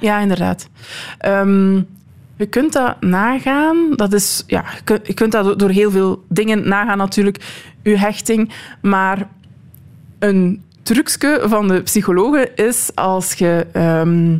Ja, 0.00 0.18
inderdaad. 0.20 0.68
Ehm, 1.18 1.74
je 2.36 2.46
kunt 2.50 2.72
dat 2.72 3.00
nagaan. 3.00 3.76
Dat 3.96 4.12
is, 4.12 4.44
ja, 4.46 4.64
je, 5.04 5.14
kunt, 5.14 5.32
dat 5.32 5.44
door- 5.44 5.56
door 5.58 5.70
heel 5.70 5.90
veel 5.90 6.24
dingen 6.28 6.68
nagaan, 6.68 6.98
natuurlijk, 6.98 7.44
je 7.82 7.98
hechting. 7.98 8.52
Maar 8.82 9.28
een 10.18 10.62
trucje 10.94 11.40
van 11.44 11.68
de 11.68 11.82
psychologen 11.82 12.56
is 12.56 12.90
als 12.94 13.32
je... 13.32 13.66
ehm, 13.72 14.38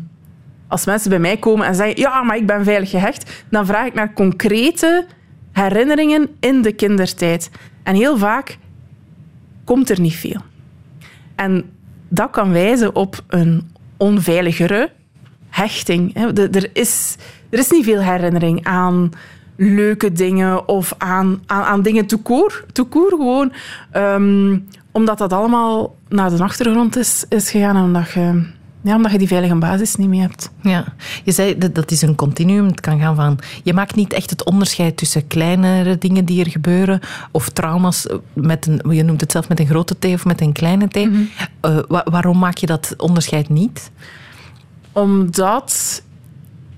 als 0.68 0.86
mensen 0.86 1.10
bij 1.10 1.18
mij 1.18 1.36
komen 1.36 1.66
en 1.66 1.74
zeggen, 1.74 2.00
ja, 2.00 2.22
maar 2.22 2.36
ik 2.36 2.46
ben 2.46 2.64
veilig 2.64 2.90
gehecht, 2.90 3.44
dan 3.50 3.66
vraag 3.66 3.86
ik 3.86 3.94
naar 3.94 4.12
concrete 4.12 5.06
herinneringen 5.52 6.28
in 6.40 6.62
de 6.62 6.72
kindertijd. 6.72 7.50
En 7.82 7.94
heel 7.94 8.18
vaak 8.18 8.58
komt 9.64 9.90
er 9.90 10.00
niet 10.00 10.14
veel. 10.14 10.40
En 11.34 11.70
dat 12.08 12.30
kan 12.30 12.52
wijzen 12.52 12.94
op 12.94 13.22
een 13.26 13.70
onveiligere 13.96 14.90
hechting. 15.48 16.16
Er 16.34 16.70
is, 16.72 17.16
er 17.50 17.58
is 17.58 17.70
niet 17.70 17.84
veel 17.84 18.02
herinnering 18.02 18.64
aan 18.64 19.10
leuke 19.56 20.12
dingen 20.12 20.68
of 20.68 20.94
aan, 20.98 21.42
aan, 21.46 21.62
aan 21.62 21.82
dingen 21.82 22.06
toekoor. 22.06 22.64
Toekoor 22.72 23.10
gewoon. 23.10 23.52
Ehm, 23.90 24.58
omdat 24.98 25.18
dat 25.18 25.32
allemaal 25.32 25.96
naar 26.08 26.30
de 26.36 26.42
achtergrond 26.42 26.96
is, 26.96 27.24
is 27.28 27.50
gegaan 27.50 27.76
en 27.76 27.82
omdat 27.82 28.10
je, 28.10 28.46
ja, 28.82 28.96
omdat 28.96 29.12
je 29.12 29.18
die 29.18 29.26
veilige 29.28 29.54
basis 29.54 29.96
niet 29.96 30.08
meer 30.08 30.22
hebt. 30.22 30.50
Ja, 30.62 30.84
je 31.24 31.32
zei 31.32 31.58
dat 31.58 31.74
dat 31.74 31.90
is 31.90 32.02
een 32.02 32.14
continuum. 32.14 32.66
Het 32.66 32.80
kan 32.80 33.00
gaan 33.00 33.16
van. 33.16 33.38
Je 33.62 33.74
maakt 33.74 33.94
niet 33.94 34.12
echt 34.12 34.30
het 34.30 34.44
onderscheid 34.44 34.96
tussen 34.96 35.26
kleinere 35.26 35.98
dingen 35.98 36.24
die 36.24 36.44
er 36.44 36.50
gebeuren 36.50 37.00
of 37.30 37.48
trauma's 37.48 38.06
met 38.32 38.66
een. 38.66 38.94
Je 38.94 39.02
noemt 39.02 39.20
het 39.20 39.32
zelf 39.32 39.48
met 39.48 39.60
een 39.60 39.66
grote 39.66 39.96
T 39.98 40.04
of 40.04 40.24
met 40.24 40.40
een 40.40 40.52
kleine 40.52 40.88
T. 40.88 40.96
Eh, 40.96 41.78
wa- 41.88 42.06
waarom 42.10 42.38
maak 42.38 42.56
je 42.56 42.66
dat 42.66 42.94
onderscheid 42.96 43.48
niet? 43.48 43.90
Omdat 44.92 46.02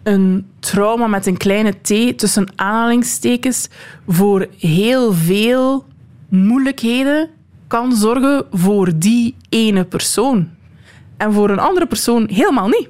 een 0.02 0.46
trauma 0.60 1.06
met 1.06 1.26
een 1.26 1.36
kleine 1.36 1.70
t 1.82 2.18
tussen 2.18 2.52
aanhalingstekens 2.56 3.68
voor 4.08 4.46
heel 4.58 5.12
veel 5.12 5.84
moeilijkheden 6.28 7.28
kan 7.70 7.96
zorgen 7.96 8.44
voor 8.52 8.90
die 8.98 9.34
ene 9.48 9.84
persoon. 9.84 10.48
En 11.16 11.32
voor 11.32 11.50
een 11.50 11.58
andere 11.58 11.86
persoon 11.86 12.28
helemaal 12.32 12.68
niet. 12.68 12.88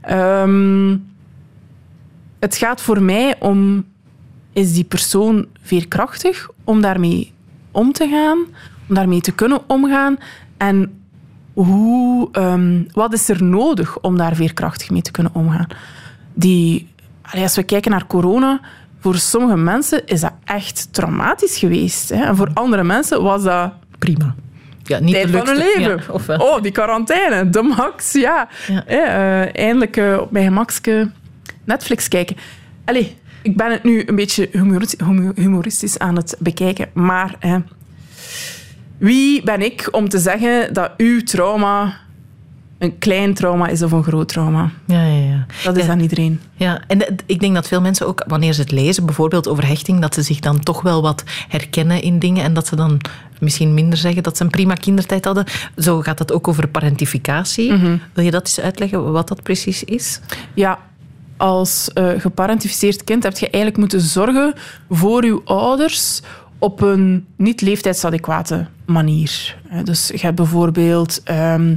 Ehm, 0.00 0.96
het 2.38 2.56
gaat 2.56 2.80
voor 2.80 3.02
mij 3.02 3.36
om, 3.40 3.84
is 4.52 4.72
die 4.72 4.84
persoon 4.84 5.46
veerkrachtig 5.62 6.48
om 6.64 6.80
daarmee 6.80 7.32
om 7.70 7.92
te 7.92 8.08
gaan, 8.08 8.38
om 8.88 8.94
daarmee 8.94 9.20
te 9.20 9.32
kunnen 9.32 9.60
omgaan 9.66 10.16
en 10.56 11.02
hoe, 11.52 12.28
ehm, 12.32 12.82
wat 12.92 13.12
is 13.12 13.28
er 13.28 13.44
nodig 13.44 14.00
om 14.00 14.16
daar 14.16 14.34
veerkrachtig 14.34 14.90
mee 14.90 15.02
te 15.02 15.10
kunnen 15.10 15.34
omgaan? 15.34 15.68
Die, 16.34 16.88
als 17.22 17.56
we 17.56 17.62
kijken 17.62 17.90
naar 17.90 18.06
corona, 18.06 18.60
voor 19.08 19.18
sommige 19.18 19.56
mensen 19.56 20.06
is 20.06 20.20
dat 20.20 20.32
echt 20.44 20.88
traumatisch 20.90 21.58
geweest. 21.58 22.08
Hè? 22.08 22.24
En 22.24 22.36
voor 22.36 22.50
andere 22.54 22.84
mensen 22.84 23.22
was 23.22 23.42
dat 23.42 23.72
Prima. 23.98 24.34
Ja, 24.82 24.98
niet 24.98 25.14
tijd 25.14 25.32
de 25.32 25.38
van 25.38 25.46
hun 25.46 25.56
leven. 25.56 25.96
Ja, 25.96 26.12
of 26.12 26.26
wel? 26.26 26.38
Oh, 26.38 26.62
die 26.62 26.72
quarantaine, 26.72 27.50
de 27.50 27.62
max, 27.62 28.12
ja. 28.12 28.48
Eh, 28.86 29.56
eindelijk 29.56 29.96
eh, 29.96 30.18
op 30.20 30.30
mijn 30.30 30.44
gemakske 30.44 31.10
Netflix 31.64 32.08
kijken. 32.08 32.36
Allee, 32.84 33.16
ik 33.42 33.56
ben 33.56 33.70
het 33.70 33.84
nu 33.84 34.02
een 34.06 34.14
beetje 34.14 34.48
humoristisch, 34.52 35.06
humoristisch 35.34 35.98
aan 35.98 36.16
het 36.16 36.36
bekijken, 36.38 36.88
maar 36.92 37.34
hè, 37.38 37.58
wie 38.98 39.42
ben 39.42 39.62
ik 39.62 39.88
om 39.90 40.08
te 40.08 40.18
zeggen 40.18 40.74
dat 40.74 40.90
uw 40.96 41.22
trauma 41.22 41.96
een 42.78 42.98
klein 42.98 43.34
trauma 43.34 43.66
is 43.68 43.82
of 43.82 43.92
een 43.92 44.02
groot 44.02 44.28
trauma? 44.28 44.70
Ja, 44.86 45.02
ja, 45.04 45.24
ja. 45.28 45.46
Dat 45.64 45.76
is 45.76 45.84
Ja. 45.84 45.90
aan 45.90 46.00
iedereen. 46.00 46.40
Ja, 46.54 46.80
en 46.86 46.98
de- 46.98 47.14
ik 47.26 47.40
denk 47.40 47.54
dat 47.54 47.68
veel 47.68 47.80
mensen 47.80 48.06
ook, 48.06 48.24
wanneer 48.26 48.52
ze 48.52 48.60
het 48.60 48.70
lezen, 48.70 49.04
bijvoorbeeld 49.06 49.48
over 49.48 49.66
hechting, 49.66 50.00
dat 50.00 50.14
ze 50.14 50.22
zich 50.22 50.38
dan 50.40 50.60
toch 50.60 50.82
wel 50.82 51.02
wat 51.02 51.24
herkennen 51.48 52.02
in 52.02 52.18
dingen 52.18 52.44
en 52.44 52.54
dat 52.54 52.66
ze 52.66 52.76
dan 52.76 53.00
misschien 53.40 53.74
minder 53.74 53.98
zeggen 53.98 54.22
dat 54.22 54.36
ze 54.36 54.42
een 54.44 54.50
prima 54.50 54.74
kindertijd 54.74 55.24
hadden. 55.24 55.44
Zo 55.76 56.00
gaat 56.00 56.18
dat 56.18 56.32
ook 56.32 56.48
over 56.48 56.68
parentificatie. 56.68 57.72
Wil 58.12 58.24
je 58.24 58.30
dat 58.30 58.42
eens 58.46 58.60
uitleggen, 58.60 59.12
wat 59.12 59.28
dat 59.28 59.42
precies 59.42 59.84
is? 59.84 60.20
Ja, 60.54 60.78
als 61.36 61.90
eh 61.92 62.08
geparentificeerd 62.18 63.04
kind 63.04 63.22
heb 63.22 63.38
je 63.38 63.50
eigenlijk 63.50 63.76
moeten 63.76 64.00
zorgen 64.00 64.54
voor 64.90 65.24
je 65.24 65.40
ouders 65.44 66.20
op 66.58 66.80
een 66.80 67.26
niet 67.36 67.60
leeftijdsadequate 67.60 68.66
manier. 68.86 69.56
Dus 69.84 70.08
je 70.08 70.18
hebt 70.20 70.36
bijvoorbeeld... 70.36 71.20
ehm, 71.24 71.76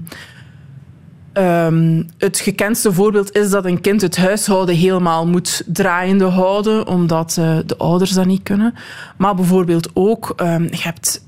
ehm, 1.33 2.03
het 2.17 2.39
gekendste 2.39 2.93
voorbeeld 2.93 3.35
is 3.35 3.49
dat 3.49 3.65
een 3.65 3.81
kind 3.81 4.01
het 4.01 4.17
huishouden 4.17 4.75
helemaal 4.75 5.27
moet 5.27 5.63
draaiende 5.65 6.25
houden, 6.25 6.87
omdat 6.87 7.37
eh, 7.39 7.57
de 7.65 7.77
ouders 7.77 8.11
dat 8.11 8.25
niet 8.25 8.43
kunnen. 8.43 8.73
Maar 9.17 9.35
bijvoorbeeld 9.35 9.89
ook, 9.93 10.33
ehm, 10.35 10.63
je 10.63 10.81
hebt 10.81 11.25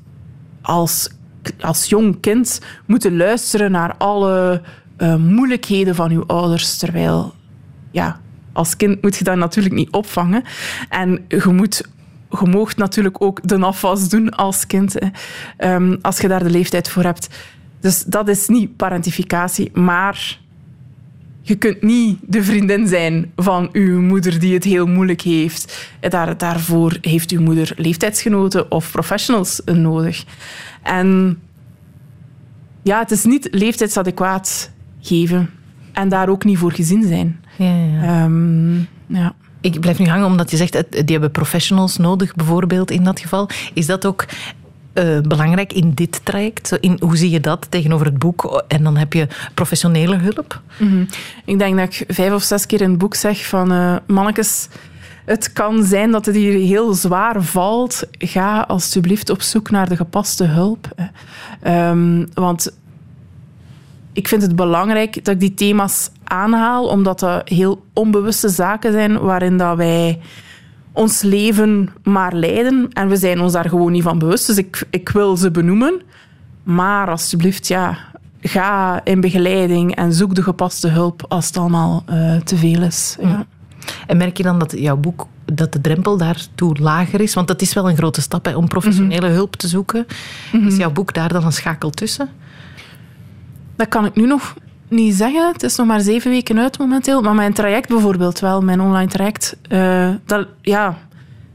als, 0.61 1.09
als 1.59 1.85
jong 1.85 2.19
kind 2.19 2.61
moeten 2.85 3.17
luisteren 3.17 3.71
naar 3.71 3.95
alle 3.97 4.61
eh, 4.97 5.15
moeilijkheden 5.15 5.95
van 5.95 6.11
je 6.11 6.23
ouders, 6.25 6.77
terwijl 6.77 7.33
ja, 7.91 8.19
als 8.53 8.75
kind 8.75 9.01
moet 9.01 9.15
je 9.15 9.23
dat 9.23 9.35
natuurlijk 9.35 9.75
niet 9.75 9.91
opvangen. 9.91 10.43
En 10.89 11.25
je 11.27 11.49
moet 11.51 11.83
je 12.39 12.47
moogt 12.47 12.77
natuurlijk 12.77 13.21
ook 13.21 13.39
de 13.43 13.59
afwas 13.59 14.09
doen 14.09 14.29
als 14.29 14.67
kind, 14.67 14.95
ehm, 15.57 15.95
als 16.01 16.19
je 16.19 16.27
daar 16.27 16.43
de 16.43 16.49
leeftijd 16.49 16.89
voor 16.89 17.03
hebt. 17.03 17.27
Dus 17.83 18.03
dat 18.03 18.27
is 18.27 18.47
niet 18.47 18.75
parentificatie, 18.75 19.71
maar 19.73 20.39
je 21.41 21.55
kunt 21.55 21.81
niet 21.81 22.19
de 22.21 22.43
vriendin 22.43 22.87
zijn 22.87 23.31
van 23.35 23.69
uw 23.71 24.01
moeder 24.01 24.39
die 24.39 24.53
het 24.53 24.63
heel 24.63 24.85
moeilijk 24.85 25.21
heeft. 25.21 25.89
Daar, 25.99 26.37
daarvoor 26.37 26.97
heeft 27.01 27.31
uw 27.31 27.41
moeder 27.41 27.73
leeftijdsgenoten 27.77 28.71
of 28.71 28.91
professionals 28.91 29.61
nodig. 29.65 30.23
En 30.83 31.39
ja, 32.83 32.99
het 32.99 33.11
is 33.11 33.23
niet 33.23 33.47
leeftijdsadequaat 33.51 34.71
geven 34.99 35.49
en 35.93 36.09
daar 36.09 36.29
ook 36.29 36.43
niet 36.43 36.57
voor 36.57 36.71
gezien 36.71 37.03
zijn. 37.07 37.39
Ja, 37.57 37.75
ja. 37.75 38.03
Ehm, 38.03 38.75
ja. 39.07 39.35
Ik 39.61 39.79
blijf 39.79 39.99
nu 39.99 40.07
hangen 40.07 40.25
omdat 40.25 40.51
je 40.51 40.57
zegt, 40.57 40.81
die 40.91 41.11
hebben 41.11 41.31
professionals 41.31 41.97
nodig, 41.97 42.35
bijvoorbeeld 42.35 42.91
in 42.91 43.03
dat 43.03 43.19
geval. 43.19 43.49
Is 43.73 43.85
dat 43.85 44.05
ook 44.05 44.25
eh, 44.93 45.19
belangrijk 45.21 45.73
in 45.73 45.91
dit 45.93 46.25
traject? 46.25 46.77
In, 46.79 46.97
hoe 46.99 47.17
zie 47.17 47.29
je 47.29 47.39
dat 47.39 47.67
tegenover 47.69 48.05
het 48.05 48.19
boek? 48.19 48.63
En 48.67 48.83
dan 48.83 48.97
heb 48.97 49.13
je 49.13 49.27
professionele 49.53 50.15
hulp. 50.15 50.61
Ik 51.45 51.59
denk 51.59 51.77
dat 51.77 51.93
ik 51.93 52.03
vijf 52.07 52.33
of 52.33 52.43
zes 52.43 52.65
keer 52.65 52.81
in 52.81 52.89
het 52.89 52.97
boek 52.97 53.15
zeg 53.15 53.45
van 53.45 53.99
mannetjes, 54.07 54.67
het 55.25 55.53
kan 55.53 55.83
zijn 55.83 56.11
dat 56.11 56.25
het 56.25 56.35
hier 56.35 56.53
heel 56.53 56.93
zwaar 56.93 57.43
valt. 57.43 58.03
Ga 58.17 58.59
alsjeblieft 58.61 59.29
op 59.29 59.41
zoek 59.41 59.69
naar 59.69 59.89
de 59.89 59.95
gepaste 59.95 60.43
hulp. 60.43 60.87
Ehm, 61.61 62.25
want 62.33 62.71
ik 64.13 64.27
vind 64.27 64.41
het 64.41 64.55
belangrijk 64.55 65.25
dat 65.25 65.33
ik 65.33 65.39
die 65.39 65.53
thema's 65.53 66.09
aanhaal, 66.23 66.87
omdat 66.87 67.19
dat 67.19 67.49
heel 67.49 67.85
onbewuste 67.93 68.49
zaken 68.49 68.91
zijn 68.91 69.19
waarin 69.19 69.57
dat 69.57 69.77
wij 69.77 70.19
ons 70.93 71.21
leven 71.21 71.89
maar 72.03 72.33
leiden. 72.33 72.87
En 72.93 73.07
we 73.07 73.15
zijn 73.15 73.41
ons 73.41 73.53
daar 73.53 73.69
gewoon 73.69 73.91
niet 73.91 74.03
van 74.03 74.19
bewust. 74.19 74.47
Dus 74.47 74.57
ik, 74.57 74.83
ik 74.89 75.09
wil 75.09 75.37
ze 75.37 75.51
benoemen. 75.51 76.01
Maar 76.63 77.09
alsjeblieft, 77.09 77.67
ja, 77.67 77.97
ga 78.41 79.01
in 79.03 79.21
begeleiding 79.21 79.95
en 79.95 80.13
zoek 80.13 80.35
de 80.35 80.43
gepaste 80.43 80.87
hulp 80.87 81.25
als 81.27 81.47
het 81.47 81.57
allemaal 81.57 82.03
eh, 82.05 82.35
te 82.35 82.57
veel 82.57 82.81
is. 82.81 83.17
Ja. 83.21 83.45
En 84.07 84.17
merk 84.17 84.37
je 84.37 84.43
dan 84.43 84.59
dat 84.59 84.71
jouw 84.77 84.97
boek, 84.97 85.27
dat 85.45 85.73
de 85.73 85.81
drempel 85.81 86.17
daartoe 86.17 86.77
lager 86.79 87.21
is? 87.21 87.33
Want 87.33 87.47
dat 87.47 87.61
is 87.61 87.73
wel 87.73 87.89
een 87.89 87.97
grote 87.97 88.21
stap 88.21 88.45
hè, 88.45 88.55
om 88.55 88.67
professionele 88.67 89.27
hulp 89.27 89.55
te 89.55 89.67
zoeken. 89.67 90.05
Is 90.67 90.75
jouw 90.75 90.91
boek 90.91 91.13
daar 91.13 91.33
dan 91.33 91.45
een 91.45 91.53
schakel 91.53 91.89
tussen? 91.89 92.29
Dat 93.75 93.87
kan 93.87 94.05
ik 94.05 94.15
nu 94.15 94.27
nog 94.27 94.55
niet 94.93 95.15
zeggen. 95.15 95.51
Het 95.51 95.63
is 95.63 95.75
nog 95.75 95.87
maar 95.87 96.01
zeven 96.01 96.31
weken 96.31 96.59
uit 96.59 96.79
momenteel. 96.79 97.21
Maar 97.21 97.35
mijn 97.35 97.53
traject 97.53 97.89
bijvoorbeeld 97.89 98.39
wel, 98.39 98.61
mijn 98.61 98.81
online 98.81 99.09
traject, 99.09 99.57
eh, 99.69 100.09
dat, 100.25 100.47
ja, 100.61 100.97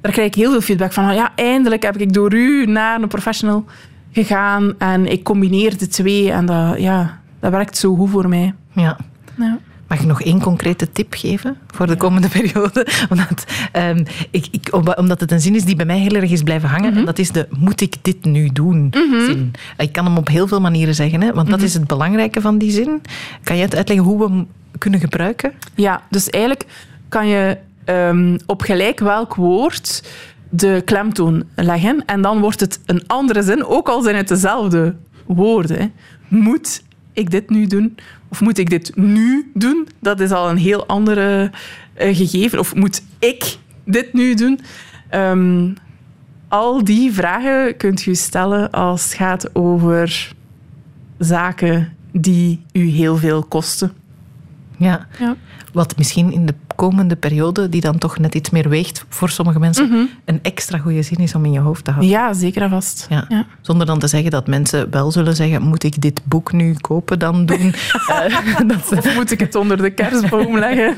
daar 0.00 0.12
krijg 0.12 0.28
ik 0.28 0.34
heel 0.34 0.50
veel 0.50 0.60
feedback 0.60 0.92
van. 0.92 1.14
Ja, 1.14 1.32
eindelijk 1.34 1.82
heb 1.82 1.96
ik 1.96 2.12
door 2.12 2.34
u 2.34 2.66
naar 2.66 3.02
een 3.02 3.08
professional 3.08 3.64
gegaan 4.12 4.74
en 4.78 5.06
ik 5.06 5.24
combineer 5.24 5.78
de 5.78 5.86
twee 5.86 6.32
en 6.32 6.46
dat, 6.46 6.78
ja, 6.78 7.20
dat 7.40 7.50
werkt 7.50 7.76
zo 7.76 7.94
goed 7.94 8.10
voor 8.10 8.28
mij. 8.28 8.54
Ja. 8.72 8.96
Ja. 9.36 9.58
Mag 9.88 10.00
ik 10.00 10.06
nog 10.06 10.22
één 10.22 10.40
concrete 10.40 10.92
tip 10.92 11.14
geven 11.14 11.56
voor 11.66 11.86
de 11.86 11.96
komende 11.96 12.28
periode? 12.38 12.86
Omdat, 13.10 13.44
ehm, 13.72 14.04
ik, 14.30 14.46
ik, 14.50 14.68
om- 14.70 14.92
omdat 14.96 15.20
het 15.20 15.32
een 15.32 15.40
zin 15.40 15.54
is 15.54 15.64
die 15.64 15.76
bij 15.76 15.86
mij 15.86 15.98
heel 15.98 16.14
erg 16.14 16.30
is 16.30 16.42
blijven 16.42 16.68
hangen. 16.68 16.96
En 16.96 17.04
dat 17.04 17.18
is 17.18 17.30
de 17.32 17.46
moet 17.58 17.80
ik 17.80 17.94
dit 18.02 18.24
nu 18.24 18.48
doen 18.52 18.94
zin. 19.26 19.52
Ik 19.76 19.92
kan 19.92 20.04
hem 20.04 20.16
op 20.16 20.28
heel 20.28 20.46
veel 20.48 20.60
manieren 20.60 20.94
zeggen, 20.94 21.20
hè, 21.20 21.32
want 21.32 21.48
dat 21.50 21.62
is 21.62 21.74
het 21.74 21.86
belangrijke 21.86 22.40
van 22.40 22.58
die 22.58 22.70
zin. 22.70 23.02
Kan 23.42 23.56
je 23.56 23.62
het 23.62 23.76
uitleggen 23.76 24.06
hoe 24.06 24.18
we 24.18 24.24
hem 24.34 24.46
kunnen 24.78 25.00
gebruiken? 25.00 25.52
Ja, 25.74 26.02
dus 26.10 26.30
eigenlijk 26.30 26.66
kan 27.08 27.26
je 27.26 27.56
ehm, 27.84 28.38
op 28.46 28.60
gelijk 28.62 28.98
welk 29.00 29.34
woord 29.34 30.02
de 30.50 30.82
klemtoon 30.84 31.44
leggen 31.54 32.02
en 32.06 32.22
dan 32.22 32.40
wordt 32.40 32.60
het 32.60 32.80
een 32.86 33.02
andere 33.06 33.42
zin, 33.42 33.64
ook 33.64 33.88
al 33.88 34.02
zijn 34.02 34.16
het 34.16 34.28
dezelfde 34.28 34.94
woorden. 35.26 35.78
hè. 35.78 35.86
Moet 36.28 36.82
ik 37.12 37.30
dit 37.30 37.50
nu 37.50 37.66
doen? 37.66 37.96
Of 38.28 38.40
moet 38.40 38.58
ik 38.58 38.70
dit 38.70 38.96
nu 38.96 39.50
doen? 39.54 39.88
Dat 40.00 40.20
is 40.20 40.30
al 40.30 40.50
een 40.50 40.56
heel 40.56 40.86
andere 40.86 41.50
eh, 41.94 42.16
gegeven. 42.16 42.58
Of 42.58 42.74
moet 42.74 43.02
ik 43.18 43.58
dit 43.84 44.12
nu 44.12 44.34
doen? 44.34 44.60
Ehm, 45.08 45.74
al 46.48 46.84
die 46.84 47.12
vragen 47.12 47.76
kunt 47.76 48.06
u 48.06 48.14
stellen 48.14 48.70
als 48.70 49.04
het 49.04 49.14
gaat 49.14 49.54
over 49.54 50.32
zaken 51.18 51.96
die 52.12 52.62
u 52.72 52.86
heel 52.86 53.16
veel 53.16 53.42
kosten. 53.42 53.92
Ja. 54.76 55.06
Ja. 55.18 55.36
Wat 55.72 55.96
misschien 55.96 56.32
in 56.32 56.46
de 56.46 56.54
opkomende 56.78 57.16
periode, 57.16 57.68
die 57.68 57.80
dan 57.80 57.98
toch 57.98 58.18
net 58.18 58.34
iets 58.34 58.50
meer 58.50 58.68
weegt 58.68 59.04
voor 59.08 59.30
sommige 59.30 59.58
mensen, 59.58 60.10
een 60.24 60.38
extra 60.42 60.78
goede 60.78 61.02
zin 61.02 61.16
is 61.18 61.34
om 61.34 61.44
in 61.44 61.52
je 61.52 61.58
hoofd 61.58 61.84
te 61.84 61.90
houden. 61.90 62.10
Ja, 62.10 62.32
zeker 62.32 62.62
en 62.62 62.70
vast. 62.70 63.06
Ja. 63.10 63.24
Ja. 63.28 63.46
Zonder 63.60 63.86
dan 63.86 63.98
te 63.98 64.06
zeggen 64.06 64.30
dat 64.30 64.46
mensen 64.46 64.90
wel 64.90 65.10
zullen 65.10 65.36
zeggen, 65.36 65.62
moet 65.62 65.82
ik 65.84 66.00
dit 66.02 66.20
boek 66.24 66.52
nu 66.52 66.74
kopen 66.80 67.18
dan 67.18 67.46
doen? 67.46 67.74
Eh, 68.08 68.36
dat, 68.66 68.98
Of 68.98 69.14
moet 69.14 69.30
ik 69.30 69.40
het 69.40 69.54
onder 69.54 69.76
de 69.76 69.90
kerstboom 69.90 70.58
leggen? 70.58 70.94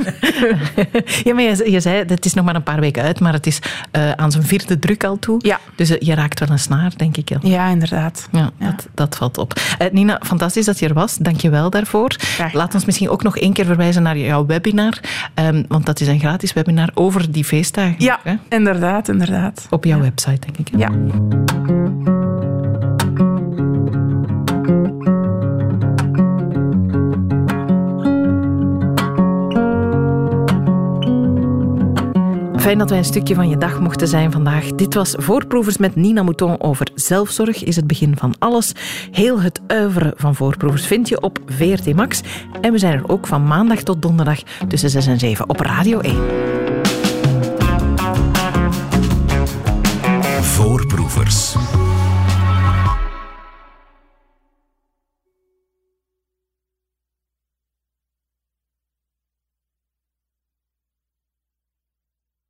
ja, 1.24 1.34
maar 1.34 1.42
je, 1.42 1.70
je 1.70 1.80
zei, 1.80 2.04
het 2.06 2.24
is 2.24 2.34
nog 2.34 2.44
maar 2.44 2.54
een 2.54 2.62
paar 2.62 2.80
weken 2.80 3.02
uit, 3.02 3.20
maar 3.20 3.32
het 3.32 3.46
is 3.46 3.58
eh, 3.90 4.10
aan 4.10 4.30
zijn 4.32 4.42
vierde 4.44 4.78
druk 4.78 5.04
al 5.04 5.18
toe. 5.18 5.36
Ja. 5.38 5.60
Dus 5.74 5.90
eh, 5.90 5.96
je 6.00 6.14
raakt 6.14 6.40
wel 6.40 6.48
een 6.48 6.58
snaar, 6.58 6.92
denk 6.96 7.16
ik. 7.16 7.28
Ja. 7.28 7.38
Ja, 7.42 7.68
inderdaad. 7.68 8.28
Ja, 8.32 8.50
Dat, 8.58 8.88
dat 8.94 9.16
valt 9.16 9.38
op. 9.38 9.60
Nina, 9.92 10.20
fantastisch 10.22 10.64
dat 10.64 10.78
je 10.78 10.88
er 10.88 10.94
was. 10.94 11.16
Dank 11.16 11.40
je 11.40 11.50
wel 11.50 11.70
daarvoor. 11.70 12.16
Laat 12.52 12.74
ons 12.74 12.84
misschien 12.84 13.08
ook 13.10 13.22
nog 13.22 13.36
één 13.36 13.52
keer 13.52 13.64
verwijzen 13.64 14.02
naar 14.02 14.18
jouw 14.18 14.46
webinar. 14.46 15.00
ehm, 15.34 15.62
want 15.70 15.86
dat 15.86 16.00
is 16.00 16.06
een 16.06 16.18
gratis 16.18 16.52
webinar 16.52 16.90
over 16.94 17.32
die 17.32 17.44
feestdagen. 17.44 17.94
Ja, 17.98 18.20
hè? 18.22 18.34
inderdaad, 18.48 19.08
inderdaad. 19.08 19.66
Op 19.70 19.84
jouw 19.84 20.00
website, 20.00 20.38
denk 20.40 20.58
ik. 20.58 20.68
hè? 20.68 20.78
Ja. 20.78 20.90
Fijn 32.60 32.78
dat 32.78 32.90
wij 32.90 32.98
een 32.98 33.04
stukje 33.04 33.34
van 33.34 33.48
je 33.48 33.56
dag 33.56 33.80
mochten 33.80 34.08
zijn 34.08 34.32
vandaag. 34.32 34.66
Dit 34.66 34.94
was 34.94 35.14
Voorproevers 35.18 35.76
met 35.76 35.96
Nina 35.96 36.22
Mouton 36.22 36.60
over 36.60 36.86
zelfzorg. 36.94 37.64
Is 37.64 37.76
het 37.76 37.86
begin 37.86 38.16
van 38.16 38.34
alles. 38.38 38.72
Heel 39.10 39.40
het 39.40 39.60
uiveren 39.66 40.12
van 40.16 40.34
Voorproevers 40.34 40.86
vind 40.86 41.08
je 41.08 41.20
op 41.20 41.38
VRT 41.46 41.94
Max. 41.94 42.20
En 42.60 42.72
we 42.72 42.78
zijn 42.78 42.92
er 42.92 43.08
ook 43.08 43.26
van 43.26 43.46
maandag 43.46 43.82
tot 43.82 44.02
donderdag 44.02 44.38
tussen 44.68 44.90
6 44.90 45.06
en 45.06 45.18
7 45.18 45.48
op 45.48 45.60
Radio 45.60 46.00
1. 46.00 46.16
Voorproevers. 50.40 51.56